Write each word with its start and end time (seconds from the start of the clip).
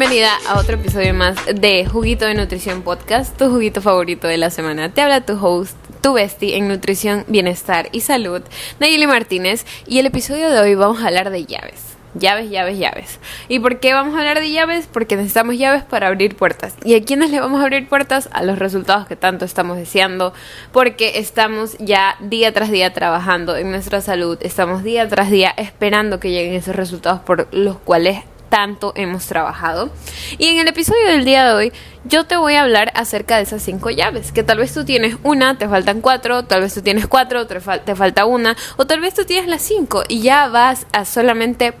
bienvenida 0.00 0.38
a 0.48 0.58
otro 0.58 0.76
episodio 0.76 1.12
más 1.12 1.36
de 1.44 1.84
Juguito 1.84 2.24
de 2.24 2.32
Nutrición 2.32 2.80
Podcast, 2.80 3.36
tu 3.36 3.50
juguito 3.50 3.82
favorito 3.82 4.28
de 4.28 4.38
la 4.38 4.48
semana. 4.48 4.88
Te 4.88 5.02
habla 5.02 5.26
tu 5.26 5.34
host, 5.34 5.76
tu 6.00 6.14
bestie 6.14 6.56
en 6.56 6.68
nutrición, 6.68 7.26
bienestar 7.28 7.90
y 7.92 8.00
salud, 8.00 8.40
Nayeli 8.78 9.06
Martínez, 9.06 9.66
y 9.86 9.98
el 9.98 10.06
episodio 10.06 10.48
de 10.48 10.58
hoy 10.58 10.74
vamos 10.74 11.02
a 11.02 11.08
hablar 11.08 11.28
de 11.28 11.44
llaves. 11.44 11.82
Llaves, 12.14 12.48
llaves, 12.48 12.78
llaves. 12.78 13.20
¿Y 13.48 13.58
por 13.58 13.78
qué 13.78 13.92
vamos 13.92 14.14
a 14.14 14.20
hablar 14.20 14.40
de 14.40 14.50
llaves? 14.50 14.88
Porque 14.90 15.16
necesitamos 15.16 15.58
llaves 15.58 15.82
para 15.82 16.06
abrir 16.06 16.34
puertas. 16.34 16.74
¿Y 16.82 16.94
a 16.94 17.04
quiénes 17.04 17.30
le 17.30 17.38
vamos 17.38 17.60
a 17.60 17.64
abrir 17.64 17.86
puertas? 17.86 18.30
A 18.32 18.42
los 18.42 18.58
resultados 18.58 19.06
que 19.06 19.16
tanto 19.16 19.44
estamos 19.44 19.76
deseando, 19.76 20.32
porque 20.72 21.18
estamos 21.18 21.76
ya 21.78 22.16
día 22.20 22.54
tras 22.54 22.70
día 22.70 22.94
trabajando 22.94 23.54
en 23.54 23.70
nuestra 23.70 24.00
salud, 24.00 24.38
estamos 24.40 24.82
día 24.82 25.06
tras 25.10 25.30
día 25.30 25.52
esperando 25.58 26.20
que 26.20 26.30
lleguen 26.30 26.54
esos 26.54 26.74
resultados 26.74 27.20
por 27.20 27.48
los 27.52 27.76
cuales 27.76 28.24
tanto 28.50 28.92
hemos 28.96 29.24
trabajado. 29.26 29.90
Y 30.36 30.48
en 30.48 30.58
el 30.58 30.68
episodio 30.68 31.06
del 31.06 31.24
día 31.24 31.46
de 31.46 31.54
hoy 31.54 31.72
yo 32.04 32.24
te 32.24 32.36
voy 32.36 32.54
a 32.54 32.62
hablar 32.62 32.92
acerca 32.94 33.36
de 33.36 33.42
esas 33.42 33.62
cinco 33.62 33.90
llaves, 33.90 34.32
que 34.32 34.42
tal 34.42 34.58
vez 34.58 34.72
tú 34.72 34.84
tienes 34.84 35.16
una, 35.22 35.56
te 35.56 35.68
faltan 35.68 36.00
cuatro, 36.00 36.44
tal 36.44 36.62
vez 36.62 36.74
tú 36.74 36.82
tienes 36.82 37.06
cuatro, 37.06 37.46
te, 37.46 37.60
falta 37.60 38.24
una, 38.24 38.56
o 38.76 38.86
tal 38.86 39.00
vez 39.00 39.14
tú 39.14 39.24
tienes 39.24 39.48
las 39.48 39.62
cinco 39.62 40.02
y 40.08 40.20
ya 40.20 40.48
vas 40.48 40.86
a 40.92 41.04
solamente 41.04 41.74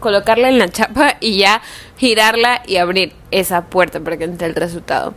colocarla 0.00 0.48
en 0.48 0.58
la 0.58 0.68
chapa 0.68 1.16
y 1.20 1.38
ya 1.38 1.62
girarla 1.96 2.62
y 2.66 2.76
abrir 2.76 3.12
esa 3.30 3.66
puerta 3.66 4.00
para 4.00 4.16
que 4.16 4.24
entre 4.24 4.48
el 4.48 4.54
resultado. 4.54 5.14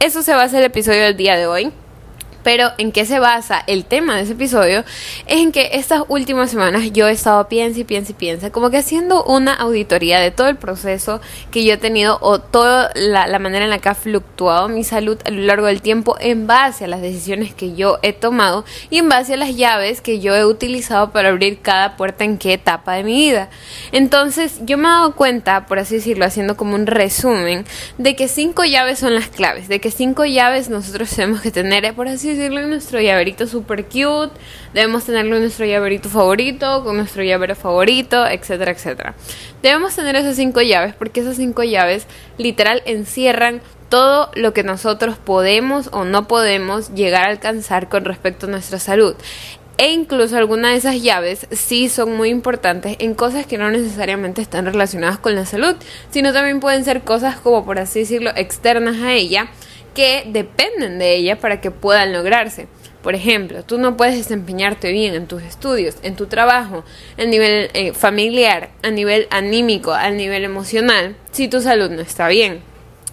Eso 0.00 0.22
se 0.22 0.34
va 0.34 0.42
a 0.42 0.44
hacer 0.44 0.60
el 0.60 0.66
episodio 0.66 1.02
del 1.02 1.16
día 1.16 1.36
de 1.36 1.46
hoy. 1.46 1.72
Pero 2.44 2.70
en 2.78 2.92
qué 2.92 3.04
se 3.06 3.18
basa 3.18 3.64
el 3.66 3.84
tema 3.84 4.14
de 4.14 4.22
ese 4.22 4.34
episodio 4.34 4.84
es 5.26 5.40
en 5.40 5.50
que 5.50 5.70
estas 5.72 6.04
últimas 6.08 6.50
semanas 6.50 6.92
yo 6.92 7.08
he 7.08 7.12
estado 7.12 7.48
piensa 7.48 7.80
y 7.80 7.84
piensa 7.84 8.12
y 8.12 8.14
piensa, 8.14 8.50
como 8.50 8.70
que 8.70 8.76
haciendo 8.76 9.24
una 9.24 9.54
auditoría 9.54 10.20
de 10.20 10.30
todo 10.30 10.48
el 10.48 10.56
proceso 10.56 11.20
que 11.50 11.64
yo 11.64 11.74
he 11.74 11.78
tenido 11.78 12.18
o 12.20 12.38
toda 12.38 12.90
la, 12.94 13.38
manera 13.38 13.64
en 13.64 13.70
la 13.70 13.78
que 13.78 13.88
ha 13.88 13.94
fluctuado 13.94 14.68
mi 14.68 14.84
salud 14.84 15.18
a 15.24 15.30
lo 15.30 15.42
largo 15.42 15.66
del 15.66 15.82
tiempo 15.82 16.16
en 16.20 16.46
base 16.46 16.84
a 16.84 16.88
las 16.88 17.00
decisiones 17.00 17.54
que 17.54 17.74
yo 17.74 17.98
he 18.02 18.12
tomado 18.12 18.64
y 18.90 18.98
en 18.98 19.08
base 19.08 19.34
a 19.34 19.36
las 19.36 19.56
llaves 19.56 20.00
que 20.00 20.20
yo 20.20 20.36
he 20.36 20.44
utilizado 20.44 21.10
para 21.10 21.30
abrir 21.30 21.60
cada 21.60 21.96
puerta 21.96 22.24
en 22.24 22.38
qué 22.38 22.52
etapa 22.52 22.94
de 22.94 23.04
mi 23.04 23.14
vida. 23.14 23.48
Entonces 23.92 24.60
yo 24.64 24.76
me 24.76 24.84
he 24.84 24.90
dado 24.90 25.14
cuenta, 25.14 25.66
por 25.66 25.78
así 25.78 25.96
decirlo, 25.96 26.26
haciendo 26.26 26.56
como 26.56 26.74
un 26.74 26.86
resumen, 26.86 27.64
de 27.96 28.16
que 28.16 28.28
cinco 28.28 28.64
llaves 28.64 28.98
son 28.98 29.14
las 29.14 29.28
claves, 29.28 29.68
de 29.68 29.80
que 29.80 29.90
cinco 29.90 30.24
llaves 30.26 30.68
nosotros 30.68 31.10
tenemos 31.10 31.40
que 31.40 31.50
tener, 31.50 31.94
por 31.94 32.08
así 32.08 32.33
decirlo, 32.36 32.66
nuestro 32.66 33.00
llaverito 33.00 33.46
super 33.46 33.84
cute, 33.84 34.32
debemos 34.72 35.04
tenerlo 35.04 35.36
en 35.36 35.42
nuestro 35.42 35.66
llaverito 35.66 36.08
favorito, 36.08 36.84
con 36.84 36.96
nuestro 36.96 37.22
llavero 37.22 37.54
favorito, 37.54 38.26
etcétera, 38.26 38.72
etcétera. 38.72 39.14
Debemos 39.62 39.94
tener 39.94 40.16
esas 40.16 40.36
cinco 40.36 40.62
llaves 40.62 40.94
porque 40.94 41.20
esas 41.20 41.36
cinco 41.36 41.62
llaves 41.62 42.06
literal 42.38 42.82
encierran 42.86 43.62
todo 43.88 44.30
lo 44.34 44.52
que 44.52 44.64
nosotros 44.64 45.16
podemos 45.18 45.88
o 45.92 46.04
no 46.04 46.26
podemos 46.26 46.92
llegar 46.94 47.26
a 47.26 47.30
alcanzar 47.30 47.88
con 47.88 48.04
respecto 48.04 48.46
a 48.46 48.50
nuestra 48.50 48.78
salud. 48.78 49.14
E 49.76 49.90
incluso 49.90 50.36
algunas 50.36 50.72
de 50.72 50.78
esas 50.78 51.02
llaves 51.02 51.48
sí 51.50 51.88
son 51.88 52.16
muy 52.16 52.28
importantes 52.28 52.96
en 53.00 53.14
cosas 53.14 53.44
que 53.44 53.58
no 53.58 53.70
necesariamente 53.70 54.40
están 54.40 54.66
relacionadas 54.66 55.18
con 55.18 55.34
la 55.34 55.46
salud, 55.46 55.74
sino 56.10 56.32
también 56.32 56.60
pueden 56.60 56.84
ser 56.84 57.02
cosas 57.02 57.36
como 57.36 57.64
por 57.64 57.80
así 57.80 58.00
decirlo 58.00 58.30
externas 58.36 58.96
a 59.02 59.12
ella 59.12 59.48
que 59.94 60.24
dependen 60.26 60.98
de 60.98 61.14
ella 61.14 61.38
para 61.38 61.60
que 61.60 61.70
puedan 61.70 62.12
lograrse. 62.12 62.66
Por 63.02 63.14
ejemplo, 63.14 63.62
tú 63.62 63.78
no 63.78 63.96
puedes 63.96 64.16
desempeñarte 64.16 64.90
bien 64.90 65.14
en 65.14 65.26
tus 65.26 65.42
estudios, 65.42 65.96
en 66.02 66.16
tu 66.16 66.26
trabajo, 66.26 66.84
a 67.18 67.24
nivel 67.24 67.70
eh, 67.74 67.92
familiar, 67.92 68.70
a 68.82 68.90
nivel 68.90 69.28
anímico, 69.30 69.92
a 69.92 70.10
nivel 70.10 70.44
emocional, 70.44 71.14
si 71.30 71.48
tu 71.48 71.60
salud 71.60 71.90
no 71.90 72.00
está 72.00 72.28
bien. 72.28 72.60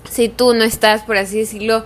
Si 0.10 0.30
tú 0.30 0.54
no 0.54 0.64
estás, 0.64 1.04
por 1.04 1.18
así 1.18 1.40
decirlo, 1.40 1.84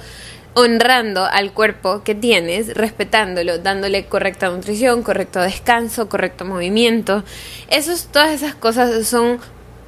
honrando 0.53 1.25
al 1.25 1.51
cuerpo 1.51 2.03
que 2.03 2.15
tienes, 2.15 2.75
respetándolo, 2.75 3.57
dándole 3.57 4.05
correcta 4.05 4.49
nutrición, 4.49 5.03
correcto 5.03 5.41
descanso, 5.41 6.07
correcto 6.07 6.45
movimiento. 6.45 7.23
Esos, 7.69 8.07
todas 8.07 8.29
esas 8.29 8.55
cosas 8.55 9.07
son 9.07 9.39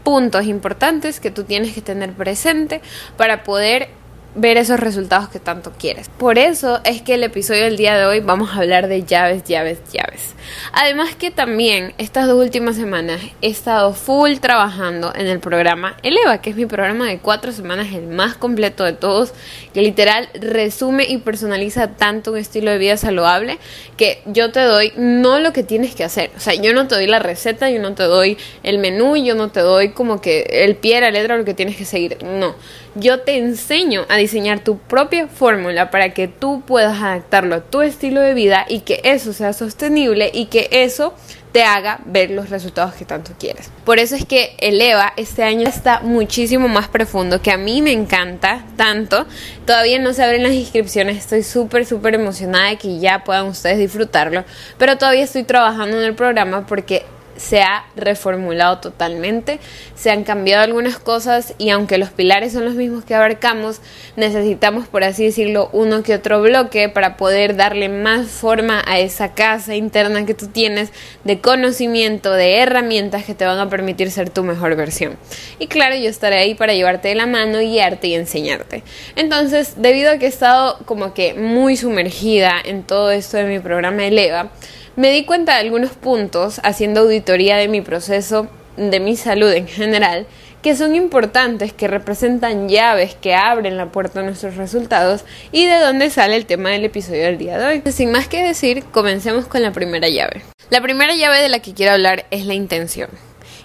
puntos 0.04 0.46
importantes 0.46 1.20
que 1.20 1.32
tú 1.32 1.44
tienes 1.44 1.74
que 1.74 1.82
tener 1.82 2.14
presente 2.14 2.82
para 3.16 3.44
poder 3.44 3.90
ver 4.38 4.58
esos 4.58 4.80
resultados 4.80 5.30
que 5.30 5.40
tanto 5.40 5.74
quieres. 5.78 6.10
Por 6.18 6.38
eso 6.38 6.80
es 6.84 7.02
que 7.02 7.16
el 7.16 7.24
episodio 7.24 7.64
del 7.64 7.76
día 7.76 7.98
de 7.98 8.06
hoy 8.06 8.20
vamos 8.20 8.52
a 8.52 8.58
hablar 8.58 8.88
de 8.88 9.04
llaves, 9.04 9.44
llaves, 9.44 9.80
llaves. 9.92 10.36
Además 10.72 11.16
que 11.16 11.32
también 11.32 11.94
estas 11.98 12.28
dos 12.28 12.42
últimas 12.42 12.76
semanas 12.76 13.20
he 13.42 13.48
estado 13.48 13.94
full 13.94 14.38
trabajando 14.40 15.12
en 15.16 15.28
el 15.28 15.40
programa 15.40 15.98
Eleva, 16.04 16.40
que 16.40 16.52
es 16.52 16.56
mi 16.56 16.68
programa 16.68 17.08
de 17.08 17.18
cuatro 17.18 17.52
semanas, 17.52 17.88
el 17.94 18.08
más 18.08 18.36
completo 18.36 18.84
de 18.84 18.94
todos, 18.94 19.34
que 19.74 19.82
literal 19.82 20.30
resume 20.36 21.06
y 21.06 21.18
personaliza 21.18 21.90
tanto 21.90 22.32
un 22.32 22.38
estilo 22.38 22.70
de 22.70 22.78
vida 22.78 22.98
saludable 22.98 23.58
que 23.98 24.22
yo 24.26 24.52
te 24.52 24.62
doy 24.62 24.94
no 24.96 25.40
lo 25.40 25.52
que 25.52 25.64
tienes 25.64 25.96
que 25.96 26.04
hacer. 26.04 26.30
O 26.38 26.40
sea, 26.40 26.54
yo 26.54 26.74
no 26.74 26.88
te 26.88 26.96
doy 26.96 27.08
la 27.08 27.20
receta, 27.20 27.72
yo 27.72 27.82
no 27.82 27.96
te 27.96 28.04
doy 28.04 28.38
el 28.62 28.78
menú, 28.78 29.16
yo 29.18 29.34
no 29.34 29.50
te 29.50 29.62
doy 29.62 29.90
como 29.90 30.22
que 30.22 30.42
el 30.50 30.76
pie, 30.76 31.02
la 31.02 31.10
letra, 31.10 31.38
lo 31.38 31.46
que 31.46 31.56
tienes 31.56 31.76
que 31.76 31.86
seguir. 31.86 32.18
No 32.24 32.56
yo 33.00 33.22
te 33.22 33.38
enseño 33.38 34.06
a 34.10 34.18
diseñar 34.18 34.60
tu 34.60 34.78
propia 34.78 35.28
fórmula 35.28 35.92
para 35.92 36.14
que 36.14 36.28
tú 36.28 36.62
puedas 36.62 37.02
adaptarlo 37.02 37.56
a 37.56 37.62
tu 37.62 37.82
estilo 37.82 38.22
de 38.22 38.34
vida 38.34 38.66
y 38.68 38.82
que 38.82 39.02
eso 39.04 39.34
sea 39.34 39.54
sostenible 39.54 40.30
y 40.34 40.46
que 40.46 40.70
eso 40.72 41.14
te 41.52 41.64
haga 41.64 42.00
ver 42.06 42.32
los 42.32 42.50
resultados 42.50 42.94
que 42.94 43.06
tanto 43.06 43.32
quieres. 43.40 43.72
Por 43.86 44.00
eso 44.00 44.16
es 44.16 44.26
que 44.26 44.56
Eleva 44.60 45.14
este 45.18 45.44
año 45.44 45.68
está 45.68 46.02
muchísimo 46.02 46.68
más 46.68 46.88
profundo, 46.88 47.42
que 47.42 47.52
a 47.52 47.58
mí 47.58 47.82
me 47.82 47.92
encanta 47.92 48.66
tanto. 48.76 49.26
Todavía 49.66 50.00
no 50.00 50.14
se 50.14 50.24
abren 50.24 50.44
las 50.44 50.54
inscripciones, 50.54 51.18
estoy 51.18 51.44
súper, 51.44 51.86
súper 51.86 52.16
emocionada 52.16 52.70
de 52.70 52.78
que 52.78 53.00
ya 53.00 53.24
puedan 53.24 53.48
ustedes 53.48 53.80
disfrutarlo, 53.80 54.44
pero 54.78 54.98
todavía 54.98 55.24
estoy 55.24 55.44
trabajando 55.44 55.98
en 55.98 56.04
el 56.04 56.14
programa 56.14 56.68
porque 56.68 57.06
se 57.38 57.62
ha 57.62 57.86
reformulado 57.96 58.80
totalmente, 58.80 59.60
se 59.96 60.12
han 60.12 60.24
cambiado 60.24 60.64
algunas 60.64 61.00
cosas 61.00 61.54
y 61.58 61.70
aunque 61.70 61.98
los 61.98 62.10
pilares 62.10 62.54
son 62.54 62.66
los 62.66 62.76
mismos 62.76 63.06
que 63.06 63.16
abarcamos, 63.16 63.82
necesitamos, 64.16 64.88
por 64.88 65.04
así 65.04 65.26
decirlo, 65.26 65.70
uno 65.74 66.04
que 66.04 66.16
otro 66.16 66.42
bloque 66.42 66.90
para 66.90 67.18
poder 67.18 67.56
darle 67.56 67.90
más 67.90 68.28
forma 68.28 68.84
a 68.86 69.00
esa 69.00 69.34
casa 69.34 69.76
interna 69.76 70.26
que 70.26 70.34
tú 70.34 70.48
tienes 70.48 70.92
de 71.24 71.40
conocimiento, 71.40 72.34
de 72.34 72.58
herramientas 72.58 73.24
que 73.24 73.34
te 73.34 73.46
van 73.46 73.60
a 73.60 73.70
permitir 73.70 74.12
ser 74.12 74.30
tu 74.30 74.44
mejor 74.44 74.76
versión. 74.76 75.18
Y 75.60 75.68
claro, 75.68 75.96
yo 75.96 76.10
estaré 76.10 76.40
ahí 76.40 76.56
para 76.56 76.74
llevarte 76.74 77.08
de 77.10 77.16
la 77.16 77.26
mano, 77.26 77.60
guiarte 77.60 78.08
y 78.08 78.16
enseñarte. 78.16 78.84
Entonces, 79.16 79.76
debido 79.78 80.12
a 80.12 80.18
que 80.18 80.26
he 80.26 80.30
estado 80.30 80.80
como 80.86 81.14
que 81.14 81.34
muy 81.34 81.78
sumergida 81.78 82.54
en 82.64 82.84
todo 82.84 83.12
esto 83.12 83.38
de 83.38 83.46
mi 83.46 83.60
programa 83.60 84.06
Eleva, 84.06 84.52
me 84.98 85.12
di 85.12 85.24
cuenta 85.26 85.54
de 85.54 85.60
algunos 85.60 85.92
puntos 85.92 86.60
haciendo 86.64 87.02
auditoría 87.02 87.56
de 87.56 87.68
mi 87.68 87.82
proceso 87.82 88.48
de 88.76 89.00
mi 89.00 89.16
salud 89.16 89.52
en 89.54 89.68
general 89.68 90.26
que 90.62 90.76
son 90.76 90.96
importantes, 90.96 91.72
que 91.72 91.88
representan 91.88 92.68
llaves 92.68 93.16
que 93.16 93.36
abren 93.36 93.78
la 93.78 93.92
puerta 93.92 94.20
a 94.20 94.24
nuestros 94.24 94.56
resultados 94.56 95.24
y 95.52 95.68
de 95.68 95.80
dónde 95.80 96.10
sale 96.10 96.36
el 96.36 96.48
tema 96.48 96.72
del 96.72 96.84
episodio 96.84 97.24
del 97.24 97.38
día 97.38 97.60
de 97.60 97.66
hoy. 97.66 97.92
Sin 97.92 98.12
más 98.12 98.28
que 98.28 98.44
decir, 98.44 98.84
comencemos 98.86 99.46
con 99.46 99.62
la 99.62 99.72
primera 99.72 100.10
llave. 100.10 100.42
La 100.72 100.82
primera 100.82 101.16
llave 101.16 101.42
de 101.42 101.50
la 101.50 101.60
que 101.60 101.74
quiero 101.74 101.94
hablar 101.94 102.26
es 102.32 102.48
la 102.48 102.56
intención. 102.56 103.10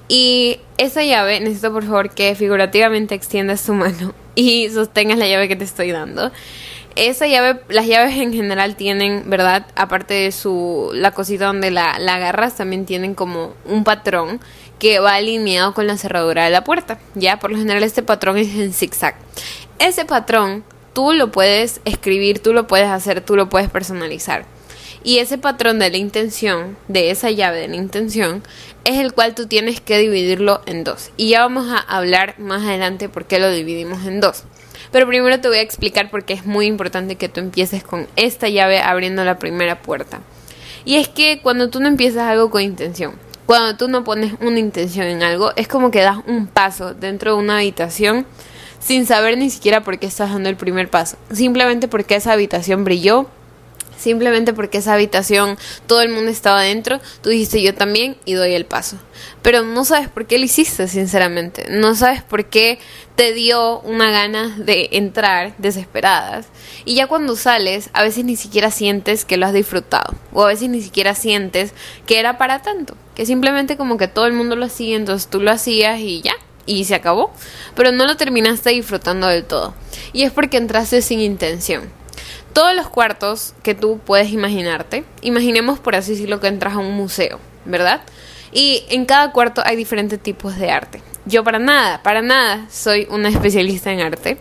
Y 0.06 0.60
esa 0.76 1.02
llave 1.02 1.40
necesito 1.40 1.72
por 1.72 1.84
favor 1.84 2.10
que 2.14 2.34
figurativamente 2.34 3.14
extiendas 3.14 3.64
tu 3.64 3.72
mano 3.72 4.14
y 4.34 4.68
sostengas 4.68 5.18
la 5.18 5.26
llave 5.26 5.48
que 5.48 5.56
te 5.56 5.64
estoy 5.64 5.90
dando 5.90 6.30
esa 6.96 7.26
llave, 7.26 7.60
las 7.68 7.86
llaves 7.86 8.16
en 8.16 8.32
general 8.32 8.76
tienen, 8.76 9.28
¿verdad? 9.28 9.66
Aparte 9.74 10.14
de 10.14 10.32
su, 10.32 10.90
la 10.92 11.12
cosita 11.12 11.46
donde 11.46 11.70
la, 11.70 11.98
la 11.98 12.16
agarras, 12.16 12.56
también 12.56 12.86
tienen 12.86 13.14
como 13.14 13.54
un 13.64 13.84
patrón 13.84 14.40
que 14.78 14.98
va 14.98 15.14
alineado 15.14 15.74
con 15.74 15.86
la 15.86 15.96
cerradura 15.96 16.44
de 16.44 16.50
la 16.50 16.64
puerta. 16.64 16.98
Ya, 17.14 17.38
por 17.38 17.52
lo 17.52 17.58
general 17.58 17.82
este 17.82 18.02
patrón 18.02 18.36
es 18.38 18.54
en 18.54 18.72
zigzag. 18.72 19.14
Ese 19.78 20.04
patrón 20.04 20.64
tú 20.92 21.12
lo 21.12 21.30
puedes 21.30 21.80
escribir, 21.84 22.40
tú 22.40 22.52
lo 22.52 22.66
puedes 22.66 22.88
hacer, 22.88 23.20
tú 23.20 23.36
lo 23.36 23.48
puedes 23.48 23.70
personalizar. 23.70 24.44
Y 25.04 25.18
ese 25.18 25.38
patrón 25.38 25.78
de 25.78 25.90
la 25.90 25.96
intención, 25.96 26.76
de 26.88 27.10
esa 27.10 27.30
llave 27.30 27.60
de 27.60 27.68
la 27.68 27.76
intención, 27.76 28.42
es 28.84 28.98
el 28.98 29.12
cual 29.12 29.34
tú 29.34 29.46
tienes 29.46 29.80
que 29.80 29.98
dividirlo 29.98 30.62
en 30.66 30.84
dos. 30.84 31.10
Y 31.16 31.30
ya 31.30 31.40
vamos 31.40 31.68
a 31.70 31.78
hablar 31.78 32.38
más 32.38 32.62
adelante 32.62 33.08
por 33.08 33.24
qué 33.24 33.38
lo 33.38 33.50
dividimos 33.50 34.06
en 34.06 34.20
dos. 34.20 34.44
Pero 34.92 35.08
primero 35.08 35.40
te 35.40 35.48
voy 35.48 35.58
a 35.58 35.62
explicar 35.62 36.10
por 36.10 36.24
qué 36.24 36.34
es 36.34 36.44
muy 36.44 36.66
importante 36.66 37.16
que 37.16 37.28
tú 37.28 37.40
empieces 37.40 37.82
con 37.82 38.06
esta 38.14 38.48
llave 38.48 38.78
abriendo 38.80 39.24
la 39.24 39.38
primera 39.38 39.80
puerta. 39.82 40.20
Y 40.84 40.96
es 40.96 41.08
que 41.08 41.40
cuando 41.42 41.70
tú 41.70 41.80
no 41.80 41.88
empiezas 41.88 42.28
algo 42.28 42.50
con 42.50 42.60
intención, 42.60 43.14
cuando 43.46 43.76
tú 43.76 43.88
no 43.88 44.04
pones 44.04 44.34
una 44.40 44.58
intención 44.58 45.06
en 45.06 45.22
algo, 45.22 45.52
es 45.56 45.66
como 45.66 45.90
que 45.90 46.02
das 46.02 46.18
un 46.26 46.46
paso 46.46 46.94
dentro 46.94 47.34
de 47.34 47.42
una 47.42 47.56
habitación 47.56 48.26
sin 48.78 49.06
saber 49.06 49.38
ni 49.38 49.48
siquiera 49.48 49.82
por 49.82 49.98
qué 49.98 50.06
estás 50.06 50.30
dando 50.30 50.48
el 50.48 50.56
primer 50.56 50.88
paso. 50.88 51.16
Simplemente 51.32 51.88
porque 51.88 52.16
esa 52.16 52.32
habitación 52.32 52.84
brilló, 52.84 53.28
Simplemente 53.96 54.52
porque 54.52 54.78
esa 54.78 54.94
habitación 54.94 55.56
todo 55.86 56.02
el 56.02 56.08
mundo 56.08 56.30
estaba 56.30 56.60
adentro, 56.60 57.00
tú 57.22 57.30
dijiste 57.30 57.62
yo 57.62 57.74
también 57.74 58.16
y 58.24 58.34
doy 58.34 58.54
el 58.54 58.66
paso. 58.66 58.96
Pero 59.42 59.62
no 59.62 59.84
sabes 59.84 60.08
por 60.08 60.26
qué 60.26 60.38
lo 60.38 60.44
hiciste, 60.44 60.88
sinceramente. 60.88 61.66
No 61.68 61.94
sabes 61.94 62.22
por 62.22 62.46
qué 62.46 62.78
te 63.16 63.32
dio 63.32 63.80
una 63.80 64.10
gana 64.10 64.56
de 64.58 64.88
entrar 64.92 65.54
desesperadas. 65.58 66.46
Y 66.84 66.94
ya 66.94 67.06
cuando 67.06 67.36
sales, 67.36 67.90
a 67.92 68.02
veces 68.02 68.24
ni 68.24 68.36
siquiera 68.36 68.70
sientes 68.70 69.24
que 69.24 69.36
lo 69.36 69.46
has 69.46 69.52
disfrutado. 69.52 70.14
O 70.32 70.44
a 70.44 70.48
veces 70.48 70.68
ni 70.68 70.82
siquiera 70.82 71.14
sientes 71.14 71.72
que 72.06 72.18
era 72.18 72.38
para 72.38 72.62
tanto. 72.62 72.96
Que 73.14 73.26
simplemente 73.26 73.76
como 73.76 73.98
que 73.98 74.08
todo 74.08 74.26
el 74.26 74.32
mundo 74.32 74.56
lo 74.56 74.66
hacía, 74.66 74.96
entonces 74.96 75.28
tú 75.28 75.40
lo 75.40 75.50
hacías 75.50 76.00
y 76.00 76.22
ya. 76.22 76.34
Y 76.64 76.84
se 76.84 76.94
acabó. 76.94 77.32
Pero 77.74 77.92
no 77.92 78.06
lo 78.06 78.16
terminaste 78.16 78.70
disfrutando 78.70 79.26
del 79.26 79.44
todo. 79.44 79.74
Y 80.12 80.22
es 80.22 80.32
porque 80.32 80.56
entraste 80.56 81.02
sin 81.02 81.20
intención 81.20 82.01
todos 82.52 82.74
los 82.74 82.88
cuartos 82.88 83.54
que 83.62 83.74
tú 83.74 83.98
puedes 84.04 84.30
imaginarte, 84.30 85.04
imaginemos 85.22 85.78
por 85.78 85.94
así 85.94 86.12
decirlo 86.12 86.40
que 86.40 86.48
entras 86.48 86.74
a 86.74 86.78
un 86.78 86.92
museo, 86.92 87.38
¿verdad? 87.64 88.02
Y 88.52 88.84
en 88.90 89.06
cada 89.06 89.32
cuarto 89.32 89.62
hay 89.64 89.76
diferentes 89.76 90.20
tipos 90.20 90.58
de 90.58 90.70
arte. 90.70 91.02
Yo 91.24 91.44
para 91.44 91.58
nada, 91.58 92.02
para 92.02 92.22
nada 92.22 92.66
soy 92.70 93.06
una 93.10 93.28
especialista 93.30 93.92
en 93.92 94.00
arte. 94.00 94.38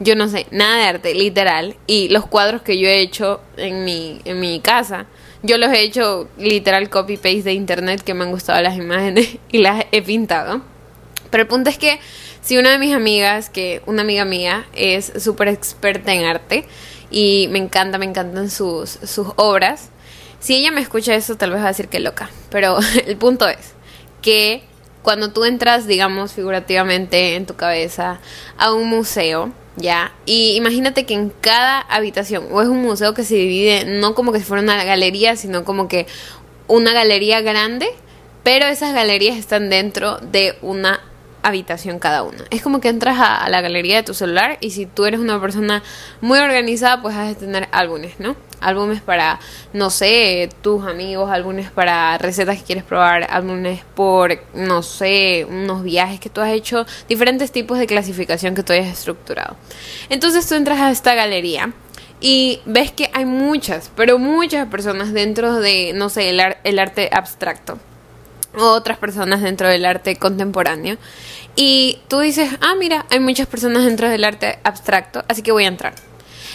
Yo 0.00 0.16
no 0.16 0.28
sé 0.28 0.46
nada 0.50 0.78
de 0.78 0.84
arte, 0.84 1.14
literal. 1.14 1.76
Y 1.86 2.08
los 2.08 2.26
cuadros 2.26 2.62
que 2.62 2.78
yo 2.78 2.88
he 2.88 3.00
hecho 3.00 3.40
en 3.56 3.84
mi, 3.84 4.20
en 4.24 4.40
mi 4.40 4.60
casa, 4.60 5.06
yo 5.42 5.56
los 5.56 5.72
he 5.72 5.82
hecho 5.82 6.28
literal 6.36 6.90
copy-paste 6.90 7.42
de 7.42 7.52
internet 7.52 8.02
que 8.02 8.14
me 8.14 8.24
han 8.24 8.30
gustado 8.30 8.60
las 8.60 8.76
imágenes 8.76 9.38
y 9.52 9.58
las 9.58 9.84
he 9.92 10.02
pintado. 10.02 10.62
Pero 11.30 11.42
el 11.42 11.48
punto 11.48 11.70
es 11.70 11.78
que 11.78 11.98
si 12.42 12.58
una 12.58 12.70
de 12.70 12.78
mis 12.78 12.94
amigas, 12.94 13.48
que 13.48 13.82
una 13.86 14.02
amiga 14.02 14.24
mía 14.24 14.66
es 14.74 15.12
súper 15.18 15.48
experta 15.48 16.12
en 16.12 16.24
arte, 16.24 16.66
y 17.14 17.46
me 17.46 17.60
encanta, 17.60 17.96
me 17.96 18.06
encantan 18.06 18.50
sus, 18.50 18.90
sus 18.90 19.28
obras. 19.36 19.90
Si 20.40 20.56
ella 20.56 20.72
me 20.72 20.80
escucha 20.80 21.14
eso, 21.14 21.36
tal 21.36 21.52
vez 21.52 21.60
va 21.60 21.66
a 21.66 21.68
decir 21.68 21.86
que 21.86 22.00
loca, 22.00 22.28
pero 22.50 22.78
el 23.06 23.16
punto 23.16 23.46
es 23.46 23.74
que 24.20 24.64
cuando 25.02 25.30
tú 25.30 25.44
entras, 25.44 25.86
digamos, 25.86 26.32
figurativamente 26.32 27.36
en 27.36 27.46
tu 27.46 27.54
cabeza 27.54 28.18
a 28.58 28.72
un 28.72 28.88
museo, 28.88 29.52
¿ya? 29.76 30.12
Y 30.26 30.56
imagínate 30.56 31.06
que 31.06 31.14
en 31.14 31.30
cada 31.40 31.78
habitación, 31.78 32.48
o 32.50 32.60
es 32.60 32.68
un 32.68 32.82
museo 32.82 33.14
que 33.14 33.22
se 33.22 33.36
divide 33.36 33.84
no 33.84 34.16
como 34.16 34.32
que 34.32 34.40
si 34.40 34.44
fuera 34.44 34.64
una 34.64 34.82
galería, 34.82 35.36
sino 35.36 35.64
como 35.64 35.86
que 35.86 36.08
una 36.66 36.92
galería 36.92 37.42
grande, 37.42 37.86
pero 38.42 38.66
esas 38.66 38.92
galerías 38.92 39.36
están 39.36 39.70
dentro 39.70 40.18
de 40.18 40.58
una 40.62 41.00
habitación 41.44 41.98
cada 41.98 42.22
una. 42.22 42.38
Es 42.50 42.62
como 42.62 42.80
que 42.80 42.88
entras 42.88 43.18
a, 43.20 43.48
la 43.48 43.60
galería 43.60 43.96
de 43.96 44.02
tu 44.02 44.14
celular 44.14 44.56
y 44.60 44.70
si 44.70 44.86
tú 44.86 45.04
eres 45.04 45.20
una 45.20 45.40
persona 45.40 45.82
muy 46.20 46.38
organizada, 46.38 47.00
pues 47.02 47.14
has 47.14 47.28
de 47.28 47.34
tener 47.34 47.68
álbumes, 47.70 48.18
¿no? 48.18 48.34
Álbumes 48.60 49.02
para, 49.02 49.38
no 49.72 49.90
sé, 49.90 50.48
tus 50.62 50.86
amigos, 50.86 51.30
álbumes 51.30 51.70
para 51.70 52.16
recetas 52.18 52.58
que 52.58 52.64
quieres 52.64 52.84
probar, 52.84 53.26
álbumes 53.30 53.82
por, 53.94 54.38
no 54.54 54.82
sé, 54.82 55.46
unos 55.48 55.82
viajes 55.82 56.18
que 56.18 56.30
tú 56.30 56.40
has 56.40 56.50
hecho, 56.50 56.86
diferentes 57.08 57.52
tipos 57.52 57.78
de 57.78 57.86
clasificación 57.86 58.54
que 58.54 58.62
tú 58.62 58.72
hayas 58.72 58.88
estructurado. 58.88 59.56
Entonces 60.08 60.48
tú 60.48 60.54
entras 60.54 60.80
a 60.80 60.90
esta 60.90 61.14
galería 61.14 61.72
y 62.20 62.60
ves 62.64 62.90
que 62.90 63.10
hay 63.12 63.26
muchas, 63.26 63.90
pero 63.94 64.18
muchas 64.18 64.66
personas 64.68 65.12
dentro 65.12 65.60
de, 65.60 65.92
no 65.94 66.08
sé, 66.08 66.30
el 66.30 66.78
arte 66.78 67.10
abstracto 67.12 67.78
otras 68.56 68.98
personas 68.98 69.42
dentro 69.42 69.68
del 69.68 69.84
arte 69.84 70.16
contemporáneo. 70.16 70.96
Y 71.56 72.00
tú 72.08 72.20
dices, 72.20 72.50
ah, 72.60 72.74
mira, 72.78 73.06
hay 73.10 73.20
muchas 73.20 73.46
personas 73.46 73.84
dentro 73.84 74.08
del 74.08 74.24
arte 74.24 74.58
abstracto, 74.64 75.24
así 75.28 75.42
que 75.42 75.52
voy 75.52 75.64
a 75.64 75.68
entrar. 75.68 75.94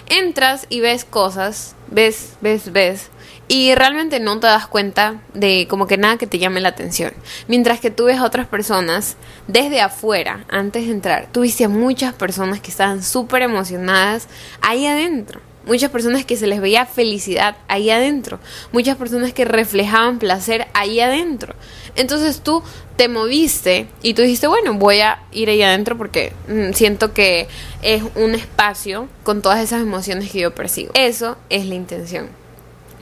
Entras 0.08 0.66
y 0.70 0.80
ves 0.80 1.06
cosas, 1.06 1.76
ves, 1.90 2.34
ves, 2.42 2.72
ves, 2.72 3.10
y 3.52 3.74
realmente 3.74 4.20
no 4.20 4.40
te 4.40 4.46
das 4.46 4.68
cuenta 4.68 5.22
de 5.34 5.66
como 5.68 5.88
que 5.88 5.98
nada 5.98 6.18
que 6.18 6.28
te 6.28 6.38
llame 6.38 6.62
la 6.62 6.70
atención. 6.70 7.12
Mientras 7.48 7.80
que 7.80 7.90
tú 7.90 8.06
ves 8.06 8.20
a 8.20 8.26
otras 8.26 8.48
personas 8.48 9.18
desde 9.48 9.82
afuera, 9.82 10.46
antes 10.50 10.86
de 10.86 10.92
entrar, 10.92 11.28
tú 11.32 11.42
viste 11.42 11.64
a 11.64 11.70
muchas 11.70 12.14
personas 12.14 12.62
que 12.62 12.70
estaban 12.70 13.02
súper 13.04 13.42
emocionadas 13.42 14.28
ahí 14.62 14.86
adentro. 14.86 15.42
Muchas 15.70 15.92
personas 15.92 16.26
que 16.26 16.36
se 16.36 16.48
les 16.48 16.62
veía 16.62 16.88
felicidad 16.88 17.56
ahí 17.68 17.92
adentro. 17.92 18.40
Muchas 18.72 18.98
personas 18.98 19.34
que 19.34 19.46
reflejaban 19.46 20.18
placer 20.18 20.66
ahí 20.74 21.00
adentro. 21.00 21.54
Entonces 21.96 22.42
tú 22.42 22.64
te 22.96 23.08
moviste 23.08 23.86
y 24.02 24.16
tú 24.16 24.24
dijiste, 24.24 24.48
bueno, 24.48 24.74
voy 24.74 25.02
a 25.02 25.20
ir 25.32 25.48
ahí 25.48 25.62
adentro 25.62 25.96
porque 25.96 26.34
mm, 26.48 26.74
siento 26.74 27.14
que 27.14 27.48
es 27.84 28.02
un 28.16 28.34
espacio 28.34 29.08
con 29.22 29.44
todas 29.44 29.60
esas 29.60 29.84
emociones 29.84 30.32
que 30.32 30.40
yo 30.40 30.56
percibo. 30.56 30.92
Eso 30.96 31.38
es 31.52 31.68
la 31.68 31.76
intención. 31.76 32.30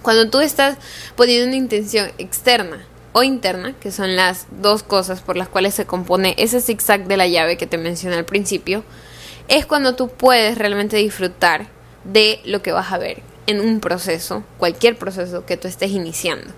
Cuando 0.02 0.30
tú 0.30 0.42
estás 0.42 0.78
poniendo 1.16 1.48
una 1.48 1.56
intención 1.56 2.12
externa 2.18 2.86
o 3.14 3.24
interna, 3.24 3.76
que 3.80 3.94
son 3.94 4.18
las 4.18 4.46
dos 4.52 4.84
cosas 4.84 5.22
por 5.22 5.38
las 5.38 5.48
cuales 5.48 5.74
se 5.74 5.86
compone 5.86 6.36
ese 6.38 6.60
zigzag 6.60 7.08
de 7.08 7.16
la 7.16 7.28
llave 7.28 7.56
que 7.56 7.66
te 7.66 7.78
mencioné 7.78 8.18
al 8.18 8.26
principio, 8.26 8.84
es 9.48 9.66
cuando 9.66 9.96
tú 9.96 10.10
puedes 10.10 10.58
realmente 10.58 10.98
disfrutar 10.98 11.77
de 12.12 12.40
lo 12.46 12.62
que 12.62 12.72
vas 12.72 12.92
a 12.92 12.98
ver 12.98 13.22
en 13.46 13.62
un 13.62 13.80
proceso, 13.80 14.44
cualquier 14.58 14.98
proceso 14.98 15.46
que 15.46 15.58
tú 15.58 15.68
estés 15.68 15.92
iniciando. 15.92 16.52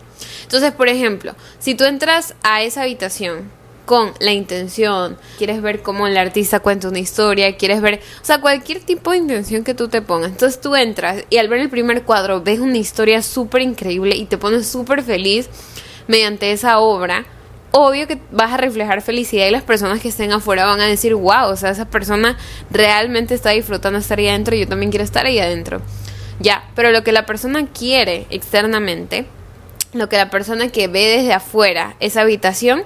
Entonces, 0.44 0.72
por 0.72 0.90
ejemplo, 0.90 1.36
si 1.60 1.76
tú 1.76 1.86
entras 1.86 2.36
a 2.44 2.64
esa 2.64 2.82
habitación 2.82 3.52
con 3.86 4.12
la 4.20 4.34
intención, 4.34 5.18
quieres 5.38 5.62
ver 5.62 5.82
cómo 5.82 6.08
el 6.08 6.18
artista 6.18 6.60
cuenta 6.60 6.90
una 6.90 7.00
historia, 7.00 7.58
quieres 7.58 7.82
ver, 7.82 8.02
o 8.22 8.26
sea, 8.26 8.40
cualquier 8.42 8.82
tipo 8.82 9.12
de 9.12 9.18
intención 9.18 9.64
que 9.64 9.74
tú 9.74 9.88
te 9.88 10.02
pongas. 10.02 10.32
Entonces 10.32 10.62
tú 10.62 10.76
entras 10.76 11.24
y 11.30 11.38
al 11.38 11.48
ver 11.48 11.62
el 11.62 11.70
primer 11.70 12.04
cuadro 12.04 12.42
ves 12.42 12.60
una 12.60 12.78
historia 12.78 13.22
súper 13.22 13.62
increíble 13.62 14.16
y 14.16 14.26
te 14.26 14.38
pones 14.38 14.68
súper 14.68 15.04
feliz 15.04 15.50
mediante 16.08 16.52
esa 16.52 16.80
obra 16.80 17.26
obvio 17.72 18.08
que 18.08 18.20
vas 18.32 18.54
a 18.54 18.58
reflejar 18.58 19.02
felicidad 19.02 19.48
y 19.48 19.52
las 19.52 19.64
personas 19.64 20.02
que 20.02 20.10
estén 20.10 20.32
afuera 20.32 20.66
van 20.66 20.80
a 20.82 20.86
decir, 20.86 21.16
wow, 21.16 21.50
o 21.50 21.56
sea, 21.56 21.70
esa 21.72 21.86
persona 21.86 22.38
realmente 22.72 23.36
está 23.36 23.52
disfrutando 23.52 24.00
estar 24.00 24.20
ahí 24.20 24.28
adentro 24.28 24.56
yo 24.56 24.68
también 24.68 24.92
quiero 24.92 25.04
estar 25.04 25.26
ahí 25.26 25.40
adentro. 25.40 25.82
Ya, 26.40 26.64
pero 26.76 26.92
lo 26.92 27.04
que 27.04 27.12
la 27.12 27.26
persona 27.26 27.68
quiere 27.68 28.26
externamente, 28.30 29.26
lo 29.94 30.08
que 30.08 30.18
la 30.18 30.30
persona 30.30 30.70
que 30.70 30.88
ve 30.88 31.18
desde 31.18 31.34
afuera 31.34 31.96
esa 32.00 32.22
habitación, 32.22 32.84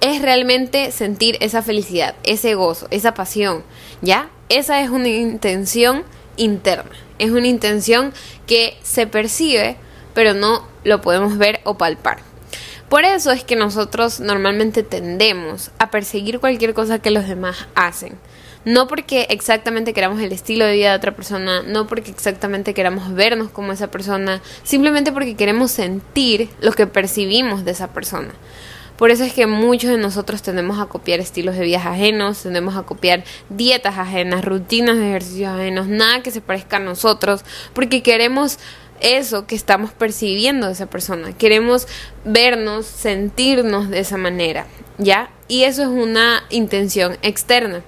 es 0.00 0.20
realmente 0.20 0.90
sentir 0.90 1.36
esa 1.40 1.62
felicidad, 1.62 2.16
ese 2.24 2.54
gozo, 2.54 2.88
esa 2.90 3.14
pasión, 3.14 3.62
¿ya? 4.00 4.30
Esa 4.48 4.80
es 4.82 4.90
una 4.90 5.08
intención 5.08 6.02
interna, 6.36 6.90
es 7.18 7.30
una 7.30 7.46
intención 7.46 8.12
que 8.46 8.76
se 8.82 9.06
percibe, 9.06 9.76
pero 10.12 10.34
no 10.34 10.66
lo 10.82 11.00
podemos 11.00 11.38
ver 11.38 11.60
o 11.64 11.78
palpar. 11.78 12.31
Por 12.92 13.06
eso 13.06 13.30
es 13.30 13.42
que 13.42 13.56
nosotros 13.56 14.20
normalmente 14.20 14.82
tendemos 14.82 15.70
a 15.78 15.90
perseguir 15.90 16.40
cualquier 16.40 16.74
cosa 16.74 16.98
que 16.98 17.10
los 17.10 17.26
demás 17.26 17.66
hacen. 17.74 18.18
No 18.66 18.86
porque 18.86 19.28
exactamente 19.30 19.94
queramos 19.94 20.20
el 20.20 20.30
estilo 20.30 20.66
de 20.66 20.74
vida 20.74 20.90
de 20.90 20.98
otra 20.98 21.16
persona, 21.16 21.62
no 21.62 21.86
porque 21.86 22.10
exactamente 22.10 22.74
queramos 22.74 23.14
vernos 23.14 23.48
como 23.48 23.72
esa 23.72 23.90
persona, 23.90 24.42
simplemente 24.62 25.10
porque 25.10 25.36
queremos 25.36 25.70
sentir 25.70 26.50
lo 26.60 26.72
que 26.72 26.86
percibimos 26.86 27.64
de 27.64 27.70
esa 27.70 27.94
persona. 27.94 28.34
Por 28.98 29.10
eso 29.10 29.24
es 29.24 29.32
que 29.32 29.46
muchos 29.46 29.88
de 29.88 29.96
nosotros 29.96 30.42
tendemos 30.42 30.78
a 30.78 30.84
copiar 30.84 31.18
estilos 31.18 31.56
de 31.56 31.64
vida 31.64 31.78
ajenos, 31.78 32.42
tendemos 32.42 32.76
a 32.76 32.82
copiar 32.82 33.24
dietas 33.48 33.96
ajenas, 33.96 34.44
rutinas 34.44 34.98
de 34.98 35.08
ejercicios 35.08 35.50
ajenos, 35.50 35.86
nada 35.88 36.22
que 36.22 36.30
se 36.30 36.42
parezca 36.42 36.76
a 36.76 36.80
nosotros, 36.80 37.42
porque 37.72 38.02
queremos 38.02 38.58
eso 39.02 39.46
que 39.46 39.54
estamos 39.54 39.92
percibiendo 39.92 40.66
de 40.66 40.72
esa 40.72 40.86
persona. 40.86 41.32
Queremos 41.36 41.86
vernos, 42.24 42.86
sentirnos 42.86 43.90
de 43.90 44.00
esa 44.00 44.16
manera, 44.16 44.66
¿ya? 44.98 45.30
Y 45.48 45.64
eso 45.64 45.82
es 45.82 45.88
una 45.88 46.44
intención 46.50 47.18
externa. 47.22 47.82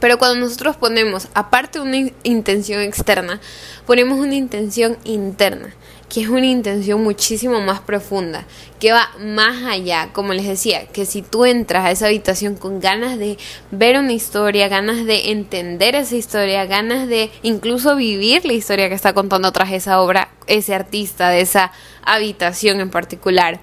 Pero 0.00 0.18
cuando 0.18 0.38
nosotros 0.40 0.76
ponemos, 0.76 1.28
aparte 1.34 1.78
de 1.78 1.84
una 1.84 2.12
intención 2.22 2.80
externa, 2.82 3.40
ponemos 3.86 4.18
una 4.18 4.34
intención 4.34 4.98
interna 5.04 5.74
que 6.08 6.22
es 6.22 6.28
una 6.28 6.46
intención 6.46 7.02
muchísimo 7.02 7.60
más 7.60 7.80
profunda, 7.80 8.44
que 8.78 8.92
va 8.92 9.10
más 9.18 9.64
allá, 9.64 10.10
como 10.12 10.32
les 10.32 10.46
decía, 10.46 10.86
que 10.86 11.04
si 11.04 11.22
tú 11.22 11.44
entras 11.44 11.84
a 11.84 11.90
esa 11.90 12.06
habitación 12.06 12.54
con 12.54 12.80
ganas 12.80 13.18
de 13.18 13.38
ver 13.70 13.98
una 13.98 14.12
historia, 14.12 14.68
ganas 14.68 15.04
de 15.04 15.30
entender 15.30 15.94
esa 15.94 16.14
historia, 16.14 16.64
ganas 16.66 17.08
de 17.08 17.30
incluso 17.42 17.96
vivir 17.96 18.44
la 18.44 18.52
historia 18.52 18.88
que 18.88 18.94
está 18.94 19.14
contando 19.14 19.50
tras 19.52 19.72
esa 19.72 20.00
obra, 20.00 20.28
ese 20.46 20.74
artista 20.74 21.30
de 21.30 21.40
esa 21.40 21.72
habitación 22.02 22.80
en 22.80 22.90
particular, 22.90 23.60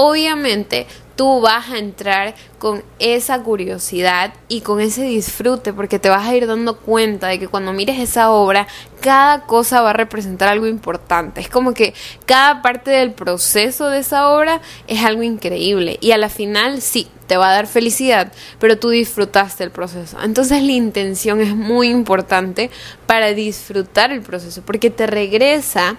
obviamente 0.00 0.86
tú 1.14 1.42
vas 1.42 1.68
a 1.68 1.76
entrar 1.76 2.34
con 2.58 2.82
esa 2.98 3.42
curiosidad 3.42 4.32
y 4.48 4.62
con 4.62 4.80
ese 4.80 5.02
disfrute 5.02 5.74
porque 5.74 5.98
te 5.98 6.08
vas 6.08 6.26
a 6.26 6.34
ir 6.34 6.46
dando 6.46 6.78
cuenta 6.78 7.28
de 7.28 7.38
que 7.38 7.46
cuando 7.46 7.74
mires 7.74 7.98
esa 7.98 8.30
obra 8.30 8.66
cada 9.02 9.42
cosa 9.42 9.82
va 9.82 9.90
a 9.90 9.92
representar 9.92 10.48
algo 10.48 10.66
importante. 10.66 11.42
Es 11.42 11.50
como 11.50 11.74
que 11.74 11.92
cada 12.24 12.62
parte 12.62 12.90
del 12.90 13.12
proceso 13.12 13.90
de 13.90 13.98
esa 13.98 14.30
obra 14.30 14.62
es 14.86 15.04
algo 15.04 15.22
increíble 15.22 15.98
y 16.00 16.12
a 16.12 16.18
la 16.18 16.30
final 16.30 16.80
sí, 16.80 17.06
te 17.26 17.36
va 17.36 17.50
a 17.50 17.54
dar 17.54 17.66
felicidad, 17.66 18.32
pero 18.58 18.78
tú 18.78 18.88
disfrutaste 18.88 19.62
el 19.62 19.70
proceso. 19.70 20.16
Entonces 20.22 20.62
la 20.62 20.72
intención 20.72 21.42
es 21.42 21.54
muy 21.54 21.88
importante 21.88 22.70
para 23.04 23.34
disfrutar 23.34 24.10
el 24.10 24.22
proceso 24.22 24.62
porque 24.62 24.88
te 24.88 25.06
regresa 25.06 25.98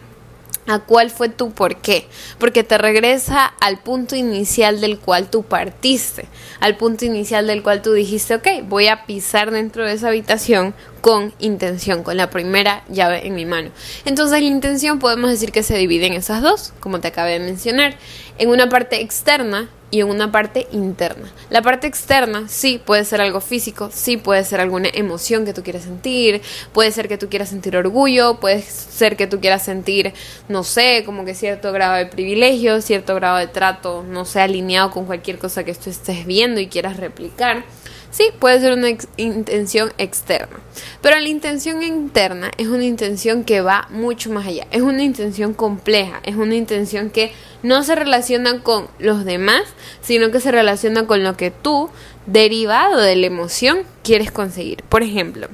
a 0.72 0.80
cuál 0.80 1.10
fue 1.10 1.30
tu 1.30 1.52
por 1.52 1.78
qué, 1.78 2.08
porque 2.40 2.64
te 2.64 2.78
regresa 2.78 3.46
al 3.46 3.80
punto 3.80 4.16
inicial 4.16 4.80
del 4.80 5.00
cual 5.00 5.30
tú 5.30 5.44
partiste, 5.44 6.26
al 6.60 6.78
punto 6.78 7.06
inicial 7.06 7.48
del 7.48 7.62
cual 7.62 7.82
tú 7.82 7.94
dijiste, 7.94 8.36
ok, 8.36 8.48
voy 8.64 8.88
a 8.88 9.06
pisar 9.06 9.52
dentro 9.52 9.86
de 9.86 9.94
esa 9.94 10.08
habitación 10.08 10.74
con 11.02 11.34
intención, 11.40 12.04
con 12.04 12.16
la 12.16 12.30
primera 12.30 12.84
llave 12.90 13.28
en 13.28 13.36
mi 13.36 13.46
mano. 13.46 13.72
Entonces 14.06 14.40
la 14.40 14.48
intención 14.48 15.00
podemos 15.00 15.30
decir 15.30 15.52
que 15.52 15.64
se 15.64 15.78
divide 15.78 16.08
en 16.08 16.14
esas 16.14 16.42
dos, 16.42 16.74
como 16.80 17.00
te 17.00 17.10
acabé 17.10 17.34
de 17.34 17.40
mencionar, 17.40 17.96
en 18.38 18.50
una 18.50 18.70
parte 18.70 19.02
externa 19.02 19.70
y 19.92 20.00
en 20.00 20.10
una 20.10 20.32
parte 20.32 20.68
interna. 20.72 21.30
La 21.50 21.62
parte 21.62 21.86
externa 21.86 22.48
sí 22.48 22.82
puede 22.84 23.04
ser 23.04 23.22
algo 23.22 23.42
físico, 23.42 23.90
sí 23.94 24.18
puede 24.18 24.44
ser 24.46 24.62
alguna 24.62 24.90
emoción 24.94 25.46
que 25.46 25.54
tú 25.54 25.64
quieras 25.64 25.84
sentir, 25.84 26.42
puede 26.74 26.92
ser 26.92 27.08
que 27.08 27.18
tú 27.18 27.30
quieras 27.30 27.50
sentir 27.50 27.76
orgullo, 27.76 28.40
puede 28.40 28.62
ser 28.62 29.18
que 29.18 29.28
tú 29.28 29.40
quieras 29.42 29.64
sentir, 29.64 30.14
no 30.48 30.64
sé, 30.64 31.04
como 31.06 31.26
que 31.26 31.36
cierto 31.36 31.72
grado 31.74 31.96
de 31.96 32.06
privilegio, 32.06 32.82
cierto 32.82 33.14
grado 33.16 33.38
de 33.38 33.48
trato, 33.48 34.04
no 34.08 34.24
sé, 34.26 34.40
alineado 34.40 34.92
con 34.92 35.06
cualquier 35.06 35.38
cosa 35.38 35.64
que 35.66 35.76
tú 35.76 35.90
estés 35.90 36.26
viendo 36.26 36.62
y 36.62 36.68
quieras 36.68 36.98
replicar. 36.98 37.66
Sí, 38.12 38.30
puede 38.40 38.60
ser 38.60 38.74
una 38.74 38.90
intención 39.16 39.94
externa, 39.98 40.60
pero 41.02 41.18
la 41.18 41.30
intención 41.30 41.82
interna 41.82 42.52
es 42.58 42.68
una 42.68 42.84
intención 42.84 43.46
que 43.46 43.62
va 43.62 43.88
mucho 43.90 44.30
más 44.32 44.46
allá, 44.46 44.68
es 44.72 44.82
una 44.82 45.02
intención 45.02 45.54
compleja, 45.54 46.20
es 46.24 46.36
una 46.36 46.56
intención 46.56 47.10
que 47.10 47.32
no 47.64 47.84
se 47.84 47.96
relaciona 47.96 48.60
con 48.64 48.90
los 49.00 49.24
demás, 49.24 49.64
sino 50.02 50.30
que 50.30 50.42
se 50.42 50.52
relaciona 50.52 51.08
con 51.08 51.24
lo 51.24 51.38
que 51.38 51.52
tú, 51.52 51.90
derivado 52.26 53.00
de 53.00 53.16
la 53.16 53.28
emoción, 53.28 53.80
quieres 54.04 54.30
conseguir. 54.30 54.84
Por 54.90 55.04
ejemplo, 55.04 55.48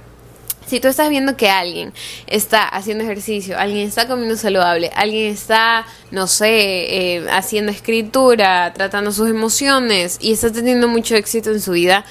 si 0.68 0.82
tú 0.82 0.90
estás 0.90 1.10
viendo 1.10 1.38
que 1.38 1.50
alguien 1.50 1.94
está 2.28 2.68
haciendo 2.68 3.04
ejercicio, 3.06 3.58
alguien 3.58 3.88
está 3.88 4.08
comiendo 4.08 4.36
saludable, 4.36 4.92
alguien 4.96 5.32
está, 5.32 5.86
no 6.12 6.28
sé, 6.28 6.48
eh, 6.50 7.26
haciendo 7.32 7.72
escritura, 7.72 8.74
tratando 8.74 9.14
sus 9.14 9.30
emociones 9.30 10.18
y 10.20 10.34
está 10.34 10.52
teniendo 10.52 10.90
mucho 10.90 11.16
éxito 11.16 11.52
en 11.52 11.62
su 11.62 11.72
vida, 11.72 12.04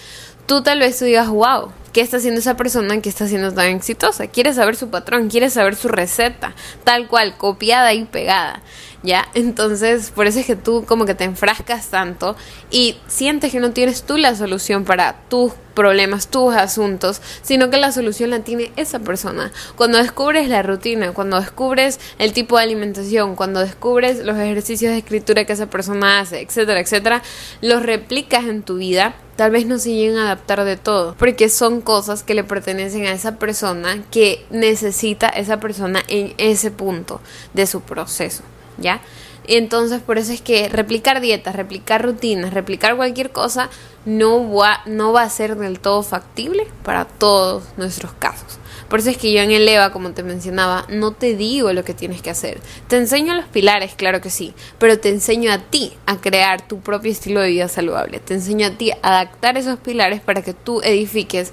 tú 0.46 0.62
tal 0.62 0.78
vez 0.78 0.98
tú 0.98 1.04
digas, 1.04 1.28
wow, 1.28 1.70
¿qué 1.96 2.02
está 2.02 2.18
haciendo 2.18 2.40
esa 2.40 2.58
persona 2.58 3.00
que 3.00 3.08
está 3.08 3.26
siendo 3.26 3.50
tan 3.54 3.68
exitosa? 3.68 4.26
Quieres 4.26 4.56
saber 4.56 4.76
su 4.76 4.90
patrón, 4.90 5.30
quieres 5.30 5.54
saber 5.54 5.76
su 5.76 5.88
receta, 5.88 6.54
tal 6.84 7.08
cual, 7.08 7.38
copiada 7.38 7.94
y 7.94 8.04
pegada. 8.04 8.60
¿Ya? 9.02 9.28
Entonces, 9.32 10.10
por 10.10 10.26
eso 10.26 10.40
es 10.40 10.46
que 10.46 10.56
tú 10.56 10.84
como 10.84 11.06
que 11.06 11.14
te 11.14 11.24
enfrascas 11.24 11.88
tanto 11.88 12.36
y 12.70 12.98
sientes 13.06 13.50
que 13.52 13.60
no 13.60 13.70
tienes 13.70 14.02
tú 14.02 14.18
la 14.18 14.34
solución 14.34 14.84
para 14.84 15.22
tus 15.30 15.52
problemas, 15.74 16.28
tus 16.28 16.54
asuntos, 16.54 17.22
sino 17.42 17.70
que 17.70 17.76
la 17.78 17.92
solución 17.92 18.30
la 18.30 18.40
tiene 18.40 18.72
esa 18.76 18.98
persona. 18.98 19.52
Cuando 19.76 19.96
descubres 19.98 20.48
la 20.48 20.62
rutina, 20.62 21.12
cuando 21.12 21.40
descubres 21.40 22.00
el 22.18 22.32
tipo 22.32 22.56
de 22.56 22.64
alimentación, 22.64 23.36
cuando 23.36 23.60
descubres 23.60 24.24
los 24.24 24.36
ejercicios 24.36 24.92
de 24.92 24.98
escritura 24.98 25.44
que 25.44 25.52
esa 25.52 25.70
persona 25.70 26.20
hace, 26.20 26.40
etcétera, 26.40 26.80
etcétera, 26.80 27.22
los 27.60 27.82
replicas 27.82 28.44
en 28.46 28.62
tu 28.62 28.76
vida 28.76 29.14
tal 29.36 29.50
vez 29.50 29.66
no 29.66 29.78
se 29.78 29.90
lleguen 29.90 30.16
a 30.16 30.24
adaptar 30.24 30.64
de 30.64 30.76
todo, 30.76 31.14
porque 31.18 31.48
son 31.48 31.82
cosas 31.87 32.25
que 32.25 32.35
le 32.35 32.45
pertenecen 32.45 33.07
a 33.07 33.12
esa 33.12 33.38
persona 33.38 34.02
que 34.11 34.45
necesita 34.50 35.28
esa 35.28 35.61
persona 35.61 36.02
en 36.09 36.35
ese 36.37 36.71
punto 36.71 37.21
de 37.55 37.66
su 37.66 37.81
proceso, 37.81 38.43
¿ya? 38.76 39.00
Entonces, 39.47 40.02
por 40.02 40.19
eso 40.19 40.33
es 40.33 40.40
que 40.43 40.69
replicar 40.69 41.21
dietas, 41.21 41.55
replicar 41.55 42.02
rutinas, 42.02 42.52
replicar 42.52 42.97
cualquier 42.97 43.31
cosa 43.31 43.71
no 44.05 44.52
va, 44.52 44.81
no 44.87 45.12
va 45.12 45.23
a 45.23 45.31
ser 45.31 45.57
del 45.57 45.78
todo 45.78 46.02
factible 46.02 46.66
para 46.83 47.05
todos 47.05 47.62
nuestros 47.76 48.12
casos. 48.14 48.59
Por 48.88 49.00
eso 49.00 49.11
es 49.11 49.16
que 49.16 49.33
yo 49.33 49.40
en 49.40 49.50
el 49.50 49.69
EVA, 49.69 49.90
como 49.90 50.12
te 50.12 50.23
mencionaba, 50.23 50.87
no 50.88 51.12
te 51.12 51.37
digo 51.37 51.73
lo 51.73 51.85
que 51.85 51.95
tienes 51.95 52.23
que 52.23 52.31
hacer. 52.31 52.61
Te 52.88 52.97
enseño 52.97 53.35
los 53.35 53.47
pilares, 53.47 53.95
claro 53.95 54.21
que 54.21 54.31
sí, 54.31 54.55
pero 54.78 54.99
te 54.99 55.09
enseño 55.09 55.52
a 55.52 55.59
ti 55.59 55.93
a 56.07 56.21
crear 56.21 56.66
tu 56.66 56.81
propio 56.81 57.11
estilo 57.11 57.40
de 57.40 57.50
vida 57.50 57.69
saludable. 57.69 58.21
Te 58.21 58.35
enseño 58.35 58.66
a 58.66 58.71
ti 58.71 58.93
a 58.93 58.99
adaptar 59.02 59.57
esos 59.57 59.78
pilares 59.78 60.21
para 60.21 60.43
que 60.43 60.55
tú 60.55 60.81
edifiques 60.83 61.52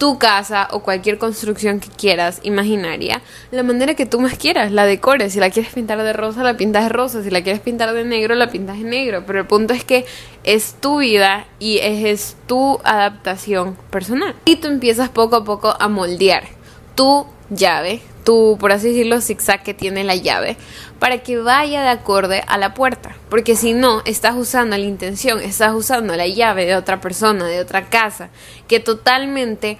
tu 0.00 0.18
casa 0.18 0.66
o 0.70 0.80
cualquier 0.80 1.18
construcción 1.18 1.78
que 1.78 1.90
quieras 1.90 2.40
imaginaria, 2.42 3.20
la 3.50 3.62
manera 3.62 3.94
que 3.94 4.06
tú 4.06 4.18
más 4.18 4.38
quieras, 4.38 4.72
la 4.72 4.86
decores. 4.86 5.34
Si 5.34 5.40
la 5.40 5.50
quieres 5.50 5.74
pintar 5.74 6.02
de 6.02 6.14
rosa, 6.14 6.42
la 6.42 6.56
pintas 6.56 6.84
de 6.84 6.88
rosa. 6.88 7.22
Si 7.22 7.28
la 7.28 7.42
quieres 7.42 7.60
pintar 7.60 7.92
de 7.92 8.04
negro, 8.04 8.34
la 8.34 8.50
pintas 8.50 8.78
de 8.78 8.84
negro. 8.84 9.24
Pero 9.26 9.40
el 9.40 9.46
punto 9.46 9.74
es 9.74 9.84
que 9.84 10.06
es 10.42 10.74
tu 10.80 11.00
vida 11.00 11.46
y 11.58 11.78
es, 11.80 12.04
es 12.06 12.36
tu 12.46 12.80
adaptación 12.82 13.76
personal. 13.90 14.34
Y 14.46 14.56
tú 14.56 14.68
empiezas 14.68 15.10
poco 15.10 15.36
a 15.36 15.44
poco 15.44 15.76
a 15.78 15.88
moldear 15.88 16.59
tu 17.00 17.24
llave, 17.48 18.02
tu, 18.24 18.58
por 18.60 18.72
así 18.72 18.88
decirlo, 18.88 19.22
zigzag 19.22 19.62
que 19.62 19.72
tiene 19.72 20.04
la 20.04 20.16
llave, 20.16 20.58
para 20.98 21.16
que 21.22 21.38
vaya 21.38 21.80
de 21.80 21.88
acorde 21.88 22.44
a 22.46 22.58
la 22.58 22.74
puerta. 22.74 23.16
Porque 23.30 23.56
si 23.56 23.72
no, 23.72 24.02
estás 24.04 24.36
usando 24.36 24.76
la 24.76 24.84
intención, 24.84 25.40
estás 25.40 25.72
usando 25.72 26.14
la 26.14 26.26
llave 26.26 26.66
de 26.66 26.76
otra 26.76 27.00
persona, 27.00 27.46
de 27.46 27.58
otra 27.58 27.86
casa, 27.86 28.28
que 28.68 28.80
totalmente 28.80 29.78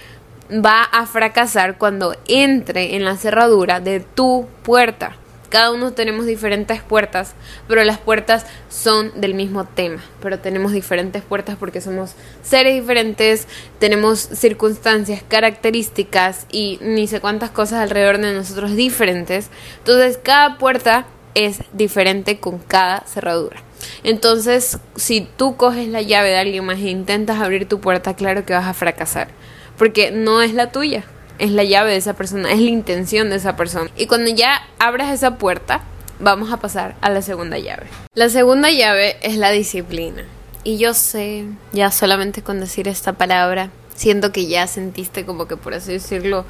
va 0.50 0.82
a 0.82 1.04
fracasar 1.04 1.76
cuando 1.76 2.16
entre 2.26 2.96
en 2.96 3.04
la 3.04 3.18
cerradura 3.18 3.80
de 3.80 4.00
tu 4.00 4.46
puerta. 4.62 5.19
Cada 5.50 5.72
uno 5.72 5.92
tenemos 5.92 6.26
diferentes 6.26 6.80
puertas, 6.80 7.34
pero 7.66 7.82
las 7.82 7.98
puertas 7.98 8.46
son 8.68 9.20
del 9.20 9.34
mismo 9.34 9.64
tema. 9.64 10.00
Pero 10.22 10.38
tenemos 10.38 10.70
diferentes 10.70 11.22
puertas 11.22 11.56
porque 11.58 11.80
somos 11.80 12.14
seres 12.40 12.80
diferentes, 12.80 13.48
tenemos 13.80 14.20
circunstancias, 14.20 15.24
características 15.26 16.46
y 16.52 16.78
ni 16.80 17.08
sé 17.08 17.20
cuántas 17.20 17.50
cosas 17.50 17.80
alrededor 17.80 18.18
de 18.18 18.32
nosotros 18.32 18.76
diferentes. 18.76 19.50
Entonces 19.78 20.20
cada 20.22 20.56
puerta 20.56 21.06
es 21.34 21.58
diferente 21.72 22.38
con 22.38 22.58
cada 22.60 23.00
cerradura. 23.06 23.60
Entonces, 24.04 24.78
si 24.94 25.28
tú 25.36 25.56
coges 25.56 25.88
la 25.88 26.02
llave 26.02 26.28
de 26.28 26.38
alguien 26.38 26.64
más 26.64 26.78
e 26.78 26.90
intentas 26.90 27.40
abrir 27.40 27.68
tu 27.68 27.80
puerta, 27.80 28.14
claro 28.14 28.44
que 28.44 28.52
vas 28.52 28.66
a 28.66 28.74
fracasar, 28.74 29.28
porque 29.76 30.12
no 30.12 30.42
es 30.42 30.54
la 30.54 30.70
tuya 30.70 31.04
es 31.40 31.50
la 31.50 31.64
llave 31.64 31.92
de 31.92 31.96
esa 31.96 32.14
persona, 32.14 32.52
es 32.52 32.60
la 32.60 32.68
intención 32.68 33.30
de 33.30 33.36
esa 33.36 33.56
persona. 33.56 33.90
Y 33.96 34.06
cuando 34.06 34.30
ya 34.30 34.60
abras 34.78 35.12
esa 35.12 35.36
puerta, 35.36 35.80
vamos 36.20 36.52
a 36.52 36.58
pasar 36.58 36.96
a 37.00 37.08
la 37.08 37.22
segunda 37.22 37.58
llave. 37.58 37.86
La 38.14 38.28
segunda 38.28 38.70
llave 38.70 39.16
es 39.22 39.36
la 39.38 39.50
disciplina. 39.50 40.24
Y 40.64 40.76
yo 40.76 40.92
sé, 40.92 41.46
ya 41.72 41.90
solamente 41.90 42.42
con 42.42 42.60
decir 42.60 42.86
esta 42.88 43.14
palabra, 43.14 43.70
siento 43.94 44.32
que 44.32 44.46
ya 44.46 44.66
sentiste 44.66 45.24
como 45.24 45.48
que, 45.48 45.56
por 45.56 45.72
así 45.72 45.92
decirlo, 45.92 46.44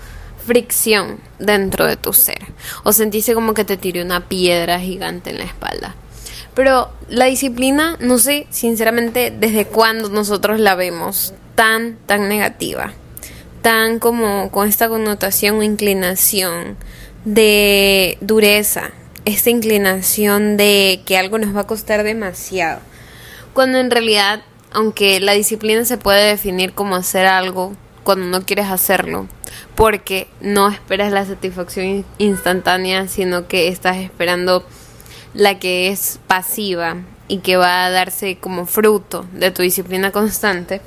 fricción 0.45 1.21
dentro 1.39 1.87
de 1.87 1.97
tu 1.97 2.13
ser. 2.13 2.41
O 2.83 2.93
sentiste 2.93 3.35
como 3.35 3.55
que 3.55 3.65
te 3.65 3.77
tiré 3.77 4.03
una 4.03 4.27
piedra 4.27 4.81
gigante 4.81 5.31
en 5.31 5.39
la 5.39 5.45
espalda. 5.45 5.95
Pero 6.55 6.91
la 7.09 7.27
disciplina, 7.27 7.97
no 8.01 8.19
sé, 8.19 8.49
sinceramente, 8.51 9.31
desde 9.31 9.67
cuándo 9.67 10.09
nosotros 10.09 10.59
la 10.59 10.75
vemos 10.75 11.33
tan, 11.55 11.97
tan 12.07 12.29
negativa 12.29 12.93
tan 13.63 13.99
como 13.99 14.51
con 14.51 14.69
esta 14.69 14.89
connotación 14.89 15.59
o 15.59 15.63
inclinación 15.63 16.77
de 17.25 18.17
dureza, 18.21 18.91
esta 19.25 19.51
inclinación 19.51 20.57
de 20.57 21.03
que 21.05 21.19
algo 21.19 21.39
nos 21.39 21.55
va 21.55 21.63
a 21.63 21.67
costar 21.67 22.03
demasiado. 22.03 22.81
Cuando 23.53 23.79
en 23.79 23.91
realidad, 23.91 24.43
aunque 24.73 25.21
la 25.21 25.33
disciplina 25.33 25.85
se 25.85 25.99
puede 25.99 26.27
definir 26.29 26.73
como 26.73 26.97
hacer 26.97 27.27
algo 27.27 27.75
cuando 28.05 28.27
no 28.27 28.45
quieres 28.47 28.69
hacerlo, 28.69 29.27
porque 29.75 30.29
no 30.41 30.69
esperas 30.69 31.13
la 31.13 31.27
satisfacción 31.27 32.05
instantánea, 32.19 33.09
sino 33.09 33.47
que 33.47 33.69
estás 33.69 33.99
esperando 33.99 34.65
la 35.35 35.59
que 35.59 35.89
es 35.89 36.19
pasiva 36.27 36.97
y 37.29 37.39
que 37.39 37.57
va 37.57 37.85
a 37.85 37.91
darse 37.91 38.39
como 38.39 38.67
fruto 38.67 39.27
de 39.33 39.51
tu 39.51 39.63
disciplina 39.63 40.11
constante, 40.11 40.81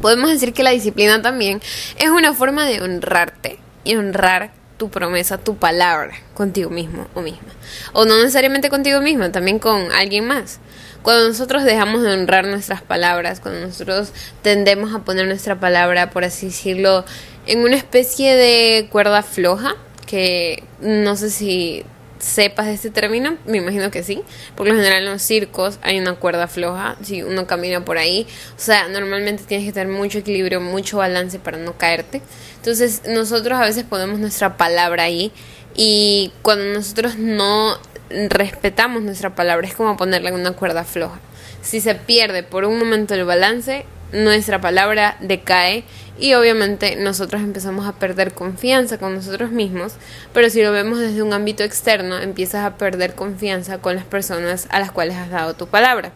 podemos 0.00 0.30
decir 0.30 0.52
que 0.52 0.62
la 0.62 0.70
disciplina 0.70 1.22
también 1.22 1.60
es 1.96 2.10
una 2.10 2.34
forma 2.34 2.66
de 2.66 2.80
honrarte 2.80 3.58
y 3.84 3.96
honrar 3.96 4.52
tu 4.76 4.90
promesa, 4.90 5.38
tu 5.38 5.56
palabra 5.56 6.14
contigo 6.34 6.70
mismo 6.70 7.06
o 7.14 7.20
misma. 7.20 7.52
O 7.92 8.04
no 8.04 8.16
necesariamente 8.18 8.70
contigo 8.70 9.00
misma, 9.00 9.30
también 9.30 9.58
con 9.58 9.92
alguien 9.92 10.26
más. 10.26 10.58
Cuando 11.02 11.28
nosotros 11.28 11.64
dejamos 11.64 12.02
de 12.02 12.12
honrar 12.12 12.46
nuestras 12.46 12.82
palabras, 12.82 13.40
cuando 13.40 13.60
nosotros 13.60 14.12
tendemos 14.42 14.94
a 14.94 15.00
poner 15.00 15.26
nuestra 15.26 15.60
palabra, 15.60 16.10
por 16.10 16.24
así 16.24 16.46
decirlo, 16.46 17.04
en 17.46 17.60
una 17.60 17.76
especie 17.76 18.34
de 18.34 18.88
cuerda 18.90 19.22
floja, 19.22 19.76
que 20.06 20.64
no 20.80 21.16
sé 21.16 21.30
si 21.30 21.84
sepas 22.24 22.66
de 22.66 22.74
este 22.74 22.90
término, 22.90 23.36
me 23.46 23.58
imagino 23.58 23.90
que 23.90 24.02
sí. 24.02 24.22
Por 24.56 24.66
lo 24.66 24.74
general 24.74 25.04
en 25.04 25.12
los 25.12 25.22
circos 25.22 25.78
hay 25.82 25.98
una 25.98 26.14
cuerda 26.14 26.48
floja, 26.48 26.96
si 27.02 27.22
uno 27.22 27.46
camina 27.46 27.84
por 27.84 27.98
ahí. 27.98 28.26
O 28.56 28.60
sea, 28.60 28.88
normalmente 28.88 29.44
tienes 29.44 29.66
que 29.66 29.72
tener 29.72 29.88
mucho 29.94 30.18
equilibrio, 30.18 30.60
mucho 30.60 30.98
balance 30.98 31.38
para 31.38 31.58
no 31.58 31.76
caerte. 31.76 32.22
Entonces 32.56 33.02
nosotros 33.06 33.58
a 33.58 33.62
veces 33.62 33.84
ponemos 33.84 34.18
nuestra 34.18 34.56
palabra 34.56 35.04
ahí 35.04 35.32
y 35.76 36.32
cuando 36.42 36.64
nosotros 36.64 37.16
no 37.18 37.78
respetamos 38.08 39.02
nuestra 39.02 39.34
palabra 39.34 39.66
es 39.66 39.74
como 39.74 39.96
ponerla 39.96 40.30
en 40.30 40.36
una 40.36 40.52
cuerda 40.52 40.84
floja. 40.84 41.20
Si 41.62 41.80
se 41.80 41.94
pierde 41.94 42.42
por 42.42 42.64
un 42.64 42.78
momento 42.78 43.14
el 43.14 43.24
balance, 43.24 43.84
nuestra 44.14 44.60
palabra 44.60 45.16
decae 45.20 45.84
y 46.18 46.34
obviamente 46.34 46.94
nosotros 46.96 47.42
empezamos 47.42 47.86
a 47.86 47.92
perder 47.92 48.32
confianza 48.32 48.98
con 48.98 49.14
nosotros 49.14 49.50
mismos, 49.50 49.94
pero 50.32 50.48
si 50.48 50.62
lo 50.62 50.70
vemos 50.70 51.00
desde 51.00 51.22
un 51.22 51.32
ámbito 51.32 51.64
externo, 51.64 52.18
empiezas 52.18 52.64
a 52.64 52.76
perder 52.76 53.14
confianza 53.14 53.78
con 53.78 53.96
las 53.96 54.04
personas 54.04 54.68
a 54.70 54.78
las 54.78 54.92
cuales 54.92 55.16
has 55.16 55.30
dado 55.30 55.54
tu 55.54 55.66
palabra. 55.66 56.12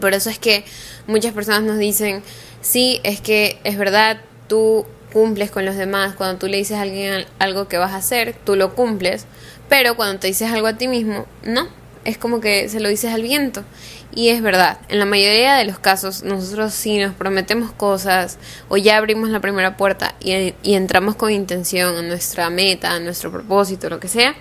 Por 0.00 0.12
eso 0.12 0.30
es 0.30 0.38
que 0.38 0.64
muchas 1.06 1.32
personas 1.32 1.62
nos 1.62 1.78
dicen, 1.78 2.22
sí, 2.60 3.00
es 3.04 3.20
que 3.20 3.60
es 3.62 3.78
verdad, 3.78 4.20
tú 4.48 4.84
cumples 5.12 5.50
con 5.50 5.64
los 5.64 5.76
demás, 5.76 6.14
cuando 6.16 6.38
tú 6.38 6.48
le 6.48 6.56
dices 6.56 6.76
a 6.76 6.82
alguien 6.82 7.24
algo 7.38 7.68
que 7.68 7.78
vas 7.78 7.92
a 7.92 7.96
hacer, 7.96 8.34
tú 8.44 8.56
lo 8.56 8.74
cumples, 8.74 9.26
pero 9.68 9.94
cuando 9.94 10.18
te 10.18 10.26
dices 10.26 10.50
algo 10.50 10.66
a 10.66 10.76
ti 10.76 10.88
mismo, 10.88 11.26
no, 11.44 11.68
es 12.04 12.18
como 12.18 12.40
que 12.40 12.68
se 12.68 12.80
lo 12.80 12.88
dices 12.88 13.12
al 13.12 13.22
viento. 13.22 13.64
Y 14.12 14.30
es 14.30 14.42
verdad, 14.42 14.78
en 14.88 14.98
la 14.98 15.04
mayoría 15.04 15.54
de 15.54 15.64
los 15.64 15.78
casos 15.78 16.24
nosotros 16.24 16.74
sí 16.74 16.98
nos 16.98 17.14
prometemos 17.14 17.70
cosas 17.72 18.38
o 18.68 18.76
ya 18.76 18.96
abrimos 18.96 19.28
la 19.28 19.40
primera 19.40 19.76
puerta 19.76 20.14
y, 20.20 20.54
entramos 20.64 21.14
con 21.14 21.30
intención 21.30 21.96
a 21.96 22.02
nuestra 22.02 22.50
meta, 22.50 22.92
a 22.92 22.98
nuestro 22.98 23.30
propósito, 23.30 23.88
lo 23.88 24.00
que 24.00 24.08
sea, 24.08 24.34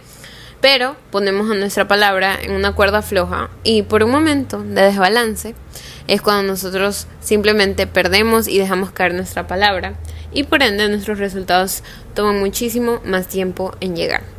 pero 0.60 0.96
ponemos 1.12 1.51
a 1.51 1.54
nuestra 1.54 1.88
palabra 1.88 2.36
en 2.42 2.54
una 2.54 2.74
cuerda 2.74 3.04
floja 3.04 3.51
y 3.63 3.84
por 3.84 4.04
un 4.04 4.12
momento 4.12 4.63
de 4.63 4.82
desbalance 4.82 5.54
es 6.08 6.22
cuando 6.24 6.51
nosotros 6.51 7.06
simplemente 7.22 7.86
perdemos 7.86 8.48
y 8.48 8.58
dejamos 8.58 8.92
caer 8.92 9.13
nuestra 9.13 9.46
palabra 9.46 9.94
y 10.32 10.44
por 10.44 10.63
ende 10.63 10.89
nuestros 10.89 11.20
resultados 11.20 11.84
toman 12.16 12.39
muchísimo 12.39 13.01
más 13.06 13.28
tiempo 13.28 13.75
en 13.80 13.96
llegar. 13.96 14.38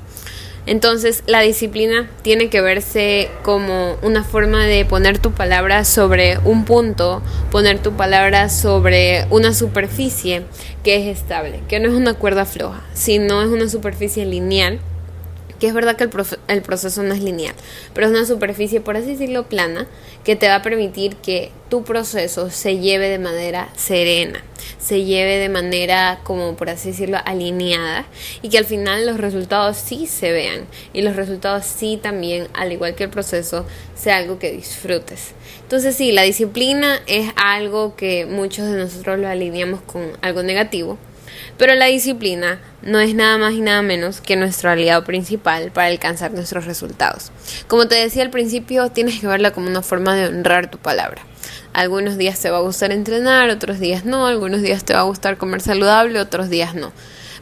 Entonces 0.66 1.22
la 1.26 1.40
disciplina 1.40 2.08
tiene 2.22 2.48
que 2.48 2.60
verse 2.60 3.30
como 3.42 3.96
una 4.02 4.24
forma 4.24 4.66
de 4.66 4.84
poner 4.84 5.18
tu 5.18 5.32
palabra 5.32 5.84
sobre 5.84 6.38
un 6.44 6.64
punto, 6.64 7.22
poner 7.50 7.78
tu 7.78 7.92
palabra 7.92 8.48
sobre 8.48 9.26
una 9.30 9.54
superficie 9.54 10.42
que 10.84 10.96
es 10.96 11.18
estable, 11.18 11.60
que 11.68 11.80
no 11.80 11.88
es 11.88 11.94
una 11.94 12.14
cuerda 12.14 12.44
floja, 12.44 12.82
sino 12.92 13.42
es 13.42 13.48
una 13.48 13.68
superficie 13.68 14.24
lineal 14.26 14.80
que 15.60 15.68
es 15.68 15.74
verdad 15.74 15.96
que 15.96 16.04
el, 16.04 16.10
el, 16.48 16.62
proceso 16.62 17.02
no 17.02 17.14
es 17.14 17.22
lineal, 17.22 17.54
pero 17.94 18.06
es 18.06 18.12
una 18.12 18.24
superficie, 18.24 18.80
por 18.80 18.96
así 18.96 19.12
decirlo, 19.12 19.46
plana, 19.46 19.86
que 20.24 20.34
te 20.34 20.48
va 20.48 20.56
a 20.56 20.62
permitir 20.62 21.16
que 21.16 21.52
tu 21.68 21.84
proceso 21.84 22.50
se 22.50 22.78
lleve 22.78 23.08
de 23.08 23.18
manera 23.18 23.68
serena, 23.76 24.42
se 24.78 25.04
lleve 25.04 25.36
de 25.36 25.48
manera, 25.48 26.20
como 26.24 26.56
por 26.56 26.70
así 26.70 26.90
decirlo, 26.90 27.18
alineada 27.24 28.06
y 28.42 28.48
que 28.48 28.58
al 28.58 28.64
final 28.64 29.06
los 29.06 29.18
resultados 29.18 29.76
sí 29.76 30.06
se 30.06 30.32
vean 30.32 30.66
y 30.92 31.02
los 31.02 31.14
resultados 31.14 31.66
sí 31.66 31.98
también, 32.02 32.48
al 32.54 32.72
igual 32.72 32.94
que 32.94 33.04
el 33.04 33.10
proceso, 33.10 33.66
sea 33.94 34.16
algo 34.16 34.38
que 34.38 34.52
disfrutes. 34.52 35.32
Entonces 35.62 35.94
sí, 35.94 36.10
la 36.10 36.22
disciplina 36.22 37.00
es 37.06 37.30
algo 37.36 37.94
que 37.96 38.26
muchos 38.26 38.66
de 38.66 38.78
nosotros 38.78 39.18
lo 39.18 39.28
alineamos 39.28 39.82
con 39.82 40.12
algo 40.22 40.42
negativo, 40.42 40.98
pero 41.58 41.74
la 41.74 41.86
disciplina 41.86 42.60
no 42.82 42.98
es 43.00 43.14
nada 43.14 43.38
más 43.38 43.52
y 43.52 43.60
nada 43.60 43.82
menos 43.82 44.20
que 44.20 44.36
nuestro 44.36 44.70
aliado 44.70 45.04
principal 45.04 45.70
para 45.72 45.88
alcanzar 45.88 46.32
nuestros 46.32 46.64
resultados. 46.64 47.32
Como 47.68 47.88
te 47.88 47.96
decía 47.96 48.22
al 48.22 48.30
principio, 48.30 48.90
tienes 48.90 49.20
que 49.20 49.26
verla 49.26 49.52
como 49.52 49.68
una 49.68 49.82
forma 49.82 50.14
de 50.14 50.28
honrar 50.28 50.70
tu 50.70 50.78
palabra. 50.78 51.22
Algunos 51.72 52.16
días 52.16 52.40
te 52.40 52.50
va 52.50 52.58
a 52.58 52.62
gustar 52.62 52.92
entrenar, 52.92 53.48
otros 53.50 53.78
días 53.78 54.04
no, 54.04 54.26
algunos 54.26 54.62
días 54.62 54.84
te 54.84 54.94
va 54.94 55.00
a 55.00 55.04
gustar 55.04 55.36
comer 55.36 55.60
saludable, 55.60 56.20
otros 56.20 56.50
días 56.50 56.74
no. 56.74 56.92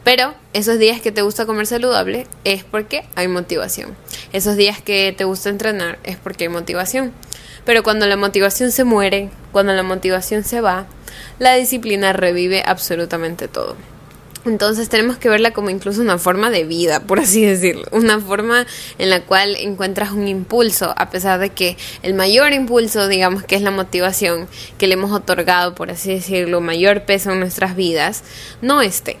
Pero 0.03 0.33
esos 0.53 0.79
días 0.79 1.01
que 1.01 1.11
te 1.11 1.21
gusta 1.21 1.45
comer 1.45 1.65
saludable 1.65 2.27
es 2.43 2.63
porque 2.63 3.05
hay 3.15 3.27
motivación. 3.27 3.95
Esos 4.31 4.55
días 4.55 4.81
que 4.81 5.13
te 5.17 5.23
gusta 5.23 5.49
entrenar 5.49 5.99
es 6.03 6.17
porque 6.17 6.45
hay 6.45 6.49
motivación. 6.49 7.13
Pero 7.69 7.83
cuando 7.83 8.07
la 8.07 8.17
motivación 8.17 8.71
se 8.71 8.83
muere, 8.83 9.29
cuando 9.51 9.73
la 9.73 9.83
motivación 9.83 10.43
se 10.43 10.59
va, 10.59 10.87
la 11.37 11.53
disciplina 11.53 12.13
revive 12.13 12.63
absolutamente 12.65 13.47
todo. 13.47 13.75
Entonces 14.43 14.89
tenemos 14.89 15.17
que 15.17 15.29
verla 15.29 15.51
como 15.51 15.69
incluso 15.69 16.01
una 16.01 16.17
forma 16.17 16.49
de 16.49 16.63
vida, 16.63 17.01
por 17.01 17.19
así 17.19 17.45
decirlo, 17.45 17.83
una 17.91 18.19
forma 18.19 18.65
en 18.97 19.11
la 19.11 19.21
cual 19.21 19.55
encuentras 19.55 20.13
un 20.13 20.27
impulso, 20.27 20.95
a 20.97 21.11
pesar 21.11 21.39
de 21.39 21.51
que 21.51 21.77
el 22.01 22.15
mayor 22.15 22.53
impulso, 22.53 23.07
digamos 23.07 23.43
que 23.43 23.53
es 23.53 23.61
la 23.61 23.69
motivación 23.69 24.47
que 24.79 24.87
le 24.87 24.95
hemos 24.95 25.11
otorgado, 25.11 25.75
por 25.75 25.91
así 25.91 26.11
decirlo, 26.11 26.61
mayor 26.61 27.03
peso 27.03 27.33
en 27.33 27.39
nuestras 27.39 27.75
vidas, 27.75 28.23
no 28.63 28.81
esté. 28.81 29.17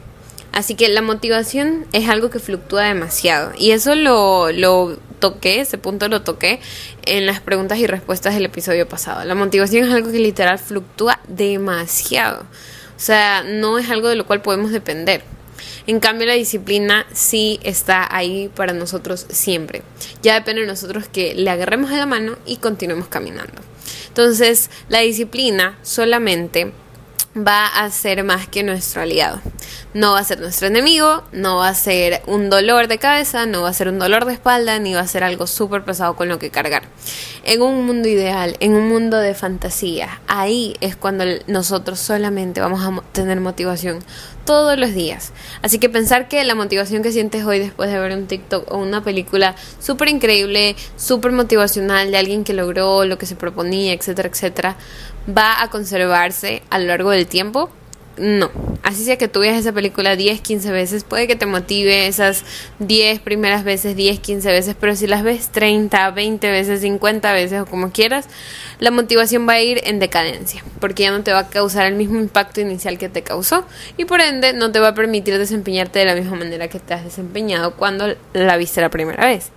Así 0.51 0.75
que 0.75 0.89
la 0.89 1.01
motivación 1.01 1.85
es 1.93 2.09
algo 2.09 2.29
que 2.29 2.39
fluctúa 2.39 2.83
demasiado 2.83 3.51
y 3.57 3.71
eso 3.71 3.95
lo, 3.95 4.51
lo 4.51 4.97
toqué, 5.19 5.61
ese 5.61 5.77
punto 5.77 6.07
lo 6.07 6.21
toqué 6.21 6.59
en 7.05 7.25
las 7.25 7.39
preguntas 7.39 7.77
y 7.77 7.87
respuestas 7.87 8.33
del 8.33 8.45
episodio 8.45 8.87
pasado. 8.87 9.23
La 9.25 9.35
motivación 9.35 9.87
es 9.87 9.93
algo 9.93 10.11
que 10.11 10.19
literal 10.19 10.57
fluctúa 10.57 11.19
demasiado. 11.27 12.41
O 12.41 12.99
sea, 13.01 13.43
no 13.43 13.77
es 13.77 13.89
algo 13.89 14.09
de 14.09 14.15
lo 14.15 14.25
cual 14.25 14.41
podemos 14.41 14.71
depender. 14.71 15.21
En 15.87 15.99
cambio, 15.99 16.27
la 16.27 16.33
disciplina 16.33 17.05
sí 17.13 17.59
está 17.63 18.07
ahí 18.15 18.49
para 18.55 18.73
nosotros 18.73 19.25
siempre. 19.29 19.83
Ya 20.21 20.35
depende 20.35 20.61
de 20.61 20.67
nosotros 20.67 21.07
que 21.07 21.33
le 21.33 21.49
agarremos 21.49 21.89
de 21.89 21.97
la 21.97 22.05
mano 22.05 22.37
y 22.45 22.57
continuemos 22.57 23.07
caminando. 23.07 23.61
Entonces, 24.07 24.69
la 24.89 24.99
disciplina 24.99 25.77
solamente 25.81 26.73
va 27.35 27.67
a 27.67 27.89
ser 27.89 28.23
más 28.23 28.47
que 28.47 28.63
nuestro 28.63 29.01
aliado. 29.01 29.41
No 29.93 30.13
va 30.13 30.19
a 30.19 30.23
ser 30.23 30.39
nuestro 30.39 30.67
enemigo, 30.67 31.23
no 31.31 31.57
va 31.57 31.69
a 31.69 31.73
ser 31.75 32.21
un 32.27 32.49
dolor 32.49 32.87
de 32.87 32.97
cabeza, 32.97 33.45
no 33.45 33.61
va 33.61 33.69
a 33.69 33.73
ser 33.73 33.87
un 33.87 33.99
dolor 33.99 34.25
de 34.25 34.33
espalda, 34.33 34.79
ni 34.79 34.93
va 34.93 35.01
a 35.01 35.07
ser 35.07 35.23
algo 35.23 35.47
súper 35.47 35.83
pesado 35.83 36.15
con 36.15 36.29
lo 36.29 36.39
que 36.39 36.49
cargar. 36.49 36.83
En 37.43 37.61
un 37.61 37.85
mundo 37.85 38.07
ideal, 38.07 38.55
en 38.59 38.73
un 38.73 38.89
mundo 38.89 39.17
de 39.17 39.33
fantasía, 39.33 40.21
ahí 40.27 40.75
es 40.81 40.95
cuando 40.95 41.25
nosotros 41.47 41.99
solamente 41.99 42.61
vamos 42.61 42.81
a 42.83 43.01
tener 43.11 43.39
motivación 43.39 43.99
todos 44.45 44.79
los 44.79 44.93
días. 44.93 45.31
Así 45.61 45.77
que 45.77 45.89
pensar 45.89 46.27
que 46.27 46.43
la 46.43 46.55
motivación 46.55 47.03
que 47.03 47.11
sientes 47.11 47.45
hoy 47.45 47.59
después 47.59 47.91
de 47.91 47.99
ver 47.99 48.17
un 48.17 48.25
TikTok 48.25 48.71
o 48.71 48.77
una 48.77 49.03
película 49.03 49.55
súper 49.79 50.09
increíble, 50.09 50.75
súper 50.97 51.31
motivacional 51.31 52.11
de 52.11 52.17
alguien 52.17 52.43
que 52.43 52.53
logró 52.53 53.05
lo 53.05 53.17
que 53.17 53.27
se 53.27 53.35
proponía, 53.35 53.93
etcétera, 53.93 54.29
etcétera, 54.29 54.75
va 55.27 55.61
a 55.61 55.69
conservarse 55.69 56.63
a 56.71 56.79
lo 56.79 56.85
largo 56.85 57.11
del 57.11 57.27
tiempo 57.27 57.69
no. 58.19 58.51
Así 58.83 59.03
sea 59.03 59.17
que 59.17 59.27
tú 59.27 59.39
veas 59.39 59.57
esa 59.57 59.71
película 59.71 60.15
10, 60.15 60.41
15 60.41 60.71
veces, 60.71 61.03
puede 61.03 61.27
que 61.27 61.35
te 61.35 61.45
motive 61.45 62.07
esas 62.07 62.43
10 62.79 63.19
primeras 63.19 63.63
veces, 63.63 63.95
10, 63.95 64.19
15 64.19 64.49
veces, 64.49 64.75
pero 64.79 64.95
si 64.95 65.07
las 65.07 65.23
ves 65.23 65.49
30, 65.49 66.11
20 66.11 66.51
veces, 66.51 66.81
50 66.81 67.33
veces 67.33 67.61
o 67.61 67.65
como 67.65 67.91
quieras, 67.91 68.27
la 68.79 68.91
motivación 68.91 69.47
va 69.47 69.53
a 69.53 69.61
ir 69.61 69.81
en 69.85 69.99
decadencia, 69.99 70.63
porque 70.79 71.03
ya 71.03 71.11
no 71.11 71.23
te 71.23 71.31
va 71.31 71.39
a 71.39 71.49
causar 71.49 71.87
el 71.87 71.95
mismo 71.95 72.19
impacto 72.19 72.61
inicial 72.61 72.97
que 72.97 73.09
te 73.09 73.23
causó 73.23 73.65
y 73.97 74.05
por 74.05 74.21
ende 74.21 74.53
no 74.53 74.71
te 74.71 74.79
va 74.79 74.89
a 74.89 74.93
permitir 74.93 75.37
desempeñarte 75.37 75.99
de 75.99 76.05
la 76.05 76.15
misma 76.15 76.35
manera 76.35 76.67
que 76.67 76.79
te 76.79 76.93
has 76.93 77.03
desempeñado 77.03 77.75
cuando 77.75 78.15
la 78.33 78.57
viste 78.57 78.81
la 78.81 78.89
primera 78.89 79.25
vez. 79.25 79.51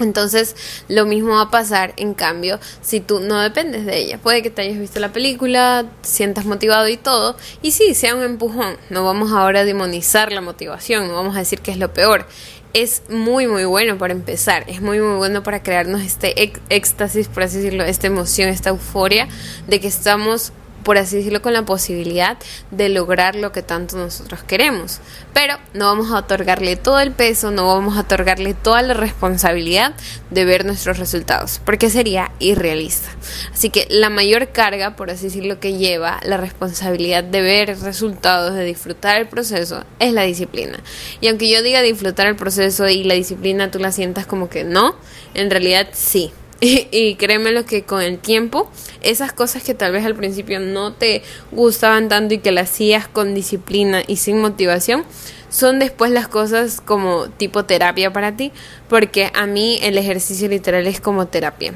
Entonces, 0.00 0.54
lo 0.88 1.06
mismo 1.06 1.34
va 1.34 1.42
a 1.42 1.50
pasar, 1.50 1.92
en 1.96 2.14
cambio, 2.14 2.58
si 2.82 3.00
tú 3.00 3.20
no 3.20 3.40
dependes 3.40 3.84
de 3.84 3.98
ella. 3.98 4.18
Puede 4.18 4.42
que 4.42 4.50
te 4.50 4.62
hayas 4.62 4.78
visto 4.78 5.00
la 5.00 5.12
película, 5.12 5.86
sientas 6.02 6.44
motivado 6.44 6.88
y 6.88 6.96
todo, 6.96 7.36
y 7.62 7.72
sí, 7.72 7.94
sea 7.94 8.14
un 8.14 8.22
empujón. 8.22 8.76
No 8.90 9.04
vamos 9.04 9.32
ahora 9.32 9.60
a 9.60 9.64
demonizar 9.64 10.32
la 10.32 10.40
motivación, 10.40 11.08
no 11.08 11.14
vamos 11.14 11.36
a 11.36 11.40
decir 11.40 11.60
que 11.60 11.70
es 11.70 11.78
lo 11.78 11.92
peor. 11.92 12.26
Es 12.74 13.02
muy, 13.08 13.46
muy 13.46 13.64
bueno 13.64 13.96
para 13.96 14.12
empezar, 14.12 14.64
es 14.68 14.82
muy, 14.82 15.00
muy 15.00 15.16
bueno 15.16 15.42
para 15.42 15.62
crearnos 15.62 16.02
este 16.02 16.52
éxtasis, 16.68 17.26
por 17.28 17.42
así 17.42 17.56
decirlo, 17.56 17.84
esta 17.84 18.06
emoción, 18.06 18.50
esta 18.50 18.68
euforia 18.68 19.26
de 19.66 19.80
que 19.80 19.88
estamos 19.88 20.52
por 20.84 20.98
así 20.98 21.16
decirlo, 21.16 21.42
con 21.42 21.52
la 21.52 21.64
posibilidad 21.64 22.38
de 22.70 22.88
lograr 22.88 23.34
lo 23.34 23.52
que 23.52 23.62
tanto 23.62 23.96
nosotros 23.96 24.42
queremos. 24.42 25.00
Pero 25.34 25.54
no 25.74 25.86
vamos 25.86 26.10
a 26.10 26.18
otorgarle 26.18 26.76
todo 26.76 27.00
el 27.00 27.12
peso, 27.12 27.50
no 27.50 27.66
vamos 27.66 27.96
a 27.96 28.00
otorgarle 28.00 28.54
toda 28.54 28.82
la 28.82 28.94
responsabilidad 28.94 29.94
de 30.30 30.44
ver 30.44 30.64
nuestros 30.64 30.98
resultados, 30.98 31.60
porque 31.64 31.90
sería 31.90 32.30
irrealista. 32.38 33.08
Así 33.52 33.70
que 33.70 33.86
la 33.90 34.10
mayor 34.10 34.48
carga, 34.52 34.96
por 34.96 35.10
así 35.10 35.24
decirlo, 35.24 35.60
que 35.60 35.76
lleva 35.76 36.20
la 36.22 36.36
responsabilidad 36.36 37.24
de 37.24 37.42
ver 37.42 37.78
resultados, 37.80 38.54
de 38.54 38.64
disfrutar 38.64 39.20
el 39.20 39.28
proceso, 39.28 39.84
es 39.98 40.12
la 40.12 40.22
disciplina. 40.22 40.78
Y 41.20 41.28
aunque 41.28 41.50
yo 41.50 41.62
diga 41.62 41.82
disfrutar 41.82 42.26
el 42.26 42.36
proceso 42.36 42.88
y 42.88 43.04
la 43.04 43.14
disciplina 43.14 43.70
tú 43.70 43.78
la 43.78 43.92
sientas 43.92 44.26
como 44.26 44.48
que 44.48 44.64
no, 44.64 44.96
en 45.34 45.50
realidad 45.50 45.88
sí 45.92 46.32
y, 46.60 47.14
créeme 47.14 47.52
lo 47.52 47.64
que 47.64 47.84
con 47.84 48.02
el 48.02 48.18
tiempo, 48.18 48.70
esas 49.00 49.32
cosas 49.32 49.62
que 49.62 49.74
tal 49.74 49.92
vez 49.92 50.04
al 50.04 50.16
principio 50.16 50.58
no 50.58 50.92
te 50.92 51.22
gustaban 51.52 52.08
tanto 52.08 52.34
y 52.34 52.38
que 52.38 52.50
las 52.50 52.70
hacías 52.70 53.06
con 53.06 53.34
disciplina 53.34 54.02
y 54.06 54.16
sin 54.16 54.40
motivación, 54.40 55.04
son 55.50 55.78
después 55.78 56.10
las 56.10 56.28
cosas 56.28 56.80
como 56.80 57.28
tipo 57.28 57.64
terapia 57.64 58.12
para 58.12 58.36
ti, 58.36 58.52
porque 58.88 59.30
a 59.34 59.46
mí 59.46 59.78
el 59.82 59.96
ejercicio 59.98 60.48
literal 60.48 60.86
es 60.86 61.00
como 61.00 61.26
terapia. 61.26 61.74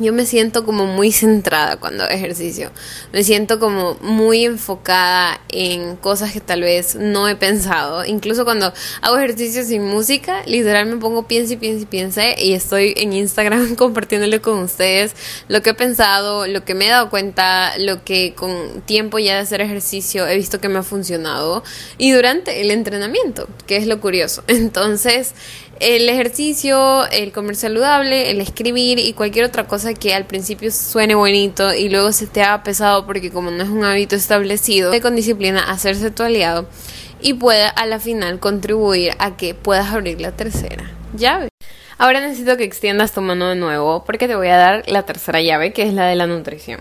Yo 0.00 0.12
me 0.12 0.26
siento 0.26 0.64
como 0.64 0.86
muy 0.86 1.12
centrada 1.12 1.76
cuando 1.76 2.04
hago 2.04 2.12
ejercicio. 2.12 2.70
Me 3.12 3.22
siento 3.22 3.60
como 3.60 3.94
muy 4.00 4.44
enfocada 4.44 5.40
en 5.50 5.96
cosas 5.96 6.32
que 6.32 6.40
tal 6.40 6.62
vez 6.62 6.96
no 6.96 7.28
he 7.28 7.36
pensado. 7.36 8.04
Incluso 8.04 8.44
cuando 8.44 8.72
hago 9.02 9.18
ejercicio 9.18 9.62
sin 9.62 9.84
música, 9.84 10.42
literal 10.46 10.86
me 10.86 10.96
pongo 10.96 11.26
piense 11.26 11.54
y 11.54 11.56
piense 11.56 11.82
y 11.82 11.86
piense 11.86 12.34
y 12.38 12.54
estoy 12.54 12.94
en 12.96 13.12
Instagram 13.12 13.74
compartiéndole 13.76 14.40
con 14.40 14.58
ustedes 14.60 15.14
lo 15.48 15.62
que 15.62 15.70
he 15.70 15.74
pensado, 15.74 16.46
lo 16.46 16.64
que 16.64 16.74
me 16.74 16.86
he 16.86 16.90
dado 16.90 17.10
cuenta, 17.10 17.76
lo 17.78 18.02
que 18.02 18.34
con 18.34 18.80
tiempo 18.86 19.18
ya 19.18 19.34
de 19.34 19.40
hacer 19.40 19.60
ejercicio 19.60 20.26
he 20.26 20.36
visto 20.36 20.60
que 20.60 20.68
me 20.68 20.78
ha 20.78 20.82
funcionado 20.82 21.62
y 21.98 22.12
durante 22.12 22.60
el 22.60 22.70
entrenamiento, 22.70 23.48
que 23.66 23.76
es 23.76 23.86
lo 23.86 24.00
curioso. 24.00 24.42
Entonces, 24.48 25.34
el 25.80 26.08
ejercicio, 26.10 27.06
el 27.10 27.32
comer 27.32 27.56
saludable, 27.56 28.30
el 28.30 28.40
escribir 28.40 28.98
y 28.98 29.14
cualquier 29.14 29.46
otra 29.46 29.66
cosa 29.66 29.94
que 29.94 30.14
al 30.14 30.26
principio 30.26 30.70
suene 30.70 31.14
bonito 31.14 31.74
y 31.74 31.88
luego 31.88 32.12
se 32.12 32.26
te 32.26 32.42
haga 32.42 32.62
pesado 32.62 33.06
porque 33.06 33.30
como 33.30 33.50
no 33.50 33.62
es 33.62 33.70
un 33.70 33.82
hábito 33.82 34.14
establecido, 34.14 34.92
con 35.00 35.16
disciplina 35.16 35.70
hacerse 35.70 36.10
tu 36.10 36.22
aliado 36.22 36.68
y 37.22 37.34
puede 37.34 37.64
a 37.64 37.86
la 37.86 37.98
final 37.98 38.38
contribuir 38.40 39.12
a 39.18 39.36
que 39.36 39.54
puedas 39.54 39.90
abrir 39.90 40.20
la 40.20 40.32
tercera 40.32 40.90
llave. 41.16 41.48
Ahora 41.96 42.20
necesito 42.20 42.56
que 42.58 42.64
extiendas 42.64 43.12
tu 43.12 43.22
mano 43.22 43.48
de 43.48 43.56
nuevo 43.56 44.04
porque 44.04 44.28
te 44.28 44.36
voy 44.36 44.48
a 44.48 44.56
dar 44.56 44.84
la 44.86 45.04
tercera 45.04 45.40
llave 45.40 45.72
que 45.72 45.82
es 45.82 45.94
la 45.94 46.06
de 46.06 46.14
la 46.14 46.26
nutrición. 46.26 46.80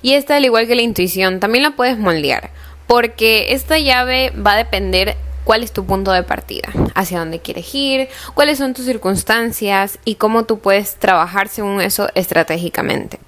Y 0.00 0.14
esta, 0.14 0.36
al 0.36 0.44
igual 0.44 0.66
que 0.66 0.74
la 0.74 0.82
intuición, 0.82 1.38
también 1.38 1.64
la 1.64 1.76
puedes 1.76 1.98
moldear 1.98 2.50
porque 2.86 3.52
esta 3.52 3.78
llave 3.78 4.32
va 4.34 4.54
a 4.54 4.56
depender 4.56 5.16
cuál 5.48 5.62
es 5.62 5.72
tu 5.72 5.86
punto 5.86 6.12
de 6.12 6.22
partida, 6.24 6.68
hacia 6.94 7.20
dónde 7.20 7.38
quieres 7.38 7.74
ir, 7.74 8.10
cuáles 8.34 8.58
son 8.58 8.74
tus 8.74 8.84
circunstancias 8.84 9.98
y 10.04 10.16
cómo 10.16 10.44
tú 10.44 10.58
puedes 10.58 10.96
trabajar 10.96 11.48
según 11.48 11.80
eso 11.80 12.10
estratégicamente. 12.14 13.18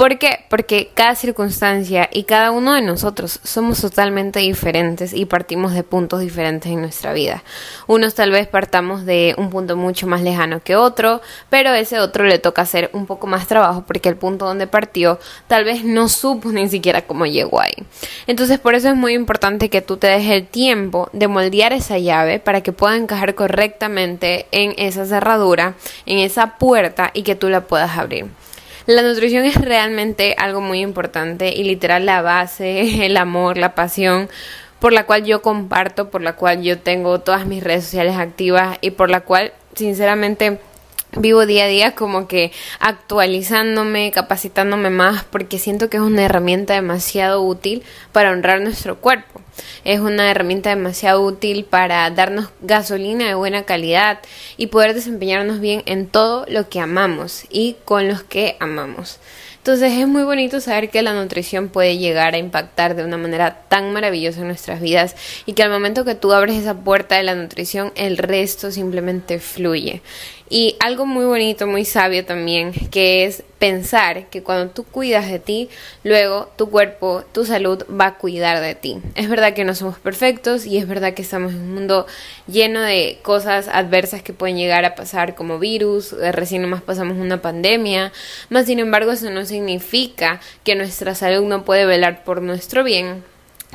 ¿Por 0.00 0.16
qué? 0.16 0.46
Porque 0.48 0.88
cada 0.94 1.14
circunstancia 1.14 2.08
y 2.10 2.22
cada 2.22 2.52
uno 2.52 2.72
de 2.72 2.80
nosotros 2.80 3.38
somos 3.44 3.82
totalmente 3.82 4.38
diferentes 4.38 5.12
y 5.12 5.26
partimos 5.26 5.74
de 5.74 5.82
puntos 5.82 6.20
diferentes 6.20 6.72
en 6.72 6.80
nuestra 6.80 7.12
vida. 7.12 7.44
Unos 7.86 8.14
tal 8.14 8.30
vez 8.30 8.46
partamos 8.46 9.04
de 9.04 9.34
un 9.36 9.50
punto 9.50 9.76
mucho 9.76 10.06
más 10.06 10.22
lejano 10.22 10.62
que 10.64 10.74
otro, 10.74 11.20
pero 11.50 11.74
ese 11.74 12.00
otro 12.00 12.24
le 12.24 12.38
toca 12.38 12.62
hacer 12.62 12.88
un 12.94 13.04
poco 13.04 13.26
más 13.26 13.46
trabajo 13.46 13.84
porque 13.86 14.08
el 14.08 14.16
punto 14.16 14.46
donde 14.46 14.66
partió 14.66 15.20
tal 15.48 15.64
vez 15.64 15.84
no 15.84 16.08
supo 16.08 16.50
ni 16.50 16.70
siquiera 16.70 17.02
cómo 17.02 17.26
llegó 17.26 17.60
ahí. 17.60 17.74
Entonces 18.26 18.58
por 18.58 18.74
eso 18.74 18.88
es 18.88 18.96
muy 18.96 19.12
importante 19.12 19.68
que 19.68 19.82
tú 19.82 19.98
te 19.98 20.06
des 20.06 20.30
el 20.30 20.46
tiempo 20.46 21.10
de 21.12 21.28
moldear 21.28 21.74
esa 21.74 21.98
llave 21.98 22.38
para 22.38 22.62
que 22.62 22.72
pueda 22.72 22.96
encajar 22.96 23.34
correctamente 23.34 24.46
en 24.50 24.72
esa 24.78 25.04
cerradura, 25.04 25.74
en 26.06 26.20
esa 26.20 26.56
puerta 26.56 27.10
y 27.12 27.22
que 27.22 27.34
tú 27.34 27.50
la 27.50 27.66
puedas 27.66 27.98
abrir. 27.98 28.28
La 28.90 29.02
nutrición 29.02 29.44
es 29.44 29.54
realmente 29.54 30.34
algo 30.36 30.60
muy 30.60 30.80
importante 30.80 31.54
y 31.54 31.62
literal 31.62 32.06
la 32.06 32.22
base, 32.22 33.06
el 33.06 33.16
amor, 33.16 33.56
la 33.56 33.76
pasión 33.76 34.28
por 34.80 34.92
la 34.92 35.06
cual 35.06 35.24
yo 35.24 35.42
comparto, 35.42 36.10
por 36.10 36.22
la 36.22 36.34
cual 36.34 36.62
yo 36.62 36.76
tengo 36.76 37.20
todas 37.20 37.46
mis 37.46 37.62
redes 37.62 37.84
sociales 37.84 38.16
activas 38.16 38.78
y 38.80 38.90
por 38.90 39.08
la 39.08 39.20
cual 39.20 39.52
sinceramente 39.76 40.58
vivo 41.16 41.46
día 41.46 41.64
a 41.64 41.68
día 41.68 41.94
como 41.94 42.28
que 42.28 42.52
actualizándome, 42.78 44.10
capacitándome 44.12 44.90
más, 44.90 45.24
porque 45.24 45.58
siento 45.58 45.90
que 45.90 45.96
es 45.96 46.02
una 46.02 46.24
herramienta 46.24 46.74
demasiado 46.74 47.42
útil 47.42 47.82
para 48.12 48.30
honrar 48.30 48.60
nuestro 48.60 48.98
cuerpo. 49.00 49.40
Es 49.84 50.00
una 50.00 50.30
herramienta 50.30 50.70
demasiado 50.70 51.22
útil 51.22 51.64
para 51.64 52.08
darnos 52.10 52.50
gasolina 52.60 53.26
de 53.26 53.34
buena 53.34 53.64
calidad 53.64 54.20
y 54.56 54.68
poder 54.68 54.94
desempeñarnos 54.94 55.60
bien 55.60 55.82
en 55.86 56.06
todo 56.06 56.46
lo 56.48 56.68
que 56.68 56.80
amamos 56.80 57.44
y 57.50 57.76
con 57.84 58.08
los 58.08 58.22
que 58.22 58.56
amamos. 58.60 59.18
Entonces 59.60 59.92
es 59.92 60.08
muy 60.08 60.22
bonito 60.22 60.58
saber 60.60 60.88
que 60.88 61.02
la 61.02 61.12
nutrición 61.12 61.68
puede 61.68 61.98
llegar 61.98 62.32
a 62.32 62.38
impactar 62.38 62.96
de 62.96 63.04
una 63.04 63.18
manera 63.18 63.64
tan 63.68 63.92
maravillosa 63.92 64.40
en 64.40 64.46
nuestras 64.46 64.80
vidas 64.80 65.14
y 65.44 65.52
que 65.52 65.62
al 65.62 65.70
momento 65.70 66.06
que 66.06 66.14
tú 66.14 66.32
abres 66.32 66.56
esa 66.56 66.74
puerta 66.74 67.16
de 67.16 67.24
la 67.24 67.34
nutrición 67.34 67.92
el 67.94 68.16
resto 68.16 68.70
simplemente 68.70 69.38
fluye. 69.38 70.00
Y 70.52 70.74
algo 70.80 71.06
muy 71.06 71.26
bonito, 71.26 71.68
muy 71.68 71.84
sabio 71.84 72.24
también, 72.24 72.72
que 72.90 73.24
es 73.24 73.44
pensar 73.60 74.26
que 74.30 74.42
cuando 74.42 74.72
tú 74.72 74.82
cuidas 74.82 75.30
de 75.30 75.38
ti, 75.38 75.68
luego 76.02 76.50
tu 76.56 76.68
cuerpo, 76.68 77.22
tu 77.30 77.44
salud 77.44 77.84
va 77.88 78.06
a 78.06 78.18
cuidar 78.18 78.60
de 78.60 78.74
ti. 78.74 78.98
Es 79.14 79.28
verdad 79.28 79.54
que 79.54 79.64
no 79.64 79.76
somos 79.76 80.00
perfectos 80.00 80.66
y 80.66 80.76
es 80.78 80.88
verdad 80.88 81.14
que 81.14 81.22
estamos 81.22 81.52
en 81.52 81.60
un 81.60 81.74
mundo 81.74 82.04
lleno 82.48 82.80
de 82.80 83.20
cosas 83.22 83.68
adversas 83.68 84.24
que 84.24 84.32
pueden 84.32 84.56
llegar 84.56 84.84
a 84.84 84.96
pasar 84.96 85.36
como 85.36 85.60
virus, 85.60 86.14
eh, 86.14 86.32
recién 86.32 86.62
nomás 86.62 86.82
pasamos 86.82 87.16
una 87.16 87.40
pandemia, 87.40 88.10
más 88.48 88.66
sin 88.66 88.80
embargo 88.80 89.12
eso 89.12 89.30
no 89.30 89.44
significa 89.44 90.40
que 90.64 90.74
nuestra 90.74 91.14
salud 91.14 91.46
no 91.46 91.64
puede 91.64 91.86
velar 91.86 92.24
por 92.24 92.42
nuestro 92.42 92.82
bien 92.82 93.22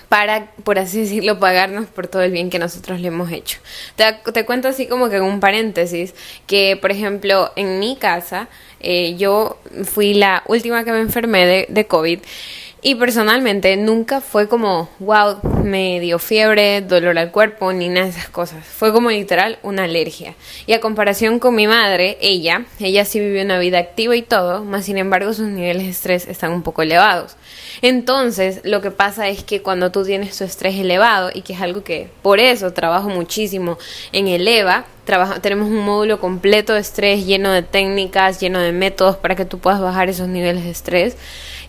para, 0.10 0.52
por 0.64 0.80
así 0.80 1.02
decirlo, 1.02 1.40
pagarnos 1.40 1.86
por 1.88 2.08
todo 2.08 2.22
el 2.22 2.32
bien 2.32 2.50
que 2.50 2.60
nosotros 2.60 3.00
le 3.00 3.08
hemos 3.08 3.32
hecho. 3.32 3.60
Te, 3.96 4.06
te 4.32 4.46
cuento 4.46 4.68
así 4.68 4.88
como 4.88 5.10
que 5.10 5.18
en 5.18 5.24
un 5.24 5.40
paréntesis, 5.40 6.14
que 6.48 6.78
por 6.80 6.92
ejemplo 6.92 7.52
en 7.56 7.80
mi 7.80 7.96
casa, 7.96 8.48
eh, 8.80 9.16
yo 9.18 9.60
fui 9.84 10.14
la 10.14 10.44
última 10.48 10.84
que 10.84 10.92
me 10.92 11.00
enfermé 11.00 11.46
de, 11.46 11.66
de 11.70 11.88
COVID 11.88 12.20
y 12.86 12.94
personalmente 12.94 13.76
nunca 13.78 14.22
fue 14.22 14.48
como, 14.48 14.90
wow, 15.00 15.40
me 15.64 16.00
dio 16.00 16.20
fiebre, 16.20 16.82
dolor 16.82 17.18
al 17.18 17.32
cuerpo, 17.32 17.74
ni 17.74 17.90
nada 17.90 18.06
de 18.06 18.12
esas 18.12 18.30
cosas. 18.30 18.64
Fue 18.64 18.94
como 18.94 19.10
literal 19.10 19.58
una 19.64 19.86
alergia. 19.86 20.36
Y 20.68 20.74
a 20.74 20.80
comparación 20.82 21.40
con 21.40 21.56
mi 21.56 21.66
madre, 21.66 22.16
ella, 22.22 22.66
ella 22.80 23.04
sí 23.04 23.20
vivió 23.20 23.42
una 23.42 23.58
vida 23.58 23.80
activa 23.80 24.16
y 24.16 24.22
todo, 24.22 24.64
más 24.64 24.86
sin 24.86 25.00
embargo 25.00 25.34
sus 25.34 25.48
niveles 25.48 25.86
de 25.86 25.90
estrés 25.90 26.28
están 26.28 26.52
un 26.52 26.62
poco 26.62 26.84
elevados. 26.84 27.38
Entonces, 27.82 28.62
lo 28.64 28.82
que 28.82 28.92
pasa 28.92 29.30
es 29.30 29.44
que 29.44 29.64
cuando 29.64 29.92
tú 29.92 30.04
tienes 30.04 30.38
tu 30.38 30.44
estrés 30.44 30.76
elevado, 30.76 31.32
y 31.34 31.42
que 31.42 31.54
es 31.54 31.62
algo 31.62 31.84
que 31.84 32.10
por 32.22 32.40
eso 32.40 32.72
trabajo 32.72 33.10
muchísimo 33.10 33.80
en 34.12 34.28
Eleva, 34.28 34.86
tenemos 35.42 35.70
un 35.70 35.86
módulo 35.86 36.20
completo 36.20 36.74
de 36.74 36.80
estrés 36.80 37.26
lleno 37.26 37.52
de 37.52 37.62
técnicas, 37.62 38.40
lleno 38.40 38.60
de 38.60 38.72
métodos 38.72 39.18
para 39.18 39.36
que 39.36 39.46
tú 39.46 39.60
puedas 39.60 39.80
bajar 39.80 40.10
esos 40.10 40.28
niveles 40.28 40.64
de 40.64 40.72
estrés. 40.72 41.18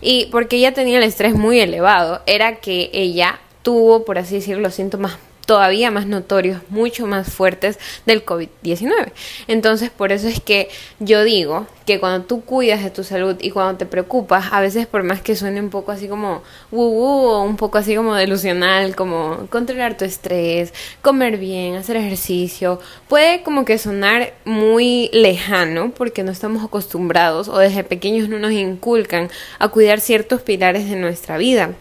Y 0.01 0.27
porque 0.27 0.57
ella 0.57 0.73
tenía 0.73 0.97
el 0.97 1.03
estrés 1.03 1.33
muy 1.35 1.59
elevado, 1.59 2.21
era 2.25 2.57
que 2.57 2.89
ella 2.93 3.39
tuvo, 3.61 4.05
por 4.05 4.17
así 4.17 4.35
decirlo, 4.35 4.69
síntomas 4.71 5.17
todavía 5.47 5.89
más 5.91 6.05
notorios, 6.05 6.61
mucho 6.69 7.07
más 7.07 7.33
fuertes 7.33 7.79
del 8.05 8.23
COVID-19. 8.23 9.13
Entonces, 9.47 9.89
por 9.89 10.11
eso 10.11 10.27
es 10.27 10.41
que 10.41 10.69
yo 10.99 11.23
digo 11.23 11.65
que 11.85 12.01
cuando 12.01 12.27
tú 12.27 12.41
cuidas 12.43 12.83
de 12.83 12.89
tu 12.91 13.05
salud 13.05 13.37
y 13.39 13.51
cuando 13.51 13.77
te 13.77 13.85
preocupas, 13.85 14.47
a 14.51 14.59
veces 14.59 14.87
por 14.87 15.03
más 15.03 15.21
que 15.21 15.37
suene 15.37 15.61
un 15.61 15.69
poco 15.69 15.93
así 15.93 16.09
como 16.09 16.43
uh, 16.71 16.81
o 16.81 17.43
un 17.43 17.55
poco 17.55 17.77
así 17.77 17.95
como 17.95 18.13
delusional, 18.13 18.93
como 18.93 19.47
controlar 19.49 19.95
tu 19.95 20.03
estrés, 20.03 20.73
comer 21.01 21.37
bien, 21.37 21.75
hacer 21.75 21.95
ejercicio, 21.95 22.81
puede 23.07 23.41
como 23.41 23.63
que 23.63 23.77
sonar 23.77 24.33
muy 24.43 25.09
lejano 25.13 25.91
porque 25.95 26.23
no 26.23 26.31
estamos 26.31 26.61
acostumbrados 26.61 27.47
o 27.47 27.57
desde 27.57 27.85
pequeños 27.85 28.27
no 28.27 28.37
nos 28.37 28.51
inculcan 28.51 29.29
a 29.59 29.69
cuidar 29.69 30.01
ciertos 30.01 30.41
pilares 30.41 30.89
de 30.89 30.97
nuestra 30.97 31.37
vida 31.37 31.73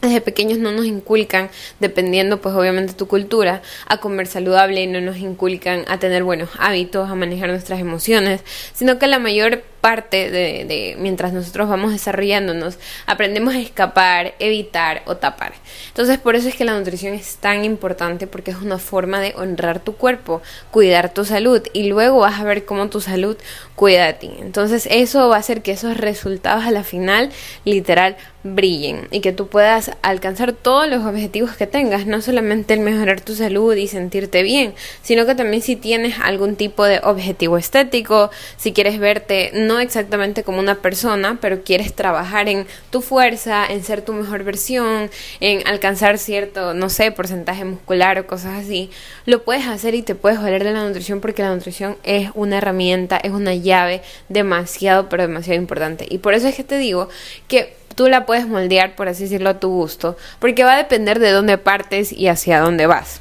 desde 0.00 0.20
pequeños 0.20 0.58
no 0.58 0.72
nos 0.72 0.86
inculcan, 0.86 1.50
dependiendo 1.78 2.40
pues 2.40 2.54
obviamente 2.54 2.94
tu 2.94 3.06
cultura, 3.06 3.62
a 3.86 3.98
comer 3.98 4.26
saludable, 4.26 4.86
no 4.86 5.00
nos 5.00 5.18
inculcan 5.18 5.84
a 5.88 5.98
tener 5.98 6.24
buenos 6.24 6.50
hábitos, 6.58 7.10
a 7.10 7.14
manejar 7.14 7.50
nuestras 7.50 7.80
emociones, 7.80 8.42
sino 8.72 8.98
que 8.98 9.06
la 9.06 9.18
mayor 9.18 9.62
parte 9.80 10.30
de, 10.30 10.96
mientras 10.98 11.32
nosotros 11.32 11.68
vamos 11.68 11.92
desarrollándonos, 11.92 12.78
aprendemos 13.06 13.54
a 13.54 13.60
escapar, 13.60 14.34
evitar 14.38 15.02
o 15.06 15.16
tapar. 15.16 15.52
Entonces 15.88 16.18
por 16.18 16.36
eso 16.36 16.48
es 16.48 16.54
que 16.54 16.64
la 16.64 16.78
nutrición 16.78 17.14
es 17.14 17.36
tan 17.36 17.64
importante 17.64 18.26
porque 18.26 18.50
es 18.50 18.58
una 18.58 18.78
forma 18.78 19.20
de 19.20 19.34
honrar 19.36 19.80
tu 19.80 19.94
cuerpo, 19.94 20.42
cuidar 20.70 21.12
tu 21.12 21.24
salud 21.24 21.62
y 21.72 21.88
luego 21.88 22.20
vas 22.20 22.40
a 22.40 22.44
ver 22.44 22.64
cómo 22.64 22.88
tu 22.88 23.00
salud 23.00 23.36
cuida 23.74 24.06
de 24.06 24.12
ti. 24.14 24.30
Entonces 24.40 24.86
eso 24.90 25.28
va 25.28 25.36
a 25.36 25.40
hacer 25.40 25.62
que 25.62 25.72
esos 25.72 25.96
resultados 25.96 26.64
a 26.64 26.70
la 26.70 26.84
final 26.84 27.30
literal 27.64 28.16
brillen 28.42 29.08
y 29.10 29.20
que 29.20 29.32
tú 29.32 29.48
puedas 29.48 29.90
alcanzar 30.02 30.52
todos 30.52 30.88
los 30.88 31.04
objetivos 31.04 31.56
que 31.56 31.66
tengas, 31.66 32.06
no 32.06 32.20
solamente 32.22 32.74
el 32.74 32.80
mejorar 32.80 33.20
tu 33.20 33.34
salud 33.34 33.74
y 33.74 33.86
sentirte 33.86 34.42
bien, 34.42 34.74
sino 35.02 35.26
que 35.26 35.34
también 35.34 35.62
si 35.62 35.76
tienes 35.76 36.16
algún 36.22 36.56
tipo 36.56 36.84
de 36.84 37.00
objetivo 37.02 37.58
estético, 37.58 38.30
si 38.56 38.72
quieres 38.72 38.98
verte 38.98 39.50
no 39.70 39.78
exactamente 39.78 40.42
como 40.42 40.58
una 40.58 40.74
persona, 40.74 41.38
pero 41.40 41.62
quieres 41.62 41.94
trabajar 41.94 42.48
en 42.48 42.66
tu 42.90 43.02
fuerza, 43.02 43.64
en 43.64 43.84
ser 43.84 44.02
tu 44.02 44.12
mejor 44.12 44.42
versión, 44.42 45.08
en 45.38 45.64
alcanzar 45.68 46.18
cierto, 46.18 46.74
no 46.74 46.88
sé, 46.90 47.12
porcentaje 47.12 47.64
muscular 47.64 48.18
o 48.18 48.26
cosas 48.26 48.64
así, 48.64 48.90
lo 49.26 49.44
puedes 49.44 49.68
hacer 49.68 49.94
y 49.94 50.02
te 50.02 50.16
puedes 50.16 50.42
valer 50.42 50.64
de 50.64 50.72
la 50.72 50.84
nutrición 50.84 51.20
porque 51.20 51.42
la 51.42 51.54
nutrición 51.54 51.96
es 52.02 52.30
una 52.34 52.58
herramienta, 52.58 53.16
es 53.18 53.30
una 53.30 53.54
llave 53.54 54.02
demasiado, 54.28 55.08
pero 55.08 55.22
demasiado 55.22 55.60
importante. 55.60 56.04
Y 56.10 56.18
por 56.18 56.34
eso 56.34 56.48
es 56.48 56.56
que 56.56 56.64
te 56.64 56.76
digo 56.76 57.08
que 57.46 57.76
tú 57.94 58.08
la 58.08 58.26
puedes 58.26 58.48
moldear, 58.48 58.96
por 58.96 59.06
así 59.06 59.22
decirlo, 59.22 59.50
a 59.50 59.60
tu 59.60 59.68
gusto, 59.68 60.16
porque 60.40 60.64
va 60.64 60.74
a 60.74 60.78
depender 60.78 61.20
de 61.20 61.30
dónde 61.30 61.58
partes 61.58 62.10
y 62.10 62.26
hacia 62.26 62.58
dónde 62.58 62.88
vas. 62.88 63.20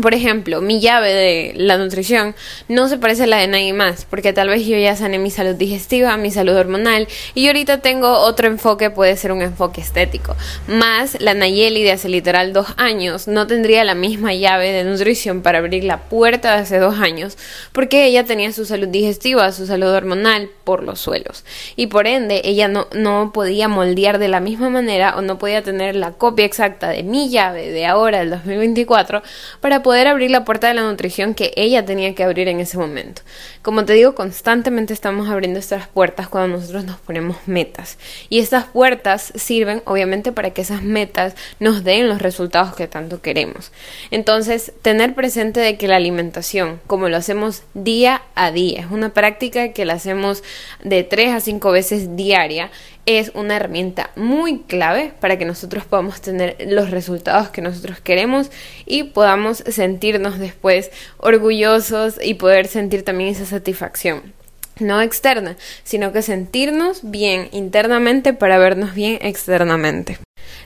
Por 0.00 0.14
ejemplo, 0.14 0.60
mi 0.60 0.80
llave 0.80 1.12
de 1.12 1.52
la 1.56 1.78
nutrición 1.78 2.34
no 2.68 2.88
se 2.88 2.98
parece 2.98 3.24
a 3.24 3.26
la 3.26 3.38
de 3.38 3.48
nadie 3.48 3.72
más, 3.72 4.04
porque 4.04 4.32
tal 4.32 4.48
vez 4.48 4.66
yo 4.66 4.76
ya 4.76 4.94
sané 4.94 5.18
mi 5.18 5.30
salud 5.30 5.54
digestiva, 5.54 6.16
mi 6.16 6.30
salud 6.30 6.54
hormonal, 6.54 7.08
y 7.34 7.46
ahorita 7.46 7.78
tengo 7.78 8.18
otro 8.18 8.46
enfoque, 8.48 8.90
puede 8.90 9.16
ser 9.16 9.32
un 9.32 9.42
enfoque 9.42 9.80
estético. 9.80 10.36
Más 10.66 11.20
la 11.20 11.34
Nayeli 11.34 11.82
de 11.82 11.92
hace 11.92 12.08
literal 12.08 12.52
dos 12.52 12.66
años 12.76 13.28
no 13.28 13.46
tendría 13.46 13.82
la 13.84 13.94
misma 13.94 14.34
llave 14.34 14.72
de 14.72 14.84
nutrición 14.84 15.42
para 15.42 15.58
abrir 15.58 15.84
la 15.84 15.98
puerta 15.98 16.54
de 16.54 16.62
hace 16.62 16.78
dos 16.78 16.98
años, 16.98 17.36
porque 17.72 18.04
ella 18.04 18.24
tenía 18.24 18.52
su 18.52 18.66
salud 18.66 18.88
digestiva, 18.88 19.50
su 19.52 19.66
salud 19.66 19.88
hormonal 19.88 20.50
por 20.64 20.82
los 20.82 21.00
suelos, 21.00 21.44
y 21.76 21.86
por 21.86 22.06
ende 22.06 22.42
ella 22.44 22.68
no, 22.68 22.88
no 22.92 23.32
podía 23.32 23.68
moldear 23.68 24.18
de 24.18 24.28
la 24.28 24.40
misma 24.40 24.70
manera 24.70 25.16
o 25.16 25.22
no 25.22 25.38
podía 25.38 25.62
tener 25.62 25.96
la 25.96 26.12
copia 26.12 26.44
exacta 26.44 26.90
de 26.90 27.02
mi 27.02 27.30
llave 27.30 27.70
de 27.70 27.86
ahora, 27.86 28.18
del 28.18 28.30
2024, 28.30 29.22
para 29.60 29.77
poder 29.82 30.06
abrir 30.06 30.30
la 30.30 30.44
puerta 30.44 30.68
de 30.68 30.74
la 30.74 30.82
nutrición 30.82 31.34
que 31.34 31.52
ella 31.56 31.84
tenía 31.84 32.14
que 32.14 32.24
abrir 32.24 32.48
en 32.48 32.60
ese 32.60 32.78
momento. 32.78 33.22
Como 33.62 33.84
te 33.84 33.92
digo, 33.92 34.14
constantemente 34.14 34.92
estamos 34.92 35.28
abriendo 35.28 35.58
estas 35.58 35.88
puertas 35.88 36.28
cuando 36.28 36.56
nosotros 36.56 36.84
nos 36.84 36.98
ponemos 36.98 37.36
metas. 37.46 37.98
Y 38.28 38.38
estas 38.38 38.64
puertas 38.64 39.32
sirven 39.34 39.82
obviamente 39.84 40.32
para 40.32 40.50
que 40.50 40.62
esas 40.62 40.82
metas 40.82 41.34
nos 41.60 41.84
den 41.84 42.08
los 42.08 42.22
resultados 42.22 42.74
que 42.74 42.86
tanto 42.86 43.20
queremos. 43.20 43.72
Entonces, 44.10 44.72
tener 44.82 45.14
presente 45.14 45.60
de 45.60 45.76
que 45.76 45.88
la 45.88 45.96
alimentación, 45.96 46.80
como 46.86 47.08
lo 47.08 47.16
hacemos 47.16 47.62
día 47.74 48.22
a 48.34 48.50
día, 48.50 48.80
es 48.80 48.90
una 48.90 49.14
práctica 49.14 49.72
que 49.72 49.84
la 49.84 49.94
hacemos 49.94 50.42
de 50.82 51.04
3 51.04 51.34
a 51.34 51.40
5 51.40 51.70
veces 51.70 52.16
diaria, 52.16 52.70
es 53.08 53.32
una 53.32 53.56
herramienta 53.56 54.10
muy 54.16 54.58
clave 54.64 55.14
para 55.18 55.38
que 55.38 55.46
nosotros 55.46 55.86
podamos 55.86 56.20
tener 56.20 56.58
los 56.66 56.90
resultados 56.90 57.48
que 57.48 57.62
nosotros 57.62 58.00
queremos 58.00 58.50
y 58.84 59.04
podamos 59.04 59.64
sentirnos 59.66 60.38
después 60.38 60.90
orgullosos 61.16 62.16
y 62.22 62.34
poder 62.34 62.66
sentir 62.66 63.06
también 63.06 63.30
esa 63.30 63.46
satisfacción. 63.46 64.34
No 64.78 65.00
externa, 65.00 65.56
sino 65.84 66.12
que 66.12 66.20
sentirnos 66.20 67.00
bien 67.02 67.48
internamente 67.52 68.34
para 68.34 68.58
vernos 68.58 68.94
bien 68.94 69.18
externamente. 69.22 70.18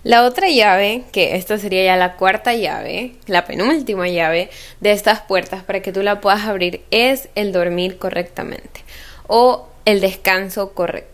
La 0.02 0.24
otra 0.24 0.48
llave, 0.48 1.04
que 1.12 1.36
esta 1.36 1.58
sería 1.58 1.84
ya 1.84 1.96
la 1.96 2.16
cuarta 2.16 2.54
llave, 2.54 3.12
la 3.28 3.44
penúltima 3.44 4.08
llave 4.08 4.50
de 4.80 4.90
estas 4.90 5.20
puertas 5.20 5.62
para 5.62 5.80
que 5.80 5.92
tú 5.92 6.02
la 6.02 6.20
puedas 6.20 6.40
abrir, 6.40 6.82
es 6.90 7.28
el 7.36 7.52
dormir 7.52 7.98
correctamente 7.98 8.80
o 9.28 9.68
el 9.84 10.00
descanso 10.00 10.72
correcto. 10.72 11.11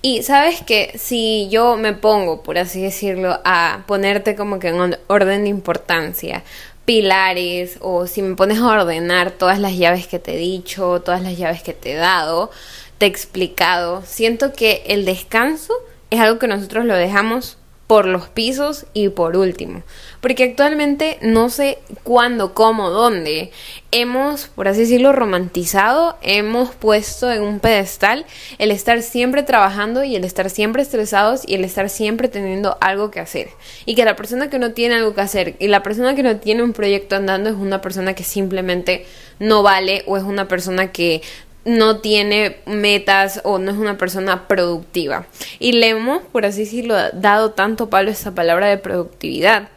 Y 0.00 0.22
sabes 0.22 0.62
que 0.62 0.96
si 0.96 1.48
yo 1.50 1.76
me 1.76 1.92
pongo, 1.92 2.42
por 2.42 2.56
así 2.58 2.82
decirlo, 2.82 3.40
a 3.44 3.84
ponerte 3.86 4.36
como 4.36 4.60
que 4.60 4.68
en 4.68 4.96
orden 5.08 5.42
de 5.42 5.48
importancia, 5.48 6.44
pilares, 6.84 7.78
o 7.80 8.06
si 8.06 8.22
me 8.22 8.36
pones 8.36 8.58
a 8.58 8.66
ordenar 8.66 9.32
todas 9.32 9.58
las 9.58 9.76
llaves 9.76 10.06
que 10.06 10.18
te 10.18 10.34
he 10.34 10.38
dicho, 10.38 11.02
todas 11.02 11.20
las 11.20 11.36
llaves 11.36 11.62
que 11.62 11.74
te 11.74 11.92
he 11.92 11.96
dado, 11.96 12.50
te 12.98 13.06
he 13.06 13.08
explicado, 13.08 14.02
siento 14.06 14.52
que 14.52 14.84
el 14.86 15.04
descanso 15.04 15.74
es 16.10 16.20
algo 16.20 16.38
que 16.38 16.48
nosotros 16.48 16.84
lo 16.84 16.94
dejamos 16.94 17.57
por 17.88 18.06
los 18.06 18.28
pisos 18.28 18.86
y 18.92 19.08
por 19.08 19.36
último. 19.36 19.82
Porque 20.20 20.44
actualmente 20.44 21.16
no 21.22 21.48
sé 21.48 21.78
cuándo, 22.04 22.52
cómo, 22.52 22.90
dónde 22.90 23.50
hemos, 23.90 24.48
por 24.48 24.68
así 24.68 24.80
decirlo, 24.80 25.12
romantizado, 25.12 26.18
hemos 26.20 26.74
puesto 26.74 27.32
en 27.32 27.42
un 27.42 27.60
pedestal 27.60 28.26
el 28.58 28.72
estar 28.72 29.00
siempre 29.00 29.42
trabajando 29.42 30.04
y 30.04 30.16
el 30.16 30.24
estar 30.24 30.50
siempre 30.50 30.82
estresados 30.82 31.42
y 31.46 31.54
el 31.54 31.64
estar 31.64 31.88
siempre 31.88 32.28
teniendo 32.28 32.76
algo 32.82 33.10
que 33.10 33.20
hacer. 33.20 33.48
Y 33.86 33.94
que 33.94 34.04
la 34.04 34.16
persona 34.16 34.50
que 34.50 34.58
no 34.58 34.72
tiene 34.72 34.96
algo 34.96 35.14
que 35.14 35.22
hacer 35.22 35.56
y 35.58 35.68
la 35.68 35.82
persona 35.82 36.14
que 36.14 36.22
no 36.22 36.36
tiene 36.36 36.62
un 36.62 36.74
proyecto 36.74 37.16
andando 37.16 37.48
es 37.48 37.56
una 37.56 37.80
persona 37.80 38.12
que 38.12 38.22
simplemente 38.22 39.06
no 39.38 39.62
vale 39.62 40.02
o 40.06 40.18
es 40.18 40.24
una 40.24 40.46
persona 40.46 40.92
que 40.92 41.22
no 41.64 41.98
tiene 41.98 42.56
metas 42.66 43.40
o 43.44 43.58
no 43.58 43.70
es 43.70 43.76
una 43.76 43.98
persona 43.98 44.48
productiva. 44.48 45.26
Y 45.58 45.72
le 45.72 45.90
hemos, 45.90 46.22
por 46.22 46.46
así 46.46 46.60
decirlo, 46.60 46.94
dado 47.12 47.50
tanto 47.52 47.90
palo 47.90 48.10
a 48.10 48.12
esa 48.12 48.34
palabra 48.34 48.68
de 48.68 48.78
productividad 48.78 49.68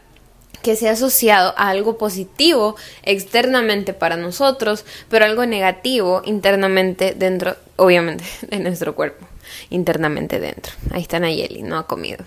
que 0.61 0.75
se 0.75 0.89
ha 0.89 0.91
asociado 0.91 1.53
a 1.57 1.69
algo 1.69 1.97
positivo 1.97 2.75
externamente 3.03 3.93
para 3.93 4.15
nosotros, 4.15 4.85
pero 5.09 5.25
algo 5.25 5.45
negativo 5.45 6.21
internamente 6.25 7.15
dentro, 7.15 7.55
obviamente, 7.77 8.23
de 8.47 8.59
nuestro 8.59 8.95
cuerpo 8.95 9.30
internamente 9.69 10.39
dentro. 10.39 10.73
Ahí 10.91 11.01
está 11.01 11.19
Nayeli, 11.19 11.63
no 11.63 11.77
ha 11.77 11.87
comido. 11.87 12.23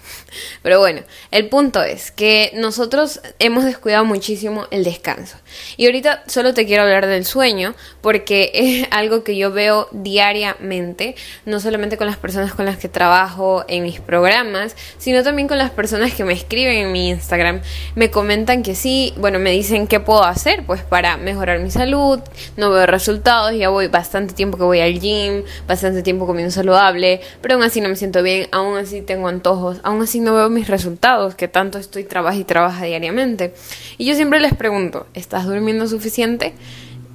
Pero 0.62 0.78
bueno, 0.78 1.02
el 1.30 1.48
punto 1.48 1.82
es 1.82 2.10
que 2.10 2.52
nosotros 2.54 3.20
hemos 3.38 3.64
descuidado 3.64 4.04
muchísimo 4.04 4.66
el 4.70 4.84
descanso. 4.84 5.36
Y 5.76 5.86
ahorita 5.86 6.24
solo 6.26 6.54
te 6.54 6.66
quiero 6.66 6.82
hablar 6.82 7.06
del 7.06 7.24
sueño 7.24 7.74
porque 8.00 8.50
es 8.54 8.86
algo 8.90 9.24
que 9.24 9.36
yo 9.36 9.52
veo 9.52 9.88
diariamente, 9.92 11.14
no 11.44 11.60
solamente 11.60 11.96
con 11.96 12.06
las 12.06 12.16
personas 12.16 12.54
con 12.54 12.66
las 12.66 12.78
que 12.78 12.88
trabajo 12.88 13.64
en 13.68 13.82
mis 13.82 14.00
programas, 14.00 14.76
sino 14.98 15.22
también 15.22 15.48
con 15.48 15.58
las 15.58 15.70
personas 15.70 16.14
que 16.14 16.24
me 16.24 16.32
escriben 16.32 16.76
en 16.76 16.92
mi 16.92 17.08
Instagram. 17.10 17.60
Me 17.94 18.10
comentan 18.10 18.62
que 18.62 18.74
sí, 18.74 19.14
bueno, 19.16 19.38
me 19.38 19.50
dicen 19.50 19.86
qué 19.86 20.00
puedo 20.00 20.24
hacer 20.24 20.64
pues 20.66 20.82
para 20.82 21.16
mejorar 21.16 21.58
mi 21.60 21.70
salud, 21.70 22.20
no 22.56 22.70
veo 22.70 22.86
resultados, 22.86 23.54
ya 23.54 23.68
voy 23.68 23.88
bastante 23.88 24.34
tiempo 24.34 24.56
que 24.56 24.64
voy 24.64 24.80
al 24.80 25.00
gym, 25.00 25.44
bastante 25.66 26.02
tiempo 26.02 26.26
comiendo 26.26 26.50
saludable, 26.50 27.13
pero 27.40 27.54
aún 27.54 27.62
así 27.62 27.80
no 27.80 27.88
me 27.88 27.96
siento 27.96 28.22
bien, 28.22 28.48
aún 28.52 28.78
así 28.78 29.02
tengo 29.02 29.28
antojos, 29.28 29.80
aún 29.82 30.02
así 30.02 30.20
no 30.20 30.34
veo 30.34 30.50
mis 30.50 30.68
resultados, 30.68 31.34
que 31.34 31.48
tanto 31.48 31.78
estoy 31.78 32.04
trabaja 32.04 32.36
y 32.36 32.44
trabaja 32.44 32.84
diariamente. 32.84 33.54
Y 33.98 34.06
yo 34.06 34.14
siempre 34.14 34.40
les 34.40 34.54
pregunto, 34.54 35.06
¿estás 35.14 35.46
durmiendo 35.46 35.86
suficiente? 35.86 36.54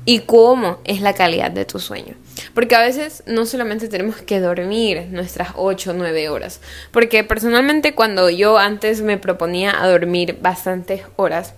¿Y 0.05 0.19
cómo 0.19 0.79
es 0.85 1.01
la 1.01 1.13
calidad 1.13 1.51
de 1.51 1.65
tu 1.65 1.79
sueño? 1.79 2.15
Porque 2.53 2.75
a 2.75 2.81
veces 2.81 3.21
no 3.27 3.45
solamente 3.45 3.89
tenemos 3.89 4.15
que 4.17 4.39
dormir 4.39 5.07
nuestras 5.11 5.49
8 5.55 5.91
o 5.91 5.93
9 5.93 6.29
horas, 6.29 6.61
porque 6.91 7.23
personalmente 7.23 7.93
cuando 7.93 8.29
yo 8.29 8.57
antes 8.57 9.01
me 9.01 9.17
proponía 9.17 9.81
a 9.81 9.87
dormir 9.87 10.37
bastantes 10.41 11.03
horas, 11.15 11.53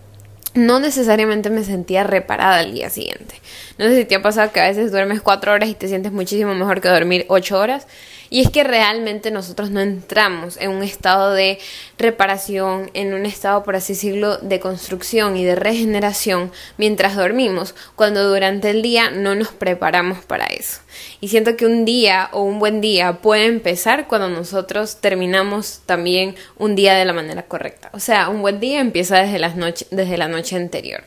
no 0.53 0.79
necesariamente 0.79 1.49
me 1.49 1.63
sentía 1.63 2.03
reparada 2.03 2.57
al 2.57 2.73
día 2.73 2.89
siguiente. 2.89 3.35
No 3.77 3.85
sé 3.85 3.95
si 3.95 4.05
te 4.05 4.15
ha 4.15 4.21
pasado 4.21 4.51
que 4.51 4.59
a 4.59 4.67
veces 4.67 4.91
duermes 4.91 5.21
4 5.21 5.53
horas 5.53 5.69
y 5.69 5.75
te 5.75 5.87
sientes 5.87 6.11
muchísimo 6.11 6.53
mejor 6.53 6.81
que 6.81 6.89
dormir 6.89 7.25
8 7.29 7.57
horas. 7.57 7.87
Y 8.33 8.39
es 8.39 8.49
que 8.49 8.63
realmente 8.63 9.29
nosotros 9.29 9.71
no 9.71 9.81
entramos 9.81 10.55
en 10.55 10.71
un 10.71 10.83
estado 10.83 11.33
de 11.33 11.59
reparación, 11.97 12.89
en 12.93 13.13
un 13.13 13.25
estado, 13.25 13.61
por 13.63 13.75
así 13.75 13.91
decirlo, 13.91 14.37
de 14.37 14.61
construcción 14.61 15.35
y 15.35 15.43
de 15.43 15.57
regeneración 15.57 16.49
mientras 16.77 17.17
dormimos, 17.17 17.75
cuando 17.97 18.29
durante 18.29 18.69
el 18.69 18.81
día 18.81 19.11
no 19.11 19.35
nos 19.35 19.49
preparamos 19.49 20.23
para 20.23 20.45
eso. 20.45 20.79
Y 21.19 21.27
siento 21.27 21.57
que 21.57 21.65
un 21.65 21.83
día 21.83 22.29
o 22.31 22.43
un 22.43 22.59
buen 22.59 22.79
día 22.79 23.17
puede 23.17 23.47
empezar 23.47 24.07
cuando 24.07 24.29
nosotros 24.29 25.01
terminamos 25.01 25.81
también 25.85 26.35
un 26.57 26.75
día 26.75 26.95
de 26.95 27.03
la 27.03 27.11
manera 27.11 27.43
correcta. 27.43 27.89
O 27.91 27.99
sea, 27.99 28.29
un 28.29 28.41
buen 28.41 28.61
día 28.61 28.79
empieza 28.79 29.17
desde, 29.17 29.39
las 29.39 29.55
desde 29.89 30.17
la 30.17 30.29
noche 30.29 30.55
anterior. 30.55 31.03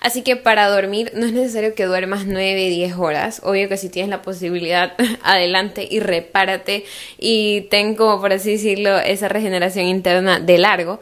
Así 0.00 0.22
que 0.22 0.36
para 0.36 0.68
dormir 0.68 1.12
no 1.14 1.26
es 1.26 1.32
necesario 1.32 1.74
que 1.74 1.84
duermas 1.84 2.24
9, 2.26 2.68
10 2.68 2.94
horas. 2.96 3.40
Obvio 3.44 3.68
que 3.68 3.76
si 3.76 3.90
tienes 3.90 4.10
la 4.10 4.22
posibilidad, 4.22 4.94
adelante 5.22 5.86
y 5.88 6.00
repárate 6.00 6.84
y 7.18 7.62
ten 7.70 7.94
como 7.94 8.20
por 8.20 8.32
así 8.32 8.52
decirlo 8.52 8.98
esa 8.98 9.28
regeneración 9.28 9.86
interna 9.86 10.40
de 10.40 10.58
largo. 10.58 11.00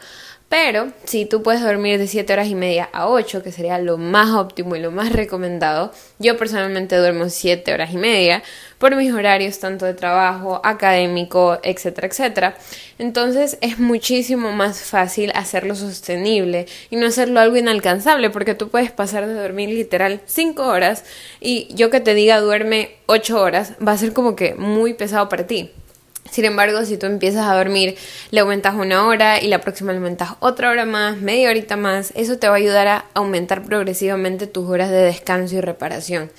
Pero 0.48 0.88
si 1.04 1.26
tú 1.26 1.42
puedes 1.42 1.62
dormir 1.62 1.98
de 1.98 2.06
7 2.06 2.32
horas 2.32 2.48
y 2.48 2.54
media 2.54 2.88
a 2.92 3.06
8, 3.08 3.42
que 3.42 3.52
sería 3.52 3.78
lo 3.78 3.98
más 3.98 4.30
óptimo 4.30 4.76
y 4.76 4.80
lo 4.80 4.90
más 4.90 5.12
recomendado, 5.12 5.92
yo 6.18 6.38
personalmente 6.38 6.96
duermo 6.96 7.28
7 7.28 7.70
horas 7.74 7.92
y 7.92 7.98
media 7.98 8.42
por 8.78 8.96
mis 8.96 9.12
horarios 9.12 9.58
tanto 9.58 9.84
de 9.84 9.92
trabajo, 9.92 10.62
académico, 10.64 11.58
etcétera, 11.62 12.08
etcétera. 12.08 12.56
Entonces 12.98 13.58
es 13.61 13.78
muchísimo 13.78 14.52
más 14.52 14.80
fácil 14.80 15.32
hacerlo 15.34 15.74
sostenible 15.74 16.64
y 16.88 16.96
no 16.96 17.06
hacerlo 17.06 17.40
algo 17.40 17.58
inalcanzable 17.58 18.30
porque 18.30 18.54
tú 18.54 18.70
puedes 18.70 18.90
pasar 18.90 19.26
de 19.26 19.34
dormir 19.34 19.68
literal 19.68 20.22
5 20.24 20.62
horas 20.62 21.04
y 21.40 21.68
yo 21.74 21.90
que 21.90 22.00
te 22.00 22.14
diga 22.14 22.40
duerme 22.40 22.92
8 23.04 23.38
horas 23.38 23.74
va 23.87 23.92
a 23.92 23.98
ser 23.98 24.14
como 24.14 24.34
que 24.34 24.54
muy 24.54 24.94
pesado 24.94 25.28
para 25.28 25.46
ti. 25.46 25.70
Sin 26.31 26.45
embargo, 26.45 26.85
si 26.85 26.97
tú 26.97 27.07
empiezas 27.07 27.47
a 27.47 27.57
dormir, 27.57 27.97
le 28.31 28.41
aumentas 28.41 28.75
una 28.75 29.07
hora 29.07 29.41
y 29.41 29.49
la 29.49 29.61
próxima 29.61 29.93
le 29.93 29.99
aumentas 29.99 30.31
otra 30.41 30.71
hora 30.71 30.85
más, 30.85 31.19
media 31.19 31.51
horita 31.51 31.77
más, 31.77 32.12
eso 32.14 32.38
te 32.38 32.49
va 32.49 32.55
a 32.55 32.57
ayudar 32.57 32.88
a 32.88 33.05
aumentar 33.14 33.62
progresivamente 33.62 34.47
tus 34.47 34.69
horas 34.69 34.91
de 34.91 34.97
descanso 34.97 35.57
y 35.57 35.61
reparación. 35.61 36.31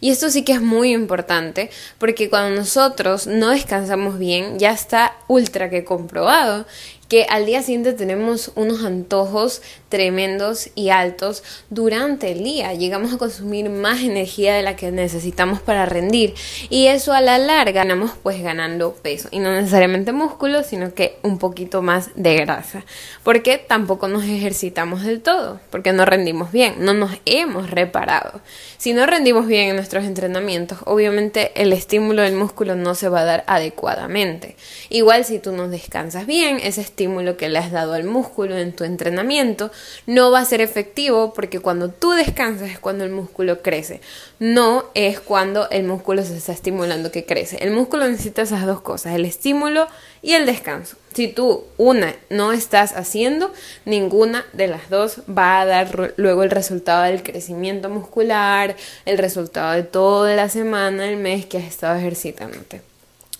Y 0.00 0.10
esto 0.10 0.30
sí 0.30 0.44
que 0.44 0.52
es 0.52 0.62
muy 0.62 0.92
importante 0.92 1.70
porque 1.98 2.28
cuando 2.28 2.56
nosotros 2.56 3.26
no 3.26 3.50
descansamos 3.50 4.18
bien, 4.18 4.58
ya 4.58 4.72
está 4.72 5.14
ultra 5.26 5.70
que 5.70 5.84
comprobado 5.84 6.66
que 7.08 7.24
al 7.24 7.46
día 7.46 7.62
siguiente 7.62 7.94
tenemos 7.94 8.52
unos 8.54 8.84
antojos 8.84 9.62
tremendos 9.88 10.68
y 10.74 10.90
altos 10.90 11.42
durante 11.70 12.30
el 12.32 12.44
día. 12.44 12.74
Llegamos 12.74 13.14
a 13.14 13.18
consumir 13.18 13.70
más 13.70 14.02
energía 14.02 14.54
de 14.54 14.62
la 14.62 14.76
que 14.76 14.90
necesitamos 14.90 15.60
para 15.60 15.86
rendir 15.86 16.34
y 16.68 16.86
eso 16.88 17.14
a 17.14 17.22
la 17.22 17.38
larga 17.38 17.72
ganamos 17.72 18.12
pues 18.22 18.42
ganando 18.42 18.92
peso. 18.92 19.28
y 19.30 19.38
no 19.38 19.52
necesariamente 19.52 20.12
músculo, 20.12 20.62
sino 20.62 20.92
que 20.92 21.18
un 21.22 21.38
poquito 21.38 21.80
más 21.80 22.10
de 22.14 22.36
grasa. 22.36 22.84
Porque 23.24 23.56
tampoco 23.56 24.08
nos 24.08 24.24
ejercitamos 24.24 25.02
del 25.02 25.22
todo, 25.22 25.60
porque 25.70 25.92
no 25.92 26.04
rendimos 26.04 26.52
bien, 26.52 26.74
no 26.78 26.92
nos 26.92 27.12
hemos 27.24 27.70
reparado. 27.70 28.40
Si 28.76 28.92
no 28.92 29.06
rendimos 29.06 29.46
bien 29.46 29.70
en 29.70 29.76
nuestros 29.76 30.04
entrenamientos, 30.04 30.78
obviamente 30.84 31.52
el 31.60 31.72
estímulo 31.72 32.22
del 32.22 32.34
músculo 32.34 32.74
no 32.76 32.94
se 32.94 33.08
va 33.08 33.20
a 33.20 33.24
dar 33.24 33.44
adecuadamente. 33.46 34.56
Igual 34.90 35.24
si 35.24 35.38
tú 35.38 35.52
no 35.52 35.68
descansas 35.68 36.26
bien, 36.26 36.60
ese 36.62 36.82
estímulo 36.82 36.97
que 37.36 37.48
le 37.48 37.58
has 37.58 37.70
dado 37.70 37.92
al 37.92 38.04
músculo 38.04 38.58
en 38.58 38.72
tu 38.72 38.82
entrenamiento 38.82 39.70
no 40.06 40.32
va 40.32 40.40
a 40.40 40.44
ser 40.44 40.60
efectivo 40.60 41.32
porque 41.32 41.60
cuando 41.60 41.90
tú 41.90 42.10
descansas 42.10 42.70
es 42.70 42.78
cuando 42.80 43.04
el 43.04 43.10
músculo 43.10 43.62
crece. 43.62 44.00
No 44.40 44.84
es 44.94 45.20
cuando 45.20 45.70
el 45.70 45.84
músculo 45.84 46.24
se 46.24 46.36
está 46.36 46.52
estimulando 46.52 47.12
que 47.12 47.24
crece. 47.24 47.58
El 47.60 47.70
músculo 47.70 48.08
necesita 48.08 48.42
esas 48.42 48.66
dos 48.66 48.80
cosas, 48.80 49.14
el 49.14 49.24
estímulo 49.24 49.86
y 50.22 50.32
el 50.32 50.44
descanso. 50.44 50.96
Si 51.14 51.28
tú 51.28 51.64
una 51.76 52.14
no 52.30 52.52
estás 52.52 52.96
haciendo, 52.96 53.52
ninguna 53.84 54.44
de 54.52 54.66
las 54.66 54.90
dos 54.90 55.20
va 55.28 55.60
a 55.60 55.66
dar 55.66 56.14
luego 56.16 56.42
el 56.42 56.50
resultado 56.50 57.04
del 57.04 57.22
crecimiento 57.22 57.88
muscular, 57.90 58.76
el 59.04 59.18
resultado 59.18 59.72
de 59.72 59.84
toda 59.84 60.34
la 60.34 60.48
semana, 60.48 61.08
el 61.08 61.16
mes 61.16 61.46
que 61.46 61.58
has 61.58 61.64
estado 61.64 61.96
ejercitándote. 61.96 62.82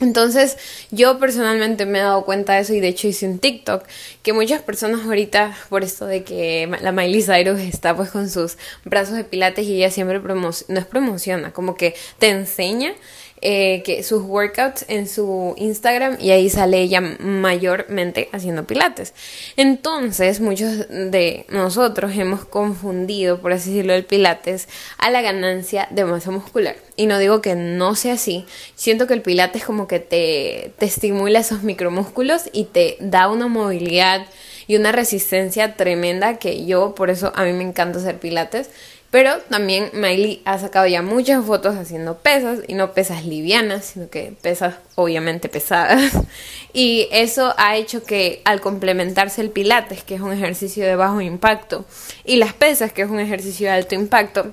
Entonces, 0.00 0.56
yo 0.92 1.18
personalmente 1.18 1.84
me 1.84 1.98
he 1.98 2.02
dado 2.02 2.24
cuenta 2.24 2.54
de 2.54 2.60
eso 2.60 2.72
y 2.72 2.78
de 2.80 2.86
hecho 2.86 3.08
hice 3.08 3.26
un 3.26 3.40
TikTok 3.40 3.84
que 4.22 4.32
muchas 4.32 4.62
personas 4.62 5.04
ahorita, 5.04 5.56
por 5.68 5.82
esto 5.82 6.06
de 6.06 6.22
que 6.22 6.70
la 6.80 6.92
Miley 6.92 7.22
Cyrus 7.22 7.58
está 7.58 7.96
pues 7.96 8.10
con 8.10 8.30
sus 8.30 8.58
brazos 8.84 9.16
de 9.16 9.24
pilates 9.24 9.66
y 9.66 9.74
ella 9.76 9.90
siempre 9.90 10.20
promociona, 10.20 10.74
no 10.74 10.80
es 10.80 10.86
promociona, 10.86 11.52
como 11.52 11.74
que 11.74 11.96
te 12.20 12.28
enseña 12.28 12.94
eh, 13.40 13.82
que 13.84 14.02
sus 14.02 14.22
workouts 14.22 14.84
en 14.88 15.08
su 15.08 15.54
Instagram 15.56 16.16
y 16.20 16.30
ahí 16.30 16.50
sale 16.50 16.80
ella 16.80 17.00
mayormente 17.00 18.28
haciendo 18.32 18.66
pilates. 18.66 19.14
Entonces, 19.56 20.40
muchos 20.40 20.88
de 20.88 21.46
nosotros 21.48 22.12
hemos 22.16 22.44
confundido, 22.44 23.40
por 23.40 23.52
así 23.52 23.70
decirlo, 23.70 23.94
el 23.94 24.04
pilates 24.04 24.68
a 24.98 25.10
la 25.10 25.22
ganancia 25.22 25.88
de 25.90 26.04
masa 26.04 26.30
muscular. 26.30 26.76
Y 26.96 27.06
no 27.06 27.18
digo 27.18 27.40
que 27.40 27.54
no 27.54 27.94
sea 27.94 28.14
así, 28.14 28.44
siento 28.74 29.06
que 29.06 29.14
el 29.14 29.22
pilates 29.22 29.64
como 29.64 29.86
que 29.86 30.00
te, 30.00 30.72
te 30.78 30.86
estimula 30.86 31.38
esos 31.38 31.62
micromúsculos 31.62 32.50
y 32.52 32.64
te 32.64 32.96
da 33.00 33.28
una 33.28 33.46
movilidad 33.46 34.26
y 34.66 34.76
una 34.76 34.92
resistencia 34.92 35.74
tremenda 35.76 36.38
que 36.38 36.66
yo, 36.66 36.94
por 36.94 37.10
eso 37.10 37.32
a 37.34 37.44
mí 37.44 37.52
me 37.52 37.64
encanta 37.64 37.98
hacer 37.98 38.18
pilates 38.18 38.70
pero 39.10 39.38
también 39.48 39.90
Miley 39.94 40.42
ha 40.44 40.58
sacado 40.58 40.86
ya 40.86 41.00
muchas 41.00 41.44
fotos 41.44 41.76
haciendo 41.76 42.18
pesas 42.18 42.60
y 42.68 42.74
no 42.74 42.92
pesas 42.92 43.24
livianas, 43.24 43.86
sino 43.86 44.10
que 44.10 44.34
pesas 44.42 44.74
obviamente 44.94 45.48
pesadas. 45.48 46.12
Y 46.74 47.08
eso 47.10 47.54
ha 47.56 47.76
hecho 47.76 48.04
que 48.04 48.42
al 48.44 48.60
complementarse 48.60 49.40
el 49.40 49.50
pilates, 49.50 50.04
que 50.04 50.14
es 50.14 50.20
un 50.20 50.32
ejercicio 50.32 50.84
de 50.84 50.96
bajo 50.96 51.22
impacto, 51.22 51.86
y 52.24 52.36
las 52.36 52.52
pesas, 52.52 52.92
que 52.92 53.02
es 53.02 53.10
un 53.10 53.18
ejercicio 53.18 53.68
de 53.68 53.72
alto 53.72 53.94
impacto, 53.94 54.52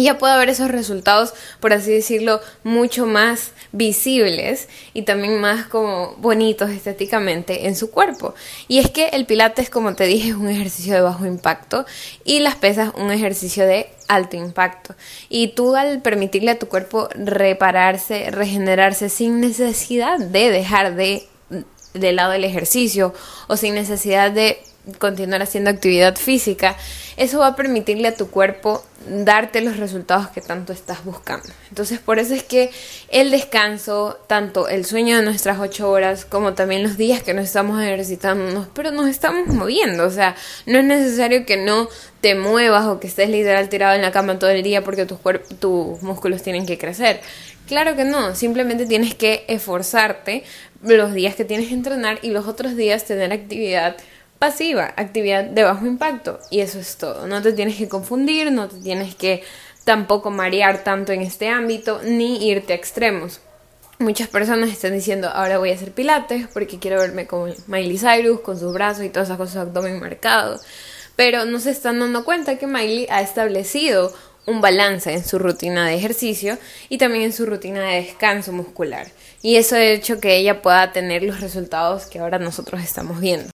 ella 0.00 0.18
puede 0.18 0.36
ver 0.38 0.48
esos 0.48 0.70
resultados, 0.70 1.34
por 1.60 1.72
así 1.72 1.92
decirlo, 1.92 2.40
mucho 2.64 3.06
más 3.06 3.52
visibles 3.72 4.68
y 4.94 5.02
también 5.02 5.40
más 5.40 5.66
como 5.66 6.14
bonitos 6.16 6.70
estéticamente 6.70 7.66
en 7.66 7.76
su 7.76 7.90
cuerpo. 7.90 8.34
Y 8.68 8.78
es 8.78 8.90
que 8.90 9.08
el 9.08 9.26
pilates, 9.26 9.70
como 9.70 9.94
te 9.94 10.04
dije, 10.04 10.30
es 10.30 10.34
un 10.34 10.48
ejercicio 10.48 10.94
de 10.94 11.00
bajo 11.00 11.26
impacto 11.26 11.84
y 12.24 12.40
las 12.40 12.56
pesas 12.56 12.92
un 12.96 13.10
ejercicio 13.10 13.66
de 13.66 13.90
alto 14.08 14.36
impacto. 14.36 14.94
Y 15.28 15.48
tú 15.48 15.76
al 15.76 16.00
permitirle 16.02 16.52
a 16.52 16.58
tu 16.58 16.68
cuerpo 16.68 17.08
repararse, 17.14 18.30
regenerarse 18.30 19.08
sin 19.08 19.40
necesidad 19.40 20.18
de 20.18 20.50
dejar 20.50 20.96
de, 20.96 21.26
de 21.94 22.12
lado 22.12 22.32
el 22.32 22.44
ejercicio 22.44 23.14
o 23.48 23.56
sin 23.56 23.74
necesidad 23.74 24.30
de 24.30 24.58
continuar 24.98 25.42
haciendo 25.42 25.70
actividad 25.70 26.16
física, 26.16 26.76
eso 27.16 27.40
va 27.40 27.48
a 27.48 27.56
permitirle 27.56 28.08
a 28.08 28.14
tu 28.14 28.30
cuerpo 28.30 28.84
darte 29.08 29.60
los 29.60 29.76
resultados 29.76 30.28
que 30.28 30.40
tanto 30.40 30.72
estás 30.72 31.04
buscando. 31.04 31.48
Entonces, 31.68 31.98
por 31.98 32.18
eso 32.18 32.34
es 32.34 32.42
que 32.42 32.70
el 33.08 33.30
descanso, 33.30 34.18
tanto 34.26 34.68
el 34.68 34.84
sueño 34.84 35.16
de 35.16 35.22
nuestras 35.22 35.58
ocho 35.58 35.90
horas, 35.90 36.24
como 36.24 36.54
también 36.54 36.82
los 36.82 36.96
días 36.96 37.22
que 37.22 37.34
nos 37.34 37.44
estamos 37.44 37.80
ejercitándonos, 37.82 38.68
pero 38.74 38.90
nos 38.90 39.08
estamos 39.08 39.46
moviendo. 39.48 40.04
O 40.04 40.10
sea, 40.10 40.36
no 40.66 40.78
es 40.78 40.84
necesario 40.84 41.46
que 41.46 41.56
no 41.56 41.88
te 42.20 42.34
muevas 42.34 42.86
o 42.86 43.00
que 43.00 43.06
estés 43.06 43.30
literal 43.30 43.68
tirado 43.68 43.94
en 43.94 44.02
la 44.02 44.12
cama 44.12 44.38
todo 44.38 44.50
el 44.50 44.62
día 44.62 44.82
porque 44.82 45.06
tus, 45.06 45.18
tus 45.58 46.02
músculos 46.02 46.42
tienen 46.42 46.66
que 46.66 46.78
crecer. 46.78 47.20
Claro 47.66 47.96
que 47.96 48.04
no, 48.04 48.34
simplemente 48.34 48.86
tienes 48.86 49.14
que 49.14 49.44
esforzarte 49.48 50.44
los 50.82 51.14
días 51.14 51.34
que 51.34 51.44
tienes 51.44 51.68
que 51.68 51.74
entrenar 51.74 52.18
y 52.22 52.30
los 52.30 52.46
otros 52.46 52.76
días 52.76 53.04
tener 53.04 53.32
actividad 53.32 53.96
pasiva, 54.38 54.92
actividad 54.96 55.44
de 55.44 55.62
bajo 55.62 55.86
impacto. 55.86 56.38
Y 56.50 56.60
eso 56.60 56.78
es 56.78 56.96
todo. 56.96 57.26
No 57.26 57.42
te 57.42 57.52
tienes 57.52 57.76
que 57.76 57.88
confundir, 57.88 58.52
no 58.52 58.68
te 58.68 58.76
tienes 58.76 59.14
que 59.14 59.42
tampoco 59.84 60.30
marear 60.30 60.84
tanto 60.84 61.12
en 61.12 61.22
este 61.22 61.48
ámbito, 61.48 62.00
ni 62.04 62.48
irte 62.48 62.72
a 62.72 62.76
extremos. 62.76 63.40
Muchas 63.98 64.28
personas 64.28 64.70
están 64.70 64.92
diciendo, 64.92 65.28
ahora 65.28 65.58
voy 65.58 65.70
a 65.70 65.74
hacer 65.74 65.92
pilates 65.92 66.48
porque 66.52 66.78
quiero 66.78 67.00
verme 67.00 67.26
como 67.26 67.46
Miley 67.66 67.98
Cyrus, 67.98 68.40
con 68.40 68.58
sus 68.58 68.74
brazos 68.74 69.04
y 69.04 69.08
todas 69.08 69.28
esas 69.28 69.38
cosas, 69.38 69.54
su 69.54 69.60
abdomen 69.60 70.00
marcado. 70.00 70.60
Pero 71.14 71.46
no 71.46 71.60
se 71.60 71.70
están 71.70 71.98
dando 71.98 72.24
cuenta 72.24 72.58
que 72.58 72.66
Miley 72.66 73.06
ha 73.10 73.22
establecido 73.22 74.12
un 74.44 74.60
balance 74.60 75.12
en 75.12 75.24
su 75.24 75.38
rutina 75.38 75.86
de 75.86 75.94
ejercicio 75.94 76.58
y 76.88 76.98
también 76.98 77.24
en 77.24 77.32
su 77.32 77.46
rutina 77.46 77.80
de 77.82 78.02
descanso 78.02 78.52
muscular. 78.52 79.06
Y 79.40 79.56
eso 79.56 79.76
ha 79.76 79.82
hecho 79.82 80.20
que 80.20 80.36
ella 80.36 80.60
pueda 80.62 80.92
tener 80.92 81.22
los 81.22 81.40
resultados 81.40 82.06
que 82.06 82.18
ahora 82.18 82.38
nosotros 82.38 82.82
estamos 82.82 83.20
viendo 83.20 83.55